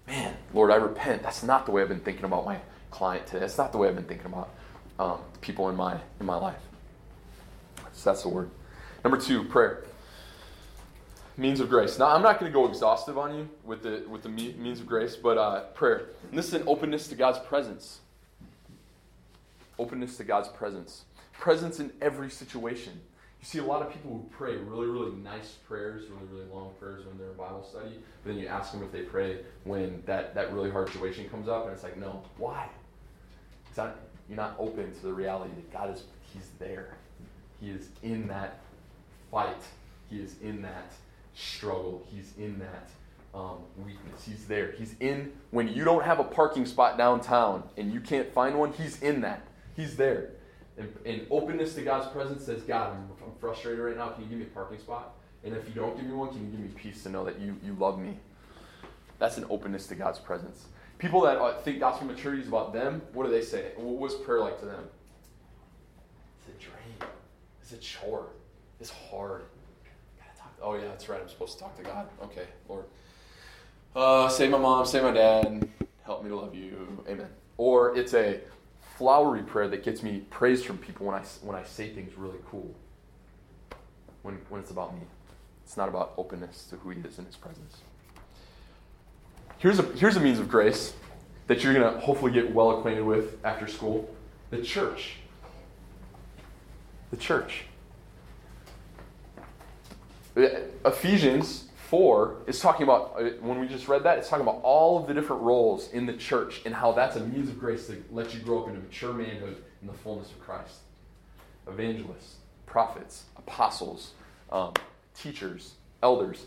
Man, 0.08 0.34
Lord, 0.54 0.70
I 0.70 0.76
repent. 0.76 1.22
That's 1.22 1.42
not 1.42 1.66
the 1.66 1.72
way 1.72 1.82
I've 1.82 1.88
been 1.88 2.00
thinking 2.00 2.24
about 2.24 2.46
my 2.46 2.58
client 2.90 3.26
today. 3.26 3.40
That's 3.40 3.58
not 3.58 3.72
the 3.72 3.78
way 3.78 3.88
I've 3.88 3.94
been 3.94 4.04
thinking 4.04 4.26
about 4.26 4.48
um, 4.98 5.18
people 5.42 5.68
in 5.68 5.76
my 5.76 6.00
in 6.18 6.24
my 6.24 6.36
life. 6.36 6.60
So 7.92 8.10
that's 8.10 8.22
the 8.22 8.30
word. 8.30 8.50
Number 9.04 9.18
two, 9.18 9.44
prayer. 9.44 9.84
Means 11.36 11.60
of 11.60 11.68
grace. 11.68 11.98
Now, 11.98 12.06
I'm 12.06 12.22
not 12.22 12.40
going 12.40 12.50
to 12.50 12.54
go 12.54 12.66
exhaustive 12.66 13.16
on 13.18 13.36
you 13.36 13.48
with 13.64 13.82
the 13.82 14.02
with 14.08 14.22
the 14.22 14.30
means 14.30 14.80
of 14.80 14.86
grace, 14.86 15.14
but 15.14 15.36
uh, 15.36 15.60
prayer. 15.74 16.08
And 16.30 16.38
this 16.38 16.48
is 16.48 16.54
an 16.54 16.64
openness 16.66 17.06
to 17.08 17.14
God's 17.14 17.38
presence. 17.40 18.00
Openness 19.78 20.16
to 20.16 20.24
God's 20.24 20.48
presence. 20.48 21.04
Presence 21.34 21.78
in 21.78 21.92
every 22.00 22.30
situation. 22.30 23.00
See 23.48 23.60
a 23.60 23.64
lot 23.64 23.80
of 23.80 23.90
people 23.90 24.10
who 24.10 24.26
pray 24.30 24.56
really, 24.56 24.88
really 24.88 25.16
nice 25.22 25.52
prayers, 25.66 26.04
really, 26.10 26.26
really 26.30 26.52
long 26.52 26.70
prayers 26.78 27.06
when 27.06 27.16
they're 27.16 27.30
in 27.30 27.36
Bible 27.38 27.66
study, 27.66 27.94
but 28.22 28.34
then 28.34 28.38
you 28.38 28.46
ask 28.46 28.72
them 28.72 28.82
if 28.82 28.92
they 28.92 29.00
pray 29.00 29.38
when 29.64 30.02
that, 30.04 30.34
that 30.34 30.52
really 30.52 30.70
hard 30.70 30.92
situation 30.92 31.26
comes 31.30 31.48
up, 31.48 31.64
and 31.64 31.72
it's 31.72 31.82
like, 31.82 31.96
no. 31.96 32.22
Why? 32.36 32.68
It's 33.66 33.78
not, 33.78 33.96
you're 34.28 34.36
not 34.36 34.54
open 34.58 34.92
to 34.92 35.02
the 35.02 35.14
reality 35.14 35.50
that 35.54 35.72
God 35.72 35.94
is, 35.94 36.02
He's 36.30 36.50
there. 36.58 36.98
He 37.58 37.70
is 37.70 37.88
in 38.02 38.28
that 38.28 38.58
fight. 39.30 39.62
He 40.10 40.18
is 40.18 40.34
in 40.42 40.60
that 40.60 40.92
struggle. 41.34 42.06
He's 42.10 42.34
in 42.36 42.58
that 42.58 42.90
um, 43.34 43.60
weakness. 43.78 44.26
He's 44.26 44.46
there. 44.46 44.72
He's 44.72 44.94
in, 45.00 45.32
when 45.52 45.68
you 45.68 45.84
don't 45.84 46.04
have 46.04 46.20
a 46.20 46.24
parking 46.24 46.66
spot 46.66 46.98
downtown 46.98 47.62
and 47.78 47.94
you 47.94 48.00
can't 48.00 48.30
find 48.30 48.58
one, 48.58 48.74
He's 48.74 49.00
in 49.00 49.22
that. 49.22 49.40
He's 49.74 49.96
there. 49.96 50.32
And, 50.76 50.94
and 51.04 51.26
openness 51.30 51.74
to 51.74 51.82
God's 51.82 52.06
presence 52.12 52.44
says, 52.44 52.62
God, 52.62 52.94
I'm 52.94 53.08
frustrated 53.40 53.80
right 53.80 53.96
now. 53.96 54.08
Can 54.10 54.24
you 54.24 54.30
give 54.30 54.38
me 54.38 54.44
a 54.44 54.48
parking 54.48 54.78
spot? 54.78 55.14
And 55.44 55.54
if 55.54 55.68
you 55.68 55.74
don't 55.74 55.96
give 55.96 56.06
me 56.06 56.12
one, 56.12 56.28
can 56.28 56.40
you 56.44 56.50
give 56.50 56.60
me 56.60 56.68
peace 56.74 57.02
to 57.04 57.08
know 57.08 57.24
that 57.24 57.38
you, 57.38 57.56
you 57.64 57.74
love 57.78 57.98
me? 57.98 58.16
That's 59.18 59.38
an 59.38 59.46
openness 59.50 59.86
to 59.88 59.94
God's 59.94 60.18
presence. 60.18 60.66
People 60.98 61.20
that 61.22 61.38
uh, 61.38 61.58
think 61.60 61.80
gospel 61.80 62.06
maturity 62.06 62.42
is 62.42 62.48
about 62.48 62.72
them, 62.72 63.02
what 63.12 63.24
do 63.24 63.30
they 63.30 63.42
say? 63.42 63.72
What 63.76 63.98
was 63.98 64.14
prayer 64.14 64.40
like 64.40 64.58
to 64.60 64.66
them? 64.66 64.84
It's 66.40 66.48
a 66.48 66.64
drain. 66.64 67.10
It's 67.62 67.72
a 67.72 67.76
chore. 67.76 68.26
It's 68.80 68.90
hard. 68.90 69.42
Oh, 70.60 70.74
yeah, 70.74 70.86
that's 70.88 71.08
right. 71.08 71.20
I'm 71.20 71.28
supposed 71.28 71.54
to 71.54 71.60
talk 71.60 71.76
to 71.76 71.82
God. 71.84 72.08
Okay, 72.22 72.46
Lord. 72.68 72.84
Uh, 73.94 74.28
save 74.28 74.50
my 74.50 74.58
mom, 74.58 74.86
save 74.86 75.02
my 75.02 75.12
dad, 75.12 75.68
help 76.04 76.22
me 76.22 76.30
to 76.30 76.36
love 76.36 76.54
you. 76.54 77.04
Amen. 77.08 77.28
Or 77.56 77.96
it's 77.96 78.14
a 78.14 78.40
flowery 78.96 79.42
prayer 79.42 79.68
that 79.68 79.84
gets 79.84 80.02
me 80.02 80.24
praise 80.30 80.64
from 80.64 80.78
people 80.78 81.06
when 81.06 81.14
I, 81.14 81.22
when 81.42 81.56
I 81.56 81.62
say 81.62 81.90
things 81.94 82.16
really 82.16 82.38
cool. 82.50 82.74
When, 84.28 84.36
when 84.50 84.60
it's 84.60 84.70
about 84.70 84.94
me. 84.94 85.00
It's 85.64 85.78
not 85.78 85.88
about 85.88 86.12
openness 86.18 86.66
to 86.68 86.76
who 86.76 86.90
He 86.90 87.00
is 87.00 87.18
in 87.18 87.24
His 87.24 87.36
presence. 87.36 87.78
Here's 89.56 89.78
a, 89.78 89.82
here's 89.82 90.16
a 90.16 90.20
means 90.20 90.38
of 90.38 90.50
grace 90.50 90.92
that 91.46 91.64
you're 91.64 91.72
going 91.72 91.94
to 91.94 91.98
hopefully 91.98 92.30
get 92.30 92.52
well 92.52 92.78
acquainted 92.78 93.04
with 93.04 93.42
after 93.42 93.66
school 93.66 94.14
the 94.50 94.60
church. 94.60 95.16
The 97.10 97.16
church. 97.16 97.64
Ephesians 100.36 101.64
4 101.88 102.36
is 102.46 102.60
talking 102.60 102.82
about, 102.82 103.14
uh, 103.18 103.30
when 103.40 103.58
we 103.58 103.66
just 103.66 103.88
read 103.88 104.02
that, 104.02 104.18
it's 104.18 104.28
talking 104.28 104.46
about 104.46 104.60
all 104.62 105.00
of 105.00 105.06
the 105.06 105.14
different 105.14 105.40
roles 105.40 105.90
in 105.92 106.04
the 106.04 106.12
church 106.12 106.60
and 106.66 106.74
how 106.74 106.92
that's 106.92 107.16
a 107.16 107.20
means 107.20 107.48
of 107.48 107.58
grace 107.58 107.86
to 107.86 108.04
let 108.10 108.34
you 108.34 108.40
grow 108.40 108.62
up 108.62 108.68
into 108.68 108.80
mature 108.80 109.14
manhood 109.14 109.56
in 109.80 109.86
the 109.86 109.94
fullness 109.94 110.30
of 110.30 110.38
Christ. 110.38 110.80
Evangelists, 111.66 112.36
prophets, 112.66 113.24
apostles, 113.38 114.12
um, 114.50 114.72
teachers, 115.14 115.74
elders, 116.02 116.46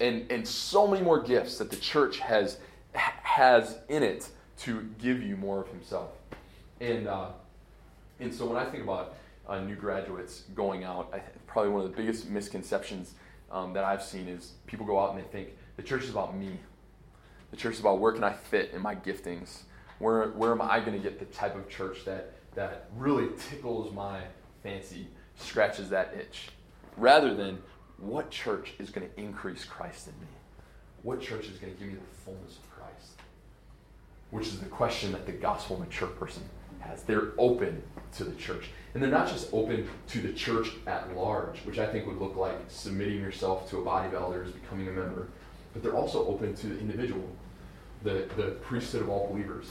and, 0.00 0.30
and 0.30 0.46
so 0.46 0.86
many 0.86 1.02
more 1.02 1.20
gifts 1.20 1.58
that 1.58 1.70
the 1.70 1.76
church 1.76 2.18
has, 2.20 2.58
has 2.92 3.78
in 3.88 4.02
it 4.02 4.28
to 4.58 4.88
give 4.98 5.22
you 5.22 5.36
more 5.36 5.60
of 5.60 5.68
Himself. 5.68 6.10
And, 6.80 7.08
uh, 7.08 7.30
and 8.20 8.32
so 8.32 8.46
when 8.46 8.56
I 8.56 8.64
think 8.64 8.84
about 8.84 9.14
uh, 9.48 9.60
new 9.60 9.74
graduates 9.74 10.44
going 10.54 10.84
out, 10.84 11.10
I, 11.12 11.20
probably 11.46 11.72
one 11.72 11.84
of 11.84 11.90
the 11.90 11.96
biggest 11.96 12.28
misconceptions 12.28 13.14
um, 13.50 13.72
that 13.72 13.84
I've 13.84 14.02
seen 14.02 14.28
is 14.28 14.52
people 14.66 14.86
go 14.86 14.98
out 14.98 15.14
and 15.14 15.18
they 15.18 15.28
think 15.28 15.48
the 15.76 15.82
church 15.82 16.04
is 16.04 16.10
about 16.10 16.36
me. 16.36 16.58
The 17.50 17.56
church 17.56 17.74
is 17.74 17.80
about 17.80 17.98
where 17.98 18.12
can 18.12 18.24
I 18.24 18.32
fit 18.32 18.72
in 18.74 18.82
my 18.82 18.94
giftings? 18.94 19.62
Where, 19.98 20.28
where 20.28 20.52
am 20.52 20.60
I 20.62 20.80
going 20.80 20.92
to 20.92 20.98
get 20.98 21.18
the 21.18 21.24
type 21.26 21.56
of 21.56 21.68
church 21.68 22.04
that, 22.04 22.34
that 22.54 22.90
really 22.96 23.28
tickles 23.50 23.92
my 23.92 24.20
fancy, 24.62 25.08
scratches 25.36 25.88
that 25.90 26.14
itch? 26.16 26.50
Rather 26.98 27.34
than 27.34 27.58
what 27.98 28.30
church 28.30 28.74
is 28.78 28.90
going 28.90 29.08
to 29.08 29.20
increase 29.20 29.64
Christ 29.64 30.08
in 30.08 30.14
me? 30.20 30.26
What 31.02 31.20
church 31.20 31.46
is 31.46 31.58
going 31.58 31.72
to 31.72 31.78
give 31.78 31.88
me 31.88 31.94
the 31.94 32.24
fullness 32.24 32.56
of 32.56 32.70
Christ? 32.70 33.12
Which 34.30 34.48
is 34.48 34.58
the 34.60 34.66
question 34.66 35.12
that 35.12 35.24
the 35.24 35.32
gospel 35.32 35.78
mature 35.78 36.08
person 36.08 36.42
has. 36.80 37.02
They're 37.02 37.32
open 37.38 37.82
to 38.16 38.24
the 38.24 38.34
church. 38.34 38.70
And 38.94 39.02
they're 39.02 39.10
not 39.10 39.28
just 39.28 39.52
open 39.52 39.88
to 40.08 40.20
the 40.20 40.32
church 40.32 40.70
at 40.86 41.16
large, 41.16 41.58
which 41.60 41.78
I 41.78 41.86
think 41.86 42.06
would 42.06 42.18
look 42.18 42.36
like 42.36 42.56
submitting 42.68 43.20
yourself 43.20 43.70
to 43.70 43.78
a 43.78 43.84
body 43.84 44.08
of 44.08 44.14
elders, 44.14 44.52
becoming 44.52 44.88
a 44.88 44.92
member, 44.92 45.28
but 45.72 45.82
they're 45.82 45.94
also 45.94 46.26
open 46.26 46.54
to 46.56 46.66
the 46.66 46.78
individual, 46.80 47.28
the, 48.02 48.28
the 48.36 48.56
priesthood 48.62 49.02
of 49.02 49.08
all 49.08 49.28
believers. 49.28 49.70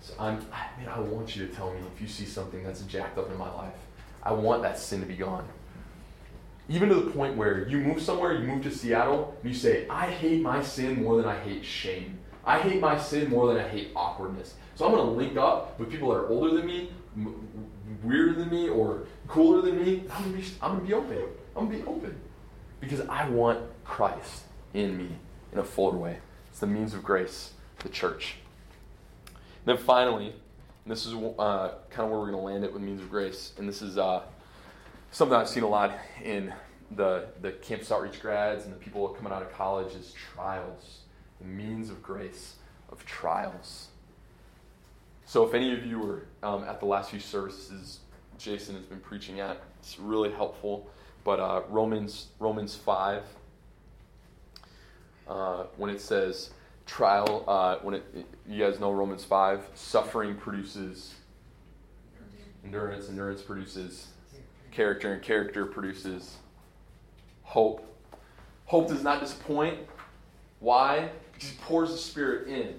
So 0.00 0.14
I'm, 0.18 0.38
man, 0.78 0.88
I 0.88 1.00
want 1.00 1.34
you 1.34 1.46
to 1.46 1.54
tell 1.54 1.72
me 1.72 1.80
if 1.94 2.00
you 2.00 2.08
see 2.08 2.24
something 2.24 2.62
that's 2.62 2.82
jacked 2.82 3.18
up 3.18 3.30
in 3.30 3.36
my 3.36 3.52
life. 3.52 3.74
I 4.22 4.32
want 4.32 4.62
that 4.62 4.78
sin 4.78 5.00
to 5.00 5.06
be 5.06 5.16
gone. 5.16 5.46
Even 6.68 6.90
to 6.90 6.96
the 6.96 7.10
point 7.10 7.36
where 7.36 7.66
you 7.66 7.78
move 7.78 8.02
somewhere, 8.02 8.34
you 8.34 8.46
move 8.46 8.62
to 8.64 8.70
Seattle, 8.70 9.34
and 9.42 9.50
you 9.50 9.58
say, 9.58 9.88
I 9.88 10.10
hate 10.10 10.42
my 10.42 10.62
sin 10.62 11.02
more 11.02 11.16
than 11.16 11.24
I 11.24 11.38
hate 11.38 11.64
shame. 11.64 12.18
I 12.44 12.58
hate 12.60 12.80
my 12.80 12.98
sin 12.98 13.30
more 13.30 13.52
than 13.52 13.64
I 13.64 13.68
hate 13.68 13.90
awkwardness. 13.96 14.54
So 14.74 14.86
I'm 14.86 14.92
going 14.92 15.06
to 15.06 15.12
link 15.12 15.36
up 15.36 15.78
with 15.78 15.90
people 15.90 16.10
that 16.10 16.16
are 16.16 16.28
older 16.28 16.54
than 16.56 16.66
me, 16.66 16.90
weirder 18.02 18.34
than 18.34 18.50
me, 18.50 18.68
or 18.68 19.04
cooler 19.26 19.62
than 19.62 19.82
me. 19.82 20.04
I'm 20.10 20.22
going 20.24 20.80
to 20.80 20.86
be, 20.86 20.94
open. 20.94 21.18
I'm 21.56 21.68
going 21.68 21.78
to 21.78 21.84
be 21.84 21.90
open. 21.90 22.20
Because 22.80 23.00
I 23.02 23.28
want 23.28 23.60
Christ 23.84 24.44
in 24.74 24.96
me 24.96 25.08
in 25.52 25.58
a 25.58 25.64
fuller 25.64 25.96
way. 25.96 26.18
It's 26.50 26.60
the 26.60 26.66
means 26.66 26.94
of 26.94 27.02
grace, 27.02 27.52
the 27.80 27.88
church. 27.88 28.36
then 29.64 29.78
finally, 29.78 30.34
and 30.84 30.92
this 30.92 31.06
is 31.06 31.14
uh, 31.14 31.72
kind 31.90 32.06
of 32.06 32.10
where 32.10 32.20
we're 32.20 32.30
going 32.30 32.32
to 32.32 32.38
land 32.38 32.64
it 32.64 32.72
with 32.72 32.82
means 32.82 33.00
of 33.00 33.10
grace. 33.10 33.52
And 33.58 33.68
this 33.68 33.82
is 33.82 33.98
uh, 33.98 34.22
something 35.10 35.36
I've 35.36 35.48
seen 35.48 35.62
a 35.62 35.68
lot 35.68 35.98
in 36.22 36.52
the, 36.90 37.26
the 37.42 37.52
campus 37.52 37.92
outreach 37.92 38.20
grads 38.20 38.64
and 38.64 38.72
the 38.72 38.78
people 38.78 39.08
coming 39.08 39.32
out 39.32 39.42
of 39.42 39.52
college 39.52 39.94
is 39.94 40.14
trials, 40.34 41.00
the 41.40 41.46
means 41.46 41.90
of 41.90 42.02
grace 42.02 42.56
of 42.90 43.04
trials. 43.04 43.88
So 45.26 45.46
if 45.46 45.52
any 45.52 45.74
of 45.74 45.84
you 45.84 45.98
were 45.98 46.22
um, 46.42 46.64
at 46.64 46.80
the 46.80 46.86
last 46.86 47.10
few 47.10 47.20
services, 47.20 48.00
Jason 48.38 48.74
has 48.76 48.84
been 48.84 49.00
preaching 49.00 49.40
at, 49.40 49.60
it's 49.80 49.98
really 49.98 50.30
helpful. 50.32 50.88
But 51.24 51.40
uh, 51.40 51.62
Romans 51.68 52.28
Romans 52.38 52.74
five, 52.74 53.22
uh, 55.28 55.64
when 55.76 55.90
it 55.90 56.00
says 56.00 56.50
trial, 56.86 57.44
uh, 57.46 57.76
when 57.82 57.96
it 57.96 58.04
you 58.48 58.64
guys 58.64 58.80
know 58.80 58.92
Romans 58.92 59.24
five, 59.24 59.68
suffering 59.74 60.36
produces 60.36 61.14
endurance, 62.64 63.10
endurance 63.10 63.42
produces 63.42 64.06
character, 64.70 65.12
and 65.12 65.22
character 65.22 65.66
produces 65.66 66.36
hope. 67.42 67.84
Hope 68.66 68.88
does 68.88 69.02
not 69.02 69.20
disappoint. 69.20 69.78
Why? 70.60 71.10
Because 71.32 71.50
he 71.50 71.56
pours 71.62 71.90
the 71.90 71.98
Spirit 71.98 72.48
in. 72.48 72.74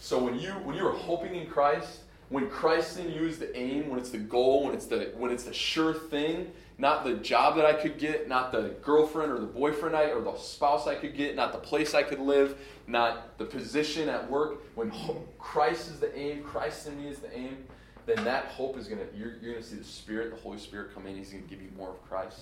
So 0.00 0.22
when 0.22 0.38
you 0.38 0.50
when 0.50 0.76
you 0.76 0.86
are 0.86 0.92
hoping 0.92 1.34
in 1.34 1.46
Christ, 1.46 2.00
when 2.30 2.48
Christ 2.48 2.98
in 2.98 3.10
you 3.12 3.26
is 3.26 3.38
the 3.38 3.54
aim, 3.56 3.88
when 3.90 3.98
it's 3.98 4.10
the 4.10 4.18
goal, 4.18 4.64
when 4.64 4.74
it's 4.74 4.86
the 4.86 5.12
when 5.16 5.30
it's 5.30 5.44
the 5.44 5.52
sure 5.52 5.92
thing, 5.92 6.50
not 6.78 7.04
the 7.04 7.14
job 7.14 7.56
that 7.56 7.66
I 7.66 7.72
could 7.72 7.98
get, 7.98 8.28
not 8.28 8.52
the 8.52 8.74
girlfriend 8.82 9.32
or 9.32 9.40
the 9.40 9.46
boyfriend 9.46 9.96
I 9.96 10.04
or 10.10 10.20
the 10.20 10.36
spouse 10.36 10.86
I 10.86 10.94
could 10.94 11.16
get, 11.16 11.34
not 11.34 11.52
the 11.52 11.58
place 11.58 11.92
I 11.92 12.04
could 12.04 12.20
live, 12.20 12.56
not 12.86 13.36
the 13.36 13.44
position 13.44 14.08
at 14.08 14.30
work. 14.30 14.60
When 14.76 14.92
Christ 15.38 15.90
is 15.90 15.98
the 15.98 16.16
aim, 16.16 16.42
Christ 16.44 16.86
in 16.86 17.02
me 17.02 17.08
is 17.08 17.18
the 17.18 17.36
aim, 17.36 17.64
then 18.08 18.24
that 18.24 18.46
hope 18.46 18.76
is 18.78 18.88
gonna 18.88 19.02
you're, 19.16 19.34
you're 19.42 19.52
gonna 19.52 19.64
see 19.64 19.76
the 19.76 19.84
Spirit, 19.84 20.30
the 20.30 20.40
Holy 20.40 20.58
Spirit 20.58 20.94
come 20.94 21.06
in. 21.06 21.16
He's 21.16 21.30
gonna 21.30 21.42
give 21.42 21.60
you 21.60 21.70
more 21.76 21.90
of 21.90 22.08
Christ 22.08 22.40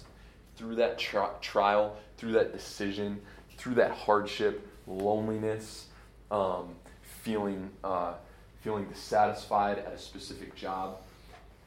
through 0.57 0.77
that 0.77 0.99
tri- 0.99 1.31
trial, 1.41 1.97
through 2.17 2.33
that 2.33 2.53
decision, 2.53 3.21
through 3.57 3.75
that 3.75 3.91
hardship, 3.91 4.67
loneliness, 4.87 5.87
um, 6.31 6.75
feeling 7.23 7.71
uh, 7.83 8.15
feeling 8.63 8.85
dissatisfied 8.87 9.79
at 9.79 9.93
a 9.93 9.99
specific 9.99 10.55
job. 10.55 10.99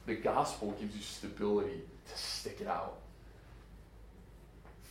The 0.06 0.16
gospel 0.16 0.76
gives 0.80 0.96
you 0.96 1.02
stability 1.02 1.82
to 2.10 2.18
stick 2.18 2.60
it 2.62 2.68
out. 2.68 2.96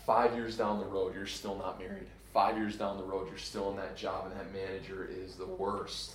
Five 0.06 0.34
years 0.34 0.56
down 0.56 0.78
the 0.78 0.86
road, 0.86 1.14
you're 1.14 1.26
still 1.26 1.56
not 1.56 1.78
married. 1.78 2.06
Five 2.32 2.56
years 2.56 2.76
down 2.76 2.98
the 2.98 3.04
road, 3.04 3.28
you're 3.28 3.38
still 3.38 3.70
in 3.70 3.76
that 3.76 3.96
job, 3.96 4.30
and 4.30 4.40
that 4.40 4.52
manager 4.52 5.08
is 5.10 5.34
the 5.34 5.46
worst. 5.46 6.14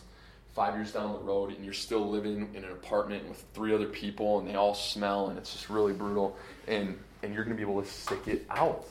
Five 0.53 0.75
years 0.75 0.91
down 0.91 1.13
the 1.13 1.19
road, 1.19 1.49
and 1.55 1.65
you're 1.65 1.73
still 1.73 2.07
living 2.07 2.49
in 2.53 2.63
an 2.63 2.71
apartment 2.71 3.27
with 3.27 3.43
three 3.53 3.73
other 3.73 3.87
people, 3.87 4.39
and 4.39 4.47
they 4.47 4.55
all 4.55 4.75
smell, 4.75 5.29
and 5.29 5.37
it's 5.37 5.51
just 5.51 5.69
really 5.69 5.93
brutal. 5.93 6.37
And, 6.67 6.97
and 7.23 7.33
you're 7.33 7.43
going 7.43 7.57
to 7.57 7.65
be 7.65 7.69
able 7.69 7.81
to 7.81 7.89
stick 7.89 8.27
it 8.27 8.45
out 8.49 8.85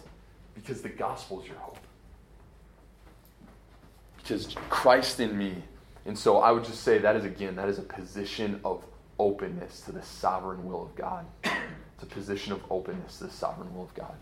because 0.54 0.82
the 0.82 0.88
gospel 0.88 1.40
is 1.40 1.46
your 1.46 1.56
hope. 1.58 1.78
Because 4.16 4.54
Christ 4.70 5.20
in 5.20 5.36
me. 5.38 5.54
And 6.04 6.18
so 6.18 6.38
I 6.38 6.50
would 6.50 6.64
just 6.64 6.82
say 6.82 6.98
that 6.98 7.14
is, 7.14 7.24
again, 7.24 7.54
that 7.56 7.68
is 7.68 7.78
a 7.78 7.82
position 7.82 8.60
of 8.64 8.84
openness 9.18 9.82
to 9.82 9.92
the 9.92 10.02
sovereign 10.02 10.64
will 10.64 10.82
of 10.82 10.94
God. 10.96 11.24
It's 11.44 12.02
a 12.02 12.06
position 12.06 12.52
of 12.52 12.60
openness 12.70 13.18
to 13.18 13.24
the 13.24 13.30
sovereign 13.30 13.72
will 13.74 13.84
of 13.84 13.94
God. 13.94 14.14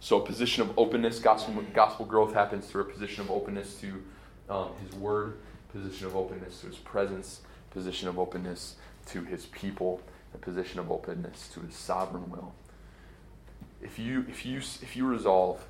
So, 0.00 0.22
a 0.22 0.24
position 0.24 0.62
of 0.62 0.78
openness, 0.78 1.18
gospel, 1.18 1.62
gospel 1.74 2.06
growth 2.06 2.32
happens 2.32 2.66
through 2.66 2.82
a 2.82 2.84
position 2.86 3.22
of 3.24 3.30
openness 3.30 3.80
to 3.80 4.02
um, 4.48 4.70
His 4.84 4.94
Word, 4.94 5.38
position 5.76 6.06
of 6.06 6.16
openness 6.16 6.60
to 6.60 6.68
His 6.68 6.76
presence, 6.76 7.40
position 7.70 8.08
of 8.08 8.18
openness 8.18 8.76
to 9.06 9.22
His 9.22 9.46
people, 9.46 10.00
a 10.34 10.38
position 10.38 10.80
of 10.80 10.90
openness 10.90 11.48
to 11.54 11.60
His 11.60 11.74
sovereign 11.74 12.30
will. 12.30 12.54
If 13.82 13.98
you, 13.98 14.24
if 14.28 14.46
you, 14.46 14.58
if 14.58 14.96
you 14.96 15.06
resolve, 15.06 15.64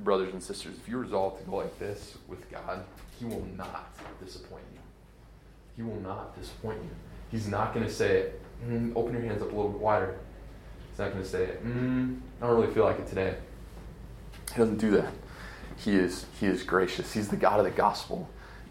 brothers 0.00 0.32
and 0.32 0.42
sisters, 0.42 0.76
if 0.76 0.88
you 0.88 0.98
resolve 0.98 1.38
to 1.40 1.44
go 1.44 1.56
like 1.56 1.78
this 1.78 2.16
with 2.28 2.50
God, 2.50 2.84
He 3.18 3.24
will 3.24 3.46
not 3.56 3.92
disappoint 4.24 4.64
you. 4.72 4.80
He 5.76 5.82
will 5.82 6.00
not 6.00 6.38
disappoint 6.38 6.78
you. 6.82 6.90
He's 7.30 7.48
not 7.48 7.74
going 7.74 7.86
to 7.86 7.92
say, 7.92 8.30
mm, 8.66 8.92
open 8.96 9.12
your 9.12 9.22
hands 9.22 9.42
up 9.42 9.52
a 9.52 9.54
little 9.54 9.70
bit 9.70 9.80
wider. 9.80 10.16
He's 10.90 10.98
not 10.98 11.12
going 11.12 11.22
to 11.22 11.28
say, 11.28 11.50
mm, 11.64 12.18
I 12.40 12.46
don't 12.46 12.60
really 12.60 12.72
feel 12.72 12.84
like 12.84 12.98
it 12.98 13.06
today. 13.06 13.36
He 14.52 14.58
doesn't 14.58 14.78
do 14.78 14.90
that. 14.92 15.12
He 15.76 15.94
is, 15.94 16.26
he 16.40 16.46
is 16.46 16.62
gracious. 16.62 17.12
He's 17.12 17.28
the 17.28 17.36
God 17.36 17.60
of 17.60 17.64
the 17.64 17.70
gospel. 17.70 18.28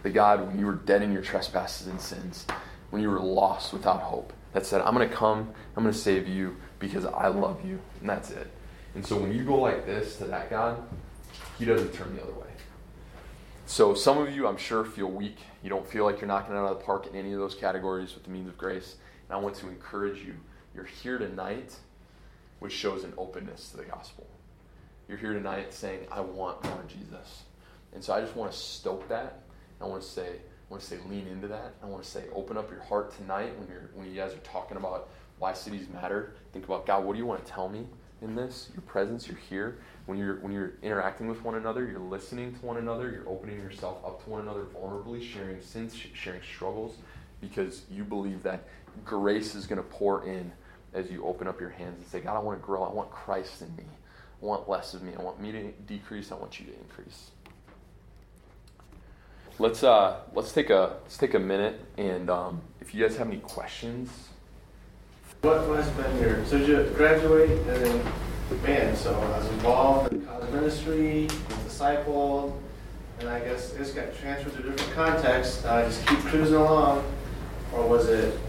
The 0.08 0.14
God 0.14 0.48
when 0.48 0.58
you 0.58 0.66
were 0.66 0.76
dead 0.76 1.02
in 1.02 1.12
your 1.12 1.22
trespasses 1.22 1.88
and 1.88 2.00
sins, 2.00 2.48
when 2.92 3.02
you 3.02 3.10
were 3.10 3.20
lost 3.20 3.74
without 3.74 4.00
hope, 4.00 4.32
that 4.54 4.66
said, 4.66 4.80
I'm 4.80 4.96
going 4.96 5.10
to 5.10 5.14
come, 5.14 5.52
I'm 5.76 5.84
going 5.84 5.94
to 5.94 6.00
save 6.00 6.30
you 6.30 6.56
because 6.80 7.04
I 7.04 7.28
love 7.28 7.60
you. 7.66 7.82
And 8.00 8.10
that's 8.10 8.30
it. 8.30 8.50
And 8.96 9.06
so 9.06 9.18
when 9.18 9.34
you 9.34 9.44
go 9.44 9.60
like 9.60 9.86
this 9.86 10.16
to 10.20 10.24
that 10.24 10.50
God, 10.50 10.82
he 11.60 11.66
doesn't 11.66 11.94
turn 11.94 12.16
the 12.16 12.24
other 12.24 12.32
way. 12.32 12.48
So 13.66 13.94
some 13.96 14.18
of 14.18 14.34
you, 14.34 14.48
I'm 14.48 14.56
sure, 14.56 14.86
feel 14.86 15.12
weak. 15.12 15.40
You 15.62 15.70
don't 15.70 15.86
feel 15.86 16.06
like 16.06 16.22
you're 16.22 16.30
knocking 16.30 16.56
it 16.56 16.58
out 16.58 16.72
of 16.72 16.78
the 16.78 16.86
park 16.86 17.08
in 17.08 17.14
any 17.14 17.34
of 17.34 17.40
those 17.40 17.54
categories 17.54 18.14
with 18.14 18.24
the 18.24 18.30
means 18.30 18.48
of 18.48 18.58
grace. 18.58 18.96
And 19.28 19.38
I 19.38 19.42
want 19.42 19.56
to 19.56 19.68
encourage 19.68 20.20
you. 20.20 20.36
You're 20.74 20.86
here 20.86 21.18
tonight, 21.18 21.76
which 22.60 22.72
shows 22.72 23.04
an 23.04 23.14
openness 23.18 23.72
to 23.72 23.78
the 23.78 23.84
gospel. 23.84 24.26
You're 25.10 25.18
here 25.18 25.34
tonight 25.34 25.74
saying, 25.74 26.08
I 26.10 26.22
want 26.22 26.64
more 26.64 26.86
Jesus. 26.88 27.44
And 27.94 28.02
so 28.02 28.14
I 28.14 28.22
just 28.22 28.38
want 28.38 28.54
to 28.54 28.58
stoke 28.58 29.10
that. 29.10 29.42
I 29.82 29.86
want 29.86 30.02
to 30.02 30.08
say, 30.08 30.28
I 30.28 30.70
want 30.70 30.82
to 30.82 30.88
say 30.88 30.98
lean 31.10 31.28
into 31.28 31.48
that. 31.48 31.74
I 31.82 31.86
want 31.86 32.04
to 32.04 32.10
say 32.10 32.24
open 32.34 32.58
up 32.58 32.70
your 32.72 32.82
heart 32.82 33.16
tonight 33.16 33.58
when 33.58 33.68
you're 33.70 33.90
when 33.94 34.08
you 34.10 34.16
guys 34.16 34.34
are 34.34 34.40
talking 34.40 34.78
about 34.78 35.10
why 35.40 35.54
cities 35.54 35.88
matter. 35.94 36.34
Think 36.54 36.66
about 36.66 36.86
God, 36.86 37.04
what 37.04 37.14
do 37.14 37.20
you 37.20 37.26
want 37.26 37.46
to 37.46 37.52
tell 37.52 37.70
me 37.70 37.86
in 38.22 38.36
this? 38.36 38.70
Your 38.74 38.82
presence, 38.82 39.28
you're 39.28 39.38
here. 39.38 39.80
When 40.06 40.18
you're 40.18 40.38
when 40.38 40.52
you're 40.52 40.74
interacting 40.82 41.28
with 41.28 41.44
one 41.44 41.56
another, 41.56 41.86
you're 41.86 42.00
listening 42.00 42.54
to 42.56 42.66
one 42.66 42.78
another, 42.78 43.12
you're 43.12 43.30
opening 43.30 43.58
yourself 43.58 44.04
up 44.06 44.24
to 44.24 44.30
one 44.30 44.42
another 44.42 44.64
vulnerably, 44.64 45.24
sharing 45.24 45.62
sins, 45.62 45.96
sharing 46.14 46.42
struggles, 46.42 46.98
because 47.42 47.84
you 47.92 48.04
believe 48.04 48.44
that 48.44 48.68
grace 49.06 49.54
is 49.56 49.68
going 49.68 49.78
to 49.78 49.88
pour 49.88 50.26
in 50.26 50.52
as 50.94 51.12
you 51.12 51.24
open 51.26 51.48
up 51.48 51.60
your 51.60 51.70
hands 51.70 51.98
and 51.98 52.08
say, 52.08 52.20
God, 52.20 52.36
I 52.36 52.40
want 52.40 52.60
to 52.60 52.66
grow. 52.66 52.84
I 52.84 52.92
want 52.92 53.12
Christ 53.12 53.62
in 53.62 53.76
me. 53.76 53.84
I 54.42 54.46
want 54.46 54.70
less 54.70 54.94
of 54.94 55.04
me. 55.04 55.14
I 55.18 55.22
want 55.22 55.40
me 55.42 55.52
to 55.52 55.72
decrease. 55.86 56.32
I 56.32 56.36
want 56.36 56.60
you 56.60 56.66
to 56.68 56.74
increase. 56.74 57.32
Let's 59.60 59.84
uh, 59.84 60.18
let's 60.36 60.52
take 60.52 60.70
a 60.70 60.98
let's 61.02 61.18
take 61.18 61.34
a 61.34 61.40
minute, 61.40 61.84
and 61.98 62.30
um, 62.30 62.62
if 62.80 62.94
you 62.94 63.02
guys 63.02 63.18
have 63.18 63.28
any 63.28 63.40
questions. 63.40 64.30
What 65.42 65.62
has 65.62 65.90
been 65.92 66.22
your 66.22 66.46
so 66.46 66.58
you 66.58 66.84
graduate 66.96 67.50
and 67.50 67.68
then 67.68 68.14
man? 68.62 68.96
So 68.96 69.16
I 69.16 69.38
was 69.40 69.50
involved 69.50 70.14
in 70.14 70.26
college 70.28 70.52
ministry, 70.52 71.24
was 71.24 71.58
discipled, 71.66 72.54
and 73.20 73.30
I 73.30 73.40
guess 73.40 73.74
it 73.74 73.80
just 73.80 73.96
got 73.96 74.16
transferred 74.16 74.56
to 74.58 74.62
different 74.62 74.94
contexts. 74.94 75.66
I 75.66 75.82
uh, 75.82 75.88
just 75.88 76.06
keep 76.06 76.20
cruising 76.20 76.56
along, 76.56 77.04
or 77.74 77.88
was 77.88 78.10
it 78.10 78.40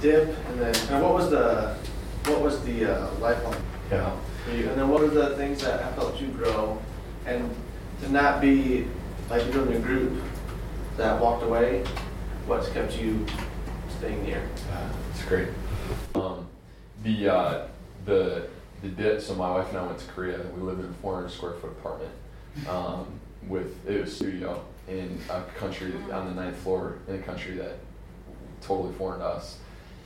dip 0.00 0.36
and 0.48 0.60
then 0.60 0.74
and 0.90 1.02
what 1.02 1.14
was 1.14 1.30
the 1.30 1.76
what 2.24 2.40
was 2.40 2.60
the 2.64 2.92
uh, 2.92 3.14
lifeline? 3.20 3.62
Yeah. 3.92 4.16
And 4.48 4.80
then 4.80 4.88
what 4.88 5.02
are 5.02 5.08
the 5.10 5.36
things 5.36 5.62
that 5.62 5.80
have 5.80 5.94
helped 5.94 6.20
you 6.20 6.28
grow 6.28 6.80
and 7.24 7.54
to 8.02 8.10
not 8.10 8.40
be 8.40 8.88
like 9.28 9.52
you're 9.52 9.66
in 9.66 9.76
a 9.76 9.80
group 9.80 10.22
that 10.96 11.20
walked 11.20 11.42
away? 11.42 11.84
What's 12.46 12.68
kept 12.68 12.98
you 12.98 13.26
staying 13.98 14.24
here? 14.24 14.48
Yeah, 14.68 14.88
it's 15.10 15.24
great. 15.24 15.48
Um, 16.14 16.46
the 17.02 17.28
uh, 17.28 17.66
the 18.04 18.48
the 18.82 18.88
dip. 18.88 19.20
So 19.20 19.34
my 19.34 19.50
wife 19.50 19.68
and 19.70 19.78
I 19.78 19.86
went 19.86 19.98
to 19.98 20.06
Korea. 20.06 20.40
We 20.54 20.62
lived 20.62 20.80
in 20.80 20.90
a 20.90 20.94
400 20.94 21.30
square 21.30 21.52
foot 21.54 21.72
apartment 21.72 22.12
um, 22.68 23.06
with 23.48 23.86
it 23.88 24.00
was 24.00 24.14
studio 24.14 24.62
in 24.88 25.18
a 25.28 25.42
country 25.58 25.92
on 26.12 26.26
the 26.26 26.40
ninth 26.40 26.56
floor 26.58 26.98
in 27.08 27.16
a 27.16 27.22
country 27.22 27.54
that 27.54 27.78
totally 28.60 28.92
foreign 28.94 29.18
to 29.20 29.26
us 29.26 29.58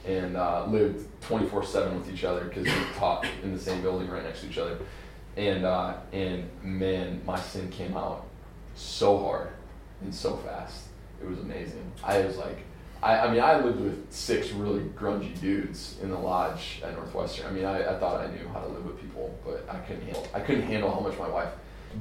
and 0.07 0.37
uh, 0.37 0.65
lived 0.67 1.07
24 1.23 1.65
7 1.65 1.99
with 1.99 2.13
each 2.13 2.25
other 2.25 2.45
because 2.45 2.65
we 2.65 2.73
taught 2.97 3.27
in 3.43 3.53
the 3.53 3.61
same 3.61 3.83
building 3.83 4.09
right 4.09 4.25
next 4.25 4.41
to 4.41 4.49
each 4.49 4.59
other. 4.59 4.79
And, 5.37 5.65
uh, 5.65 5.97
and 6.13 6.49
man, 6.63 7.21
my 7.27 7.39
sin 7.39 7.71
came 7.71 7.97
out 7.97 8.27
so 8.75 9.19
hard 9.19 9.49
and 10.03 10.15
so 10.15 10.37
fast. 10.39 10.87
It 11.23 11.29
was 11.29 11.39
amazing. 11.39 11.93
I 12.03 12.21
was 12.21 12.37
like, 12.37 12.59
I, 13.03 13.19
I 13.19 13.31
mean, 13.31 13.41
I 13.41 13.61
lived 13.61 13.81
with 13.81 14.07
six 14.11 14.51
really 14.51 14.83
grungy 14.91 15.39
dudes 15.41 15.97
in 16.03 16.11
the 16.11 16.19
lodge 16.19 16.81
at 16.85 16.95
Northwestern. 16.95 17.47
I 17.47 17.51
mean, 17.51 17.65
I, 17.65 17.95
I 17.95 17.99
thought 17.99 18.21
I 18.21 18.31
knew 18.31 18.47
how 18.49 18.61
to 18.61 18.69
live 18.69 18.85
with 18.85 19.01
people, 19.01 19.39
but 19.45 19.67
I 19.71 19.79
couldn't 19.79 20.03
handle. 20.03 20.27
I 20.35 20.41
couldn't 20.41 20.63
handle 20.63 20.91
how 20.91 21.01
much 21.01 21.19
my 21.19 21.29
wife 21.29 21.51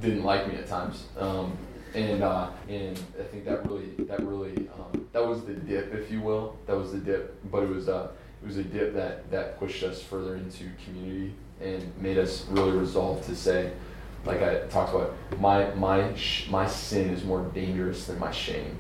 didn't 0.02 0.24
like 0.24 0.48
me 0.48 0.56
at 0.56 0.68
times. 0.68 1.06
Um, 1.18 1.58
and 1.96 2.22
uh, 2.22 2.50
and 2.68 3.00
I 3.20 3.24
think 3.24 3.46
that 3.46 3.68
really 3.68 3.88
that 4.06 4.20
really 4.24 4.70
um, 4.78 5.08
that 5.12 5.26
was 5.26 5.44
the 5.46 5.54
dip, 5.54 5.94
if 5.94 6.12
you 6.12 6.22
will. 6.22 6.58
That 6.68 6.78
was 6.78 6.92
the 6.92 7.00
dip, 7.00 7.40
but 7.50 7.64
it 7.64 7.70
was 7.70 7.90
uh, 7.90 8.10
it 8.44 8.46
was 8.46 8.58
a 8.58 8.64
dip 8.64 8.94
that 8.94 9.30
that 9.32 9.58
pushed 9.58 9.84
us 9.84 10.02
further 10.02 10.36
into 10.36 10.66
community 10.84 11.34
and 11.62 11.92
made 12.00 12.18
us 12.18 12.46
really 12.50 12.78
resolve 12.78 13.26
to 13.26 13.36
say, 13.36 13.72
like 14.26 14.42
I 14.42 14.60
talked 14.68 14.94
about, 14.94 15.16
my 15.40 15.74
my 15.76 16.14
sh- 16.16 16.48
my 16.50 16.68
sin 16.68 17.10
is 17.10 17.24
more 17.24 17.44
dangerous 17.54 18.06
than 18.06 18.20
my 18.20 18.32
shame. 18.32 18.78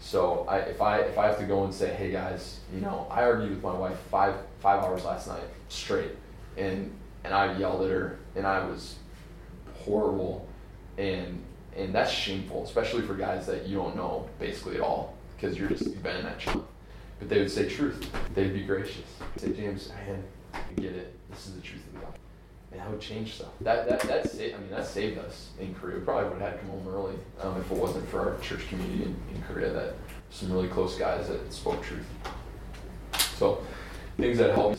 So 0.00 0.46
I, 0.48 0.58
if 0.58 0.80
I 0.80 0.98
if 0.98 1.18
I 1.18 1.26
have 1.26 1.38
to 1.38 1.44
go 1.44 1.64
and 1.64 1.74
say, 1.74 1.92
hey 1.94 2.10
guys, 2.12 2.60
you 2.72 2.80
know, 2.80 3.06
I 3.10 3.24
argued 3.24 3.50
with 3.50 3.62
my 3.62 3.74
wife 3.74 3.98
five 4.10 4.34
five 4.60 4.82
hours 4.82 5.04
last 5.04 5.28
night 5.28 5.42
straight, 5.68 6.12
and 6.56 6.92
and 7.24 7.34
I 7.34 7.56
yelled 7.58 7.82
at 7.82 7.90
her, 7.90 8.18
and 8.36 8.46
I 8.46 8.64
was 8.64 8.96
horrible, 9.84 10.46
and 10.98 11.42
and 11.76 11.94
that's 11.94 12.10
shameful, 12.10 12.64
especially 12.64 13.02
for 13.02 13.14
guys 13.14 13.46
that 13.46 13.66
you 13.66 13.76
don't 13.76 13.96
know 13.96 14.28
basically 14.38 14.76
at 14.76 14.80
all, 14.80 15.16
because 15.36 15.58
you're 15.58 15.68
just 15.68 15.84
you've 15.84 16.02
been 16.02 16.16
in 16.16 16.24
that. 16.24 16.40
But 17.18 17.28
they 17.28 17.38
would 17.38 17.50
say 17.50 17.68
truth. 17.68 18.10
They'd 18.34 18.52
be 18.52 18.62
gracious. 18.62 19.06
Say, 19.36 19.52
James, 19.52 19.88
man, 19.88 20.22
I 20.52 20.60
get 20.80 20.92
it. 20.92 21.14
This 21.30 21.46
is 21.46 21.54
the 21.54 21.62
truth 21.62 21.86
of 21.86 21.94
the 21.94 21.98
gospel. 22.00 22.20
And 22.72 22.80
that 22.80 22.90
would 22.90 23.00
change 23.00 23.34
stuff. 23.34 23.52
That 23.60 23.88
that 23.88 24.00
that 24.02 24.30
sa- 24.30 24.42
I 24.42 24.58
mean 24.58 24.70
that 24.70 24.86
saved 24.86 25.18
us 25.18 25.50
in 25.58 25.74
Korea. 25.74 25.98
We 25.98 26.04
probably 26.04 26.30
would 26.30 26.40
have 26.40 26.52
had 26.52 26.60
to 26.60 26.66
come 26.66 26.70
home 26.70 26.88
early 26.88 27.14
um, 27.40 27.60
if 27.60 27.70
it 27.70 27.76
wasn't 27.76 28.08
for 28.08 28.20
our 28.20 28.38
church 28.40 28.68
community 28.68 29.04
in, 29.04 29.16
in 29.34 29.42
Korea. 29.48 29.72
That 29.72 29.94
some 30.30 30.52
really 30.52 30.68
close 30.68 30.98
guys 30.98 31.28
that 31.28 31.52
spoke 31.52 31.82
truth. 31.82 32.06
So 33.36 33.62
things 34.16 34.38
that 34.38 34.54
help. 34.54 34.78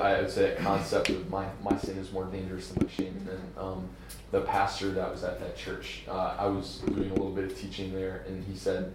I 0.00 0.20
would 0.20 0.30
say 0.30 0.50
that 0.50 0.58
concept 0.58 1.08
of 1.10 1.30
my 1.30 1.46
my 1.62 1.76
sin 1.78 1.98
is 1.98 2.12
more 2.12 2.24
dangerous 2.24 2.68
than 2.68 2.84
my 2.86 2.92
shame. 2.92 3.14
And 3.18 3.28
then 3.28 3.40
um, 3.56 3.88
the 4.30 4.42
pastor 4.42 4.90
that 4.92 5.10
was 5.10 5.24
at 5.24 5.40
that 5.40 5.56
church, 5.56 6.02
uh, 6.08 6.36
I 6.38 6.46
was 6.46 6.82
doing 6.86 7.10
a 7.10 7.14
little 7.14 7.30
bit 7.30 7.44
of 7.44 7.58
teaching 7.58 7.92
there, 7.92 8.24
and 8.26 8.44
he 8.44 8.56
said, 8.56 8.92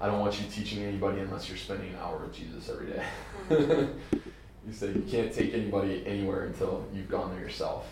"I 0.00 0.06
don't 0.06 0.20
want 0.20 0.40
you 0.40 0.46
teaching 0.50 0.82
anybody 0.82 1.20
unless 1.20 1.48
you're 1.48 1.58
spending 1.58 1.90
an 1.90 1.96
hour 1.96 2.18
with 2.18 2.34
Jesus 2.34 2.68
every 2.68 2.86
day." 2.88 3.88
he 4.66 4.72
say 4.72 4.88
"You 4.88 5.04
can't 5.08 5.32
take 5.32 5.54
anybody 5.54 6.04
anywhere 6.06 6.44
until 6.44 6.84
you've 6.94 7.08
gone 7.08 7.30
there 7.30 7.40
yourself," 7.40 7.86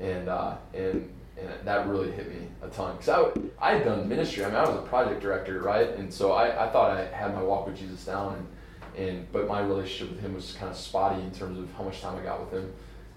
and 0.00 0.28
uh, 0.28 0.56
and 0.74 1.10
and 1.38 1.50
that 1.64 1.86
really 1.88 2.10
hit 2.10 2.28
me 2.28 2.46
a 2.62 2.68
ton 2.68 2.96
because 2.96 3.08
I, 3.08 3.70
I 3.70 3.74
had 3.76 3.84
done 3.84 4.08
ministry. 4.08 4.44
I 4.44 4.48
mean, 4.48 4.56
I 4.56 4.68
was 4.68 4.78
a 4.78 4.82
project 4.82 5.22
director, 5.22 5.60
right? 5.60 5.88
And 5.90 6.12
so 6.12 6.32
I, 6.32 6.66
I 6.66 6.70
thought 6.70 6.90
I 6.90 7.06
had 7.06 7.34
my 7.34 7.42
walk 7.42 7.66
with 7.66 7.76
Jesus 7.76 8.04
down, 8.04 8.46
and, 8.96 9.08
and 9.08 9.32
but 9.32 9.48
my 9.48 9.60
relationship 9.60 10.14
with 10.14 10.20
him 10.20 10.34
was 10.34 10.52
kind 10.52 10.70
of 10.70 10.76
spotty 10.76 11.22
in 11.22 11.30
terms 11.30 11.58
of 11.58 11.72
how 11.74 11.84
much 11.84 12.00
time 12.00 12.18
I 12.18 12.22
got 12.22 12.40
with 12.40 12.52
him 12.52 12.72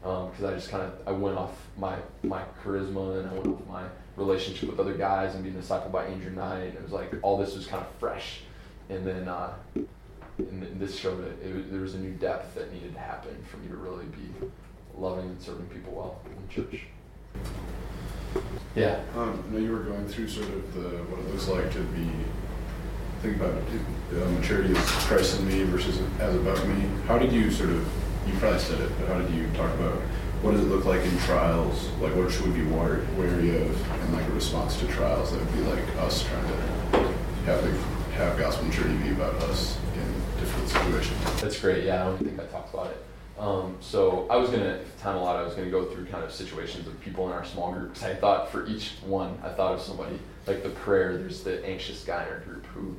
because 0.05 0.43
um, 0.43 0.45
I 0.45 0.53
just 0.53 0.69
kind 0.69 0.83
of 0.83 0.93
I 1.07 1.11
went 1.11 1.35
off 1.35 1.67
my 1.77 1.97
my 2.23 2.43
charisma 2.63 3.19
and 3.19 3.29
I 3.29 3.33
went 3.33 3.47
off 3.47 3.67
my 3.67 3.83
relationship 4.15 4.69
with 4.69 4.79
other 4.79 4.93
guys 4.93 5.33
and 5.33 5.43
being 5.43 5.55
discipled 5.55 5.91
by 5.91 6.05
Andrew 6.05 6.29
Knight. 6.29 6.63
And 6.63 6.75
it 6.75 6.83
was 6.83 6.91
like 6.91 7.11
all 7.23 7.37
this 7.37 7.55
was 7.55 7.65
kind 7.65 7.83
of 7.83 7.89
fresh, 7.99 8.41
and 8.89 9.05
then 9.05 9.27
uh, 9.27 9.53
and, 10.37 10.63
and 10.63 10.79
this 10.79 10.97
showed 10.97 11.23
it. 11.23 11.37
it 11.43 11.71
there 11.71 11.81
was 11.81 11.95
a 11.95 11.99
new 11.99 12.11
depth 12.11 12.55
that 12.55 12.73
needed 12.73 12.93
to 12.93 12.99
happen 12.99 13.35
for 13.49 13.57
me 13.57 13.67
to 13.67 13.75
really 13.75 14.05
be 14.05 14.47
loving 14.97 15.25
and 15.25 15.41
serving 15.41 15.67
people 15.67 15.93
well 15.93 16.19
in 16.25 16.49
church. 16.49 16.81
Yeah. 18.75 18.99
Um, 19.15 19.43
I 19.47 19.53
know 19.53 19.59
you 19.59 19.71
were 19.71 19.79
going 19.79 20.07
through 20.07 20.27
sort 20.27 20.47
of 20.47 20.73
the 20.73 20.89
what 21.03 21.19
it 21.19 21.27
looks 21.31 21.47
like 21.47 21.71
to 21.73 21.79
be 21.79 22.09
think 23.21 23.37
about 23.37 23.53
uh, 23.53 24.29
maturity 24.31 24.75
as 24.75 24.89
Christ 25.05 25.39
in 25.39 25.47
me 25.47 25.63
versus 25.63 25.99
as 26.19 26.35
about 26.35 26.65
me. 26.67 26.85
How 27.07 27.17
did 27.17 27.31
you 27.31 27.49
sort 27.49 27.69
of 27.69 27.87
you 28.27 28.33
probably 28.39 28.59
said 28.59 28.81
it, 28.81 28.91
but 28.99 29.07
how 29.07 29.19
did 29.19 29.31
you 29.31 29.47
talk 29.53 29.73
about 29.75 29.97
what 30.41 30.51
does 30.51 30.61
it 30.61 30.65
look 30.65 30.85
like 30.85 31.01
in 31.01 31.17
trials? 31.19 31.89
Like 32.01 32.13
what 32.15 32.31
should 32.31 32.47
we 32.47 32.61
be 32.61 32.67
wary, 32.69 33.05
wary 33.17 33.55
of 33.55 33.91
and 33.91 34.13
like 34.13 34.27
a 34.27 34.31
response 34.31 34.77
to 34.79 34.87
trials 34.87 35.31
that 35.31 35.39
would 35.39 35.53
be 35.53 35.61
like 35.61 35.95
us 35.97 36.23
trying 36.23 36.47
to 36.47 36.97
have 37.45 37.63
the, 37.63 37.71
have 38.15 38.37
gospel 38.37 38.65
maturity 38.65 38.97
be 38.97 39.11
about 39.11 39.33
us 39.43 39.77
different. 40.73 41.37
That's 41.41 41.59
great. 41.59 41.83
Yeah, 41.83 42.03
I 42.03 42.05
don't 42.05 42.17
think 42.17 42.39
I 42.39 42.45
talked 42.45 42.73
about 42.73 42.87
it. 42.87 43.05
Um, 43.37 43.77
so 43.81 44.27
I 44.29 44.37
was 44.37 44.49
gonna 44.49 44.79
time 44.99 45.17
a 45.17 45.21
lot. 45.21 45.35
I 45.35 45.43
was 45.43 45.53
gonna 45.55 45.69
go 45.69 45.85
through 45.85 46.05
kind 46.05 46.23
of 46.23 46.31
situations 46.31 46.87
of 46.87 46.99
people 47.01 47.27
in 47.27 47.33
our 47.33 47.43
small 47.43 47.73
groups. 47.73 48.03
I 48.03 48.15
thought 48.15 48.49
for 48.49 48.65
each 48.65 48.93
one, 49.05 49.37
I 49.43 49.49
thought 49.49 49.73
of 49.73 49.81
somebody 49.81 50.19
like 50.47 50.63
the 50.63 50.69
prayer. 50.69 51.17
There's 51.17 51.43
the 51.43 51.65
anxious 51.65 52.03
guy 52.03 52.23
in 52.23 52.29
our 52.29 52.39
group 52.39 52.65
who 52.67 52.95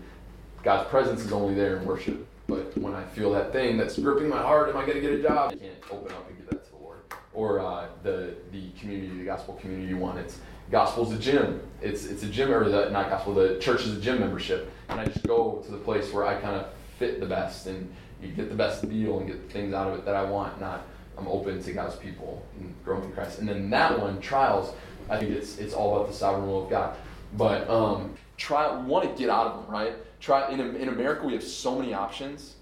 God's 0.62 0.88
presence 0.90 1.24
is 1.24 1.32
only 1.32 1.54
there 1.54 1.78
in 1.78 1.86
worship. 1.86 2.26
But 2.46 2.76
when 2.78 2.94
I 2.94 3.02
feel 3.04 3.32
that 3.32 3.52
thing 3.52 3.76
that's 3.76 3.98
gripping 3.98 4.28
my 4.28 4.40
heart, 4.42 4.68
am 4.68 4.76
I 4.76 4.86
gonna 4.86 5.00
get 5.00 5.12
a 5.12 5.22
job? 5.22 5.52
I 5.52 5.56
can't 5.56 5.74
open 5.90 6.12
up 6.12 6.28
and 6.28 6.36
give 6.36 6.50
that 6.50 6.64
to 6.66 6.70
the 6.70 6.76
Lord. 6.76 6.98
Or 7.32 7.60
uh, 7.60 7.86
the 8.02 8.34
the 8.52 8.70
community, 8.78 9.18
the 9.18 9.24
gospel 9.24 9.54
community 9.54 9.94
one. 9.94 10.18
It's 10.18 10.38
gospel's 10.70 11.12
a 11.12 11.18
gym. 11.18 11.62
It's 11.80 12.04
it's 12.04 12.22
a 12.22 12.28
gym 12.28 12.52
or 12.52 12.68
the 12.68 12.90
not 12.90 13.08
gospel. 13.08 13.32
The 13.32 13.58
church 13.58 13.86
is 13.86 13.96
a 13.96 14.00
gym 14.00 14.20
membership, 14.20 14.70
and 14.90 15.00
I 15.00 15.06
just 15.06 15.26
go 15.26 15.62
to 15.64 15.70
the 15.70 15.78
place 15.78 16.12
where 16.12 16.26
I 16.26 16.34
kind 16.34 16.56
of 16.56 16.66
fit 16.98 17.20
the 17.20 17.26
best 17.26 17.66
and 17.66 17.92
you 18.22 18.28
get 18.28 18.48
the 18.48 18.54
best 18.54 18.88
deal 18.88 19.18
and 19.18 19.26
get 19.26 19.50
things 19.50 19.74
out 19.74 19.88
of 19.88 19.98
it 19.98 20.04
that 20.04 20.14
I 20.14 20.24
want. 20.24 20.60
Not 20.60 20.86
I'm 21.18 21.28
open 21.28 21.62
to 21.62 21.72
God's 21.72 21.96
people 21.96 22.44
and 22.58 22.74
growing 22.84 23.04
in 23.04 23.12
Christ. 23.12 23.38
And 23.38 23.48
then 23.48 23.70
that 23.70 23.98
one, 23.98 24.20
trials. 24.20 24.74
I 25.08 25.18
think 25.18 25.30
it's 25.30 25.58
it's 25.58 25.74
all 25.74 25.96
about 25.96 26.08
the 26.08 26.14
sovereign 26.14 26.46
will 26.46 26.64
of 26.64 26.70
God. 26.70 26.96
But 27.36 27.68
um, 27.70 28.14
try 28.36 28.74
want 28.76 29.10
to 29.10 29.18
get 29.18 29.30
out 29.30 29.46
of 29.46 29.62
them, 29.62 29.72
right? 29.72 29.94
Try 30.20 30.50
in 30.50 30.60
in 30.60 30.88
America 30.88 31.24
we 31.24 31.32
have 31.34 31.44
so 31.44 31.78
many 31.78 31.94
options, 31.94 32.56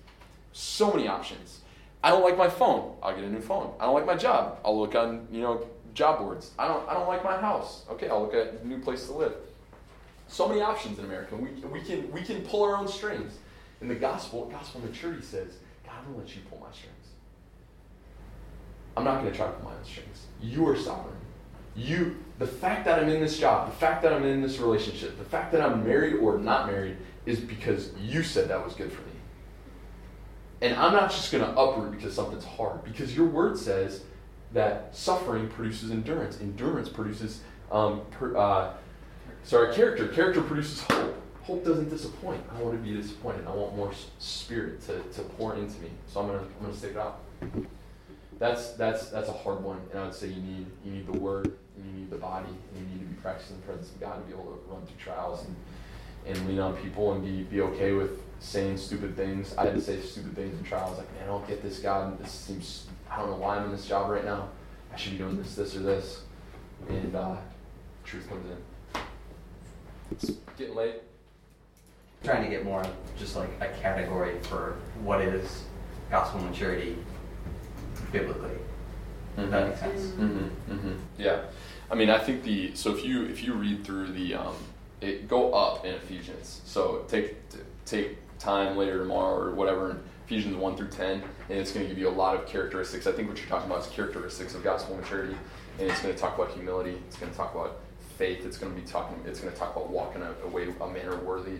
so 0.52 0.92
many 0.92 1.08
options. 1.08 1.60
I 2.02 2.10
don't 2.10 2.22
like 2.22 2.36
my 2.36 2.48
phone. 2.48 2.96
I'll 3.02 3.14
get 3.14 3.24
a 3.24 3.30
new 3.30 3.40
phone. 3.40 3.72
I 3.80 3.86
don't 3.86 3.94
like 3.94 4.06
my 4.06 4.16
job. 4.16 4.58
I'll 4.64 4.78
look 4.78 4.94
on 4.94 5.26
you 5.30 5.40
know 5.40 5.66
job 5.94 6.18
boards. 6.18 6.50
I 6.58 6.68
don't 6.68 6.88
I 6.88 6.94
don't 6.94 7.08
like 7.08 7.24
my 7.24 7.36
house. 7.36 7.84
Okay, 7.90 8.08
I'll 8.08 8.22
look 8.22 8.34
at 8.34 8.60
a 8.62 8.66
new 8.66 8.78
place 8.78 9.06
to 9.06 9.12
live. 9.12 9.34
So 10.28 10.48
many 10.48 10.60
options 10.60 10.98
in 10.98 11.04
America. 11.04 11.36
We, 11.36 11.50
we 11.66 11.80
can 11.80 12.10
we 12.12 12.22
can 12.22 12.42
pull 12.42 12.62
our 12.62 12.76
own 12.76 12.88
strings. 12.88 13.38
In 13.84 13.88
the 13.88 13.94
gospel, 13.96 14.46
gospel 14.46 14.80
maturity 14.80 15.20
says, 15.20 15.58
God, 15.84 16.10
to 16.10 16.18
let 16.18 16.34
you 16.34 16.40
pull 16.48 16.58
my 16.58 16.72
strings. 16.72 16.94
I'm 18.96 19.04
not 19.04 19.20
going 19.20 19.30
to 19.30 19.36
try 19.36 19.46
to 19.46 19.52
pull 19.52 19.70
my 19.72 19.76
own 19.76 19.84
strings. 19.84 20.24
You 20.40 20.66
are 20.68 20.74
sovereign. 20.74 21.18
You, 21.76 22.16
the 22.38 22.46
fact 22.46 22.86
that 22.86 22.98
I'm 22.98 23.10
in 23.10 23.20
this 23.20 23.38
job, 23.38 23.68
the 23.68 23.76
fact 23.76 24.02
that 24.02 24.14
I'm 24.14 24.24
in 24.24 24.40
this 24.40 24.56
relationship, 24.56 25.18
the 25.18 25.24
fact 25.24 25.52
that 25.52 25.60
I'm 25.60 25.84
married 25.84 26.14
or 26.14 26.38
not 26.38 26.66
married 26.66 26.96
is 27.26 27.40
because 27.40 27.90
you 28.00 28.22
said 28.22 28.48
that 28.48 28.64
was 28.64 28.72
good 28.72 28.90
for 28.90 29.02
me. 29.02 29.12
And 30.62 30.74
I'm 30.76 30.94
not 30.94 31.10
just 31.10 31.30
going 31.30 31.44
to 31.44 31.50
uproot 31.50 31.90
because 31.90 32.14
something's 32.14 32.46
hard, 32.46 32.84
because 32.84 33.14
your 33.14 33.26
word 33.26 33.58
says 33.58 34.04
that 34.54 34.96
suffering 34.96 35.46
produces 35.48 35.90
endurance. 35.90 36.40
Endurance 36.40 36.88
produces, 36.88 37.42
um, 37.70 38.00
per, 38.12 38.34
uh, 38.34 38.72
sorry, 39.42 39.74
character. 39.74 40.08
Character 40.08 40.40
produces 40.40 40.80
hope 40.84 41.20
hope 41.44 41.64
doesn't 41.64 41.90
disappoint. 41.90 42.42
I 42.54 42.60
want 42.62 42.82
to 42.82 42.82
be 42.82 42.96
disappointed. 42.96 43.46
I 43.46 43.54
want 43.54 43.76
more 43.76 43.92
spirit 44.18 44.80
to, 44.86 45.00
to 45.02 45.22
pour 45.22 45.54
into 45.54 45.78
me. 45.80 45.90
So 46.08 46.20
I'm 46.20 46.26
gonna 46.26 46.38
I'm 46.38 46.66
gonna 46.66 46.76
stick 46.76 46.92
it 46.92 46.96
out. 46.96 47.20
That's 48.38 48.72
that's 48.72 49.10
that's 49.10 49.28
a 49.28 49.32
hard 49.32 49.62
one, 49.62 49.80
and 49.90 50.00
I 50.00 50.04
would 50.04 50.14
say 50.14 50.28
you 50.28 50.42
need 50.42 50.66
you 50.84 50.92
need 50.92 51.06
the 51.06 51.18
word, 51.18 51.56
and 51.76 51.86
you 51.86 52.00
need 52.00 52.10
the 52.10 52.16
body, 52.16 52.48
and 52.48 52.80
you 52.80 52.94
need 52.94 53.00
to 53.00 53.06
be 53.06 53.20
practicing 53.20 53.56
the 53.56 53.62
presence 53.62 53.90
of 53.90 54.00
God 54.00 54.16
to 54.16 54.26
be 54.26 54.32
able 54.32 54.52
to 54.52 54.72
run 54.72 54.84
through 54.86 54.96
trials 54.96 55.44
and 55.44 55.56
and 56.26 56.48
lean 56.48 56.58
on 56.58 56.74
people 56.76 57.12
and 57.12 57.22
be 57.22 57.42
be 57.42 57.60
okay 57.60 57.92
with 57.92 58.22
saying 58.40 58.78
stupid 58.78 59.14
things. 59.14 59.54
I 59.56 59.66
had 59.66 59.74
to 59.74 59.80
say 59.80 60.00
stupid 60.00 60.34
things 60.34 60.58
in 60.58 60.64
trials, 60.64 60.98
like 60.98 61.12
man, 61.14 61.24
I 61.24 61.26
don't 61.26 61.46
get 61.46 61.62
this 61.62 61.78
God. 61.78 62.18
This 62.18 62.32
seems 62.32 62.86
I 63.10 63.18
don't 63.18 63.30
know 63.30 63.36
why 63.36 63.56
I'm 63.56 63.66
in 63.66 63.70
this 63.70 63.86
job 63.86 64.10
right 64.10 64.24
now. 64.24 64.48
I 64.92 64.96
should 64.96 65.12
be 65.12 65.18
doing 65.18 65.36
this, 65.36 65.56
this, 65.56 65.76
or 65.76 65.80
this, 65.80 66.22
and 66.88 67.16
uh, 67.16 67.36
truth 68.04 68.28
comes 68.28 68.46
in. 68.48 69.02
It's 70.12 70.30
getting 70.56 70.76
late 70.76 71.02
trying 72.24 72.42
to 72.42 72.50
get 72.50 72.64
more 72.64 72.84
just 73.18 73.36
like 73.36 73.50
a 73.60 73.68
category 73.80 74.38
for 74.42 74.76
what 75.02 75.20
is 75.20 75.64
gospel 76.10 76.40
maturity 76.40 76.96
biblically. 78.10 78.56
If 79.36 79.50
that 79.50 79.68
makes 79.68 79.80
sense. 79.80 80.00
Mm-hmm, 80.12 80.72
mm-hmm. 80.72 80.94
Yeah, 81.18 81.42
I 81.90 81.94
mean, 81.94 82.08
I 82.08 82.18
think 82.18 82.42
the 82.44 82.74
so 82.74 82.94
if 82.94 83.04
you 83.04 83.24
if 83.24 83.42
you 83.42 83.54
read 83.54 83.84
through 83.84 84.12
the 84.12 84.34
um, 84.34 84.54
it 85.00 85.28
go 85.28 85.52
up 85.52 85.84
in 85.84 85.94
Ephesians. 85.94 86.62
So 86.64 87.04
take 87.08 87.36
take 87.84 88.16
time 88.38 88.76
later 88.76 88.98
tomorrow 88.98 89.36
or 89.36 89.54
whatever. 89.54 89.90
In 89.90 90.00
Ephesians 90.26 90.56
one 90.56 90.76
through 90.76 90.88
ten, 90.88 91.22
and 91.50 91.58
it's 91.58 91.72
going 91.72 91.84
to 91.84 91.88
give 91.88 91.98
you 91.98 92.08
a 92.08 92.10
lot 92.10 92.34
of 92.34 92.46
characteristics. 92.46 93.06
I 93.06 93.12
think 93.12 93.28
what 93.28 93.38
you're 93.38 93.48
talking 93.48 93.70
about 93.70 93.84
is 93.84 93.88
characteristics 93.88 94.54
of 94.54 94.64
gospel 94.64 94.96
maturity, 94.96 95.36
and 95.78 95.90
it's 95.90 96.00
going 96.00 96.14
to 96.14 96.20
talk 96.20 96.38
about 96.38 96.52
humility. 96.52 96.96
It's 97.06 97.16
going 97.16 97.30
to 97.30 97.36
talk 97.36 97.54
about 97.54 97.80
faith. 98.16 98.46
It's 98.46 98.56
going 98.56 98.74
to 98.74 98.80
be 98.80 98.86
talking. 98.86 99.20
It's 99.26 99.40
going 99.40 99.52
to 99.52 99.58
talk 99.58 99.76
about 99.76 99.90
walking 99.90 100.22
a, 100.22 100.32
a 100.44 100.48
way, 100.48 100.68
a 100.80 100.88
manner 100.88 101.16
worthy 101.16 101.58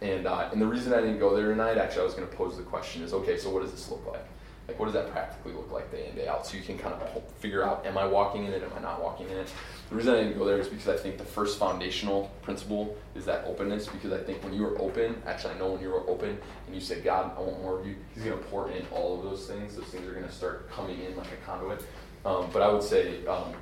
and, 0.00 0.26
uh, 0.26 0.50
and 0.52 0.60
the 0.60 0.66
reason 0.66 0.92
I 0.92 1.00
didn't 1.00 1.18
go 1.18 1.34
there 1.34 1.48
tonight, 1.48 1.78
actually, 1.78 2.02
I 2.02 2.04
was 2.04 2.14
going 2.14 2.28
to 2.28 2.36
pose 2.36 2.56
the 2.56 2.62
question 2.62 3.02
is 3.02 3.12
okay, 3.12 3.38
so 3.38 3.50
what 3.50 3.62
does 3.62 3.72
this 3.72 3.90
look 3.90 4.06
like? 4.06 4.24
Like, 4.68 4.80
what 4.80 4.86
does 4.86 4.94
that 4.94 5.12
practically 5.12 5.52
look 5.52 5.70
like 5.70 5.90
day 5.92 6.08
in, 6.08 6.16
day 6.16 6.26
out? 6.26 6.44
So 6.46 6.56
you 6.56 6.62
can 6.62 6.76
kind 6.76 6.92
of 6.94 7.22
figure 7.38 7.62
out, 7.62 7.86
am 7.86 7.96
I 7.96 8.04
walking 8.04 8.46
in 8.46 8.52
it, 8.52 8.62
am 8.64 8.70
I 8.76 8.80
not 8.80 9.00
walking 9.00 9.28
in 9.30 9.36
it? 9.36 9.52
The 9.88 9.94
reason 9.94 10.14
I 10.14 10.22
didn't 10.22 10.36
go 10.36 10.44
there 10.44 10.58
is 10.58 10.66
because 10.66 10.88
I 10.88 10.96
think 10.96 11.18
the 11.18 11.24
first 11.24 11.58
foundational 11.58 12.32
principle 12.42 12.96
is 13.14 13.24
that 13.26 13.44
openness, 13.46 13.86
because 13.86 14.12
I 14.12 14.18
think 14.18 14.42
when 14.42 14.52
you 14.52 14.66
are 14.66 14.78
open, 14.80 15.22
actually, 15.24 15.54
I 15.54 15.58
know 15.58 15.70
when 15.70 15.80
you 15.80 15.94
are 15.94 16.08
open 16.10 16.36
and 16.66 16.74
you 16.74 16.80
say, 16.80 17.00
God, 17.00 17.32
I 17.36 17.40
want 17.40 17.62
more 17.62 17.78
of 17.78 17.86
you, 17.86 17.94
He's 18.12 18.24
going 18.24 18.36
to 18.36 18.44
pour 18.46 18.70
in 18.70 18.84
all 18.90 19.16
of 19.16 19.22
those 19.22 19.46
things. 19.46 19.76
Those 19.76 19.86
things 19.86 20.06
are 20.06 20.12
going 20.12 20.26
to 20.26 20.32
start 20.32 20.68
coming 20.70 21.00
in 21.00 21.16
like 21.16 21.28
a 21.28 21.36
conduit. 21.46 21.84
Um, 22.24 22.48
but 22.52 22.60
I 22.60 22.72
would 22.72 22.82
say 22.82 23.24
um, 23.26 23.54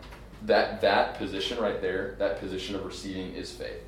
that 0.47 0.80
that 0.80 1.18
position 1.18 1.59
right 1.59 1.82
there, 1.82 2.16
that 2.18 2.41
position 2.41 2.76
of 2.76 2.87
receiving 2.87 3.35
is 3.35 3.53
faith. 3.53 3.82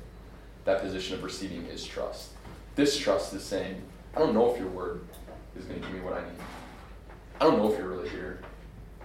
That 0.65 0.81
position 0.81 1.15
of 1.15 1.23
receiving 1.23 1.65
is 1.65 1.83
trust 1.83 2.36
this 2.77 2.97
trust 2.97 3.33
is 3.33 3.43
saying, 3.43 3.81
I 4.15 4.19
don't 4.19 4.33
know 4.33 4.53
if 4.53 4.57
your 4.57 4.69
word 4.69 5.01
is 5.57 5.65
going 5.65 5.81
to 5.81 5.85
give 5.85 5.95
me 5.95 6.01
what 6.01 6.13
I 6.13 6.21
need. 6.21 6.39
I 7.41 7.43
don't 7.43 7.57
know 7.57 7.71
if 7.71 7.77
you're 7.77 7.89
really 7.89 8.07
here. 8.07 8.39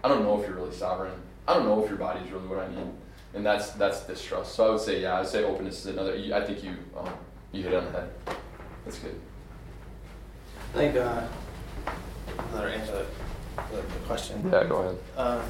I 0.04 0.08
don't 0.08 0.22
know 0.22 0.40
if 0.40 0.46
you're 0.46 0.56
really 0.56 0.74
sovereign. 0.74 1.14
I 1.48 1.54
don't 1.54 1.64
know 1.64 1.82
if 1.82 1.88
your 1.88 1.98
body 1.98 2.20
is 2.20 2.30
really 2.30 2.46
what 2.46 2.58
I 2.58 2.68
need. 2.68 2.90
And 3.34 3.44
that's 3.44 3.70
that's 3.70 4.04
distrust. 4.04 4.54
So 4.54 4.66
I 4.66 4.70
would 4.70 4.80
say, 4.80 5.00
yeah, 5.00 5.14
I 5.14 5.20
would 5.20 5.28
say 5.28 5.42
openness 5.42 5.80
is 5.80 5.86
another. 5.86 6.12
I 6.34 6.44
think 6.44 6.62
you 6.62 6.76
um, 6.94 7.08
you 7.50 7.62
hit 7.62 7.72
it 7.72 7.76
on 7.76 7.86
the 7.86 7.92
head. 7.92 8.10
That's 8.84 8.98
good. 8.98 9.18
I 10.74 10.76
think, 10.76 10.96
uh, 10.96 11.22
another 12.50 12.68
answer 12.68 13.06
to 13.56 13.76
the 13.76 13.82
question. 14.06 14.42
Yeah, 14.52 14.64
go 14.64 14.76
ahead. 14.76 14.98
Uh, 15.16 15.42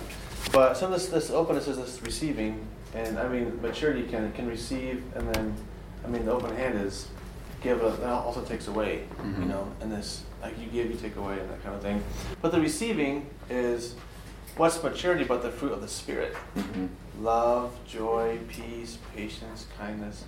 but 0.52 0.76
some 0.76 0.92
of 0.92 1.00
this, 1.00 1.08
this 1.08 1.30
openness 1.30 1.66
is 1.66 1.76
this 1.76 2.00
receiving, 2.02 2.64
and 2.94 3.18
I 3.18 3.26
mean, 3.28 3.60
maturity 3.60 4.04
can 4.04 4.32
can 4.32 4.46
receive, 4.46 5.02
and 5.16 5.28
then, 5.34 5.54
I 6.04 6.08
mean, 6.08 6.24
the 6.24 6.32
open 6.32 6.54
hand 6.54 6.80
is 6.80 7.08
give, 7.62 7.82
a, 7.82 7.90
that 7.90 8.08
also 8.08 8.42
takes 8.42 8.68
away, 8.68 9.04
Mhm. 9.20 9.38
you 9.40 9.44
know, 9.46 9.66
and 9.80 9.90
this 9.92 10.22
like 10.42 10.58
you 10.58 10.66
give, 10.66 10.90
you 10.90 10.96
take 10.96 11.16
away, 11.16 11.38
and 11.38 11.48
that 11.50 11.62
kind 11.62 11.74
of 11.74 11.82
thing. 11.82 12.02
But 12.40 12.50
the 12.52 12.60
receiving 12.60 13.28
is 13.48 13.94
what's 14.56 14.82
maturity, 14.82 15.24
but 15.24 15.42
the 15.42 15.50
fruit 15.50 15.72
of 15.72 15.80
the 15.80 15.88
spirit: 15.88 16.34
Mm-hmm. 16.56 16.86
love, 17.24 17.72
joy, 17.86 18.38
peace, 18.48 18.98
patience, 19.14 19.66
kindness. 19.78 20.24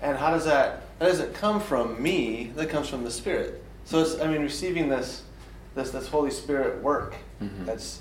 And 0.00 0.18
how 0.18 0.30
does 0.32 0.44
that? 0.46 0.82
That 0.98 1.06
doesn't 1.06 1.32
come 1.34 1.60
from 1.60 2.02
me. 2.02 2.50
That 2.56 2.68
comes 2.68 2.88
from 2.88 3.04
the 3.04 3.10
Spirit. 3.10 3.62
So 3.84 4.00
it's, 4.00 4.18
I 4.20 4.26
mean, 4.26 4.42
receiving 4.42 4.88
this, 4.88 5.22
this, 5.76 5.90
this 5.92 6.08
Holy 6.08 6.32
Spirit 6.32 6.82
work 6.82 7.14
Mhm. 7.40 7.64
that's 7.66 8.00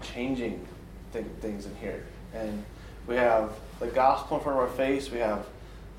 changing 0.00 0.64
th- 1.12 1.24
things 1.40 1.66
in 1.66 1.74
here. 1.76 2.04
And 2.34 2.62
we 3.08 3.16
have 3.16 3.50
the 3.80 3.88
gospel 3.88 4.36
in 4.36 4.44
front 4.44 4.58
of 4.60 4.62
our 4.68 4.76
face. 4.76 5.10
We 5.10 5.18
have 5.18 5.44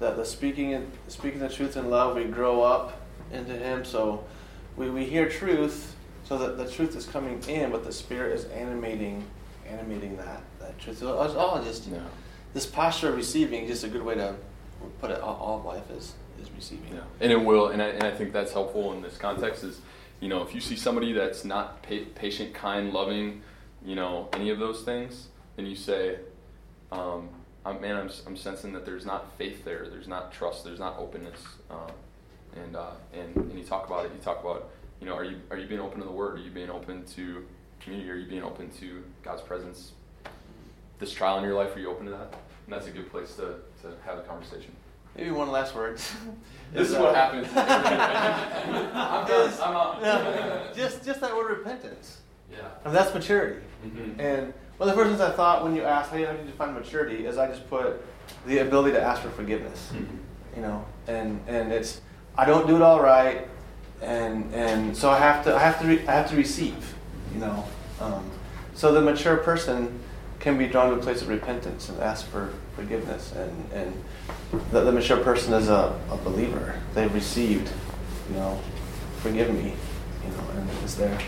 the, 0.02 0.12
the 0.12 0.26
speaking 0.26 0.92
speaking 1.08 1.40
the 1.40 1.48
truth 1.48 1.78
in 1.78 1.90
love. 1.90 2.16
We 2.18 2.26
grow 2.26 2.62
up 2.62 3.02
into 3.32 3.54
Him. 3.54 3.86
So 3.86 4.26
we, 4.76 4.90
we 4.90 5.06
hear 5.06 5.30
truth. 5.30 5.96
So 6.24 6.38
that 6.38 6.58
the 6.58 6.70
truth 6.70 6.96
is 6.96 7.06
coming 7.06 7.42
in, 7.48 7.72
but 7.72 7.84
the 7.84 7.92
Spirit 7.92 8.34
is 8.38 8.46
animating 8.46 9.24
animating 9.68 10.18
that 10.18 10.42
that 10.60 10.78
truth. 10.80 10.98
So 10.98 11.22
it's 11.24 11.36
all 11.36 11.64
just 11.64 11.88
Yeah. 11.88 12.00
this 12.54 12.66
posture 12.66 13.10
of 13.10 13.16
receiving 13.16 13.64
is 13.64 13.70
just 13.70 13.84
a 13.86 13.88
good 13.90 14.04
way 14.04 14.16
to 14.16 14.36
put 15.00 15.12
it. 15.12 15.22
All, 15.22 15.36
all 15.36 15.60
of 15.60 15.66
life 15.66 15.90
is 15.92 16.14
is 16.42 16.50
receiving. 16.52 16.94
Yeah, 16.94 17.02
and 17.20 17.32
it 17.32 17.42
will, 17.44 17.68
and 17.68 17.82
I, 17.82 17.88
and 17.88 18.04
I 18.04 18.12
think 18.12 18.34
that's 18.34 18.52
helpful 18.54 18.94
in 18.94 19.02
this 19.02 19.18
context. 19.18 19.64
Is 19.64 19.82
you 20.20 20.30
know, 20.30 20.42
if 20.42 20.56
you 20.56 20.62
see 20.62 20.76
somebody 20.76 21.14
that's 21.14 21.44
not 21.46 21.84
pa- 21.84 22.06
patient, 22.16 22.54
kind, 22.54 22.92
loving, 22.94 23.42
you 23.86 23.96
know, 23.96 24.30
any 24.34 24.50
of 24.52 24.60
those 24.60 24.82
things, 24.84 25.28
then 25.56 25.66
you 25.66 25.76
say, 25.76 26.18
um, 26.92 27.30
I'm, 27.66 27.80
"Man, 27.82 27.96
I'm, 27.96 28.10
I'm 28.28 28.36
sensing 28.36 28.74
that 28.74 28.86
there's 28.86 29.06
not 29.06 29.38
faith 29.38 29.64
there. 29.64 29.88
There's 29.90 30.08
not 30.08 30.32
trust. 30.34 30.64
There's 30.64 30.80
not 30.80 30.98
openness." 30.98 31.40
Um, 31.70 31.92
and 32.56 32.76
uh, 32.76 32.92
and 33.14 33.36
and 33.36 33.58
you 33.58 33.64
talk 33.64 33.88
about 33.88 34.06
it. 34.06 34.12
You 34.16 34.22
talk 34.22 34.42
about, 34.42 34.70
you 35.00 35.06
know, 35.08 35.16
are 35.16 35.24
you 35.24 35.38
are 35.52 35.58
you 35.58 35.68
being 35.68 35.82
open 35.82 36.00
to 36.00 36.06
the 36.06 36.12
Word? 36.12 36.36
Are 36.40 36.42
you 36.42 36.52
being 36.52 36.70
open 36.70 37.06
to 37.16 37.46
community? 37.80 38.10
Are 38.10 38.16
you 38.16 38.28
being 38.28 38.44
open 38.44 38.70
to 38.80 39.04
God's 39.24 39.42
presence? 39.42 39.92
This 41.00 41.12
trial 41.12 41.38
in 41.40 41.44
your 41.44 41.56
life, 41.56 41.76
are 41.76 41.80
you 41.80 41.90
open 41.90 42.06
to 42.06 42.12
that? 42.12 42.34
And 42.66 42.76
that's 42.76 42.86
a 42.88 42.92
good 42.92 43.10
place 43.10 43.34
to, 43.36 43.56
to 43.82 43.94
have 44.06 44.20
a 44.20 44.22
conversation. 44.22 44.72
Maybe 45.18 45.32
one 45.32 45.52
last 45.52 45.76
word. 45.76 46.00
This 46.74 46.88
is 46.90 46.96
uh, 46.96 47.02
what 47.02 47.16
happens. 47.16 47.48
I'm 47.56 49.28
done. 49.28 49.54
I'm 49.62 49.76
out. 49.76 50.02
No, 50.04 50.68
just 50.74 51.04
just 51.04 51.20
that 51.20 51.36
word 51.36 51.58
repentance. 51.58 52.20
Yeah. 52.50 52.60
And 52.86 52.96
that's 52.96 53.14
maturity. 53.14 53.60
Mhm. 53.86 54.20
And 54.20 54.54
one 54.82 54.90
of 54.90 54.96
the 54.96 55.04
first 55.04 55.10
things 55.16 55.22
I 55.22 55.30
thought 55.36 55.64
when 55.64 55.76
you 55.76 55.84
asked 55.84 56.10
how 56.10 56.16
do 56.18 56.24
you, 56.24 56.28
define 56.48 56.74
maturity 56.74 57.28
is 57.28 57.38
I 57.38 57.46
just 57.46 57.70
put 57.70 58.04
the 58.48 58.58
ability 58.58 58.94
to 58.94 59.00
ask 59.02 59.22
for 59.22 59.30
forgiveness. 59.30 59.92
Mhm. 59.94 60.08
You 60.56 60.62
know, 60.64 60.86
and 61.08 61.40
and 61.48 61.72
it's 61.72 62.02
I 62.36 62.46
don't 62.46 62.66
do 62.66 62.78
it 62.78 62.82
all 62.82 63.00
right, 63.00 63.48
and 64.02 64.52
and 64.56 64.98
so 64.98 65.12
I 65.12 65.20
have 65.20 65.44
to 65.44 65.56
I 65.56 65.60
have 65.60 65.80
to 65.82 65.88
re, 65.88 66.00
I 66.08 66.14
have 66.14 66.32
to 66.32 66.36
receive. 66.36 66.96
You 67.32 67.42
know, 67.42 67.64
um, 68.00 68.24
so 68.74 68.92
the 68.92 69.02
mature 69.02 69.38
person 69.38 70.00
can 70.40 70.58
be 70.58 70.66
drawn 70.66 70.90
to 70.90 70.96
a 70.96 71.00
place 71.00 71.22
of 71.22 71.28
repentance 71.28 71.88
and 71.90 72.02
ask 72.02 72.26
for 72.26 72.52
forgiveness, 72.76 73.34
and 73.34 73.72
and 73.72 74.04
the, 74.72 74.82
the 74.82 74.92
mature 74.92 75.18
person 75.18 75.54
is 75.54 75.70
a, 75.70 75.94
a 76.10 76.18
believer. 76.18 76.74
They've 76.96 77.14
received, 77.14 77.70
you 78.32 78.36
know, 78.36 78.60
forgive 79.22 79.54
me, 79.54 79.76
you 80.26 80.32
know, 80.36 80.44
and 80.56 80.68
it's 80.84 80.96
there. 80.96 81.20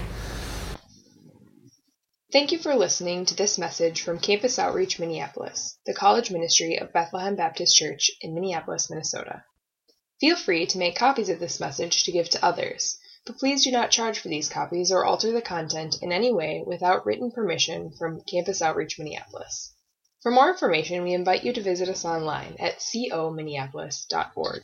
Thank 2.33 2.51
you 2.51 2.57
for 2.57 2.73
listening 2.73 3.25
to 3.27 3.35
this 3.35 3.59
message 3.59 4.01
from 4.01 4.17
Campus 4.17 4.57
Outreach 4.57 4.97
Minneapolis, 4.97 5.77
the 5.85 5.93
college 5.93 6.31
ministry 6.31 6.79
of 6.79 6.91
Bethlehem 6.91 7.35
Baptist 7.35 7.75
Church 7.75 8.09
in 8.21 8.33
Minneapolis, 8.33 8.89
Minnesota. 8.89 9.43
Feel 10.19 10.35
free 10.35 10.65
to 10.65 10.79
make 10.79 10.95
copies 10.95 11.29
of 11.29 11.39
this 11.39 11.59
message 11.59 12.05
to 12.05 12.11
give 12.11 12.27
to 12.29 12.43
others, 12.43 12.97
but 13.23 13.37
please 13.37 13.63
do 13.63 13.69
not 13.69 13.91
charge 13.91 14.17
for 14.17 14.29
these 14.29 14.49
copies 14.49 14.91
or 14.91 15.05
alter 15.05 15.31
the 15.31 15.43
content 15.43 15.97
in 16.01 16.11
any 16.11 16.33
way 16.33 16.63
without 16.65 17.05
written 17.05 17.29
permission 17.29 17.91
from 17.99 18.23
Campus 18.23 18.63
Outreach 18.63 18.97
Minneapolis. 18.97 19.75
For 20.23 20.31
more 20.31 20.49
information, 20.49 21.03
we 21.03 21.13
invite 21.13 21.43
you 21.43 21.53
to 21.53 21.61
visit 21.61 21.87
us 21.87 22.03
online 22.03 22.55
at 22.59 22.79
cominneapolis.org. 22.79 24.63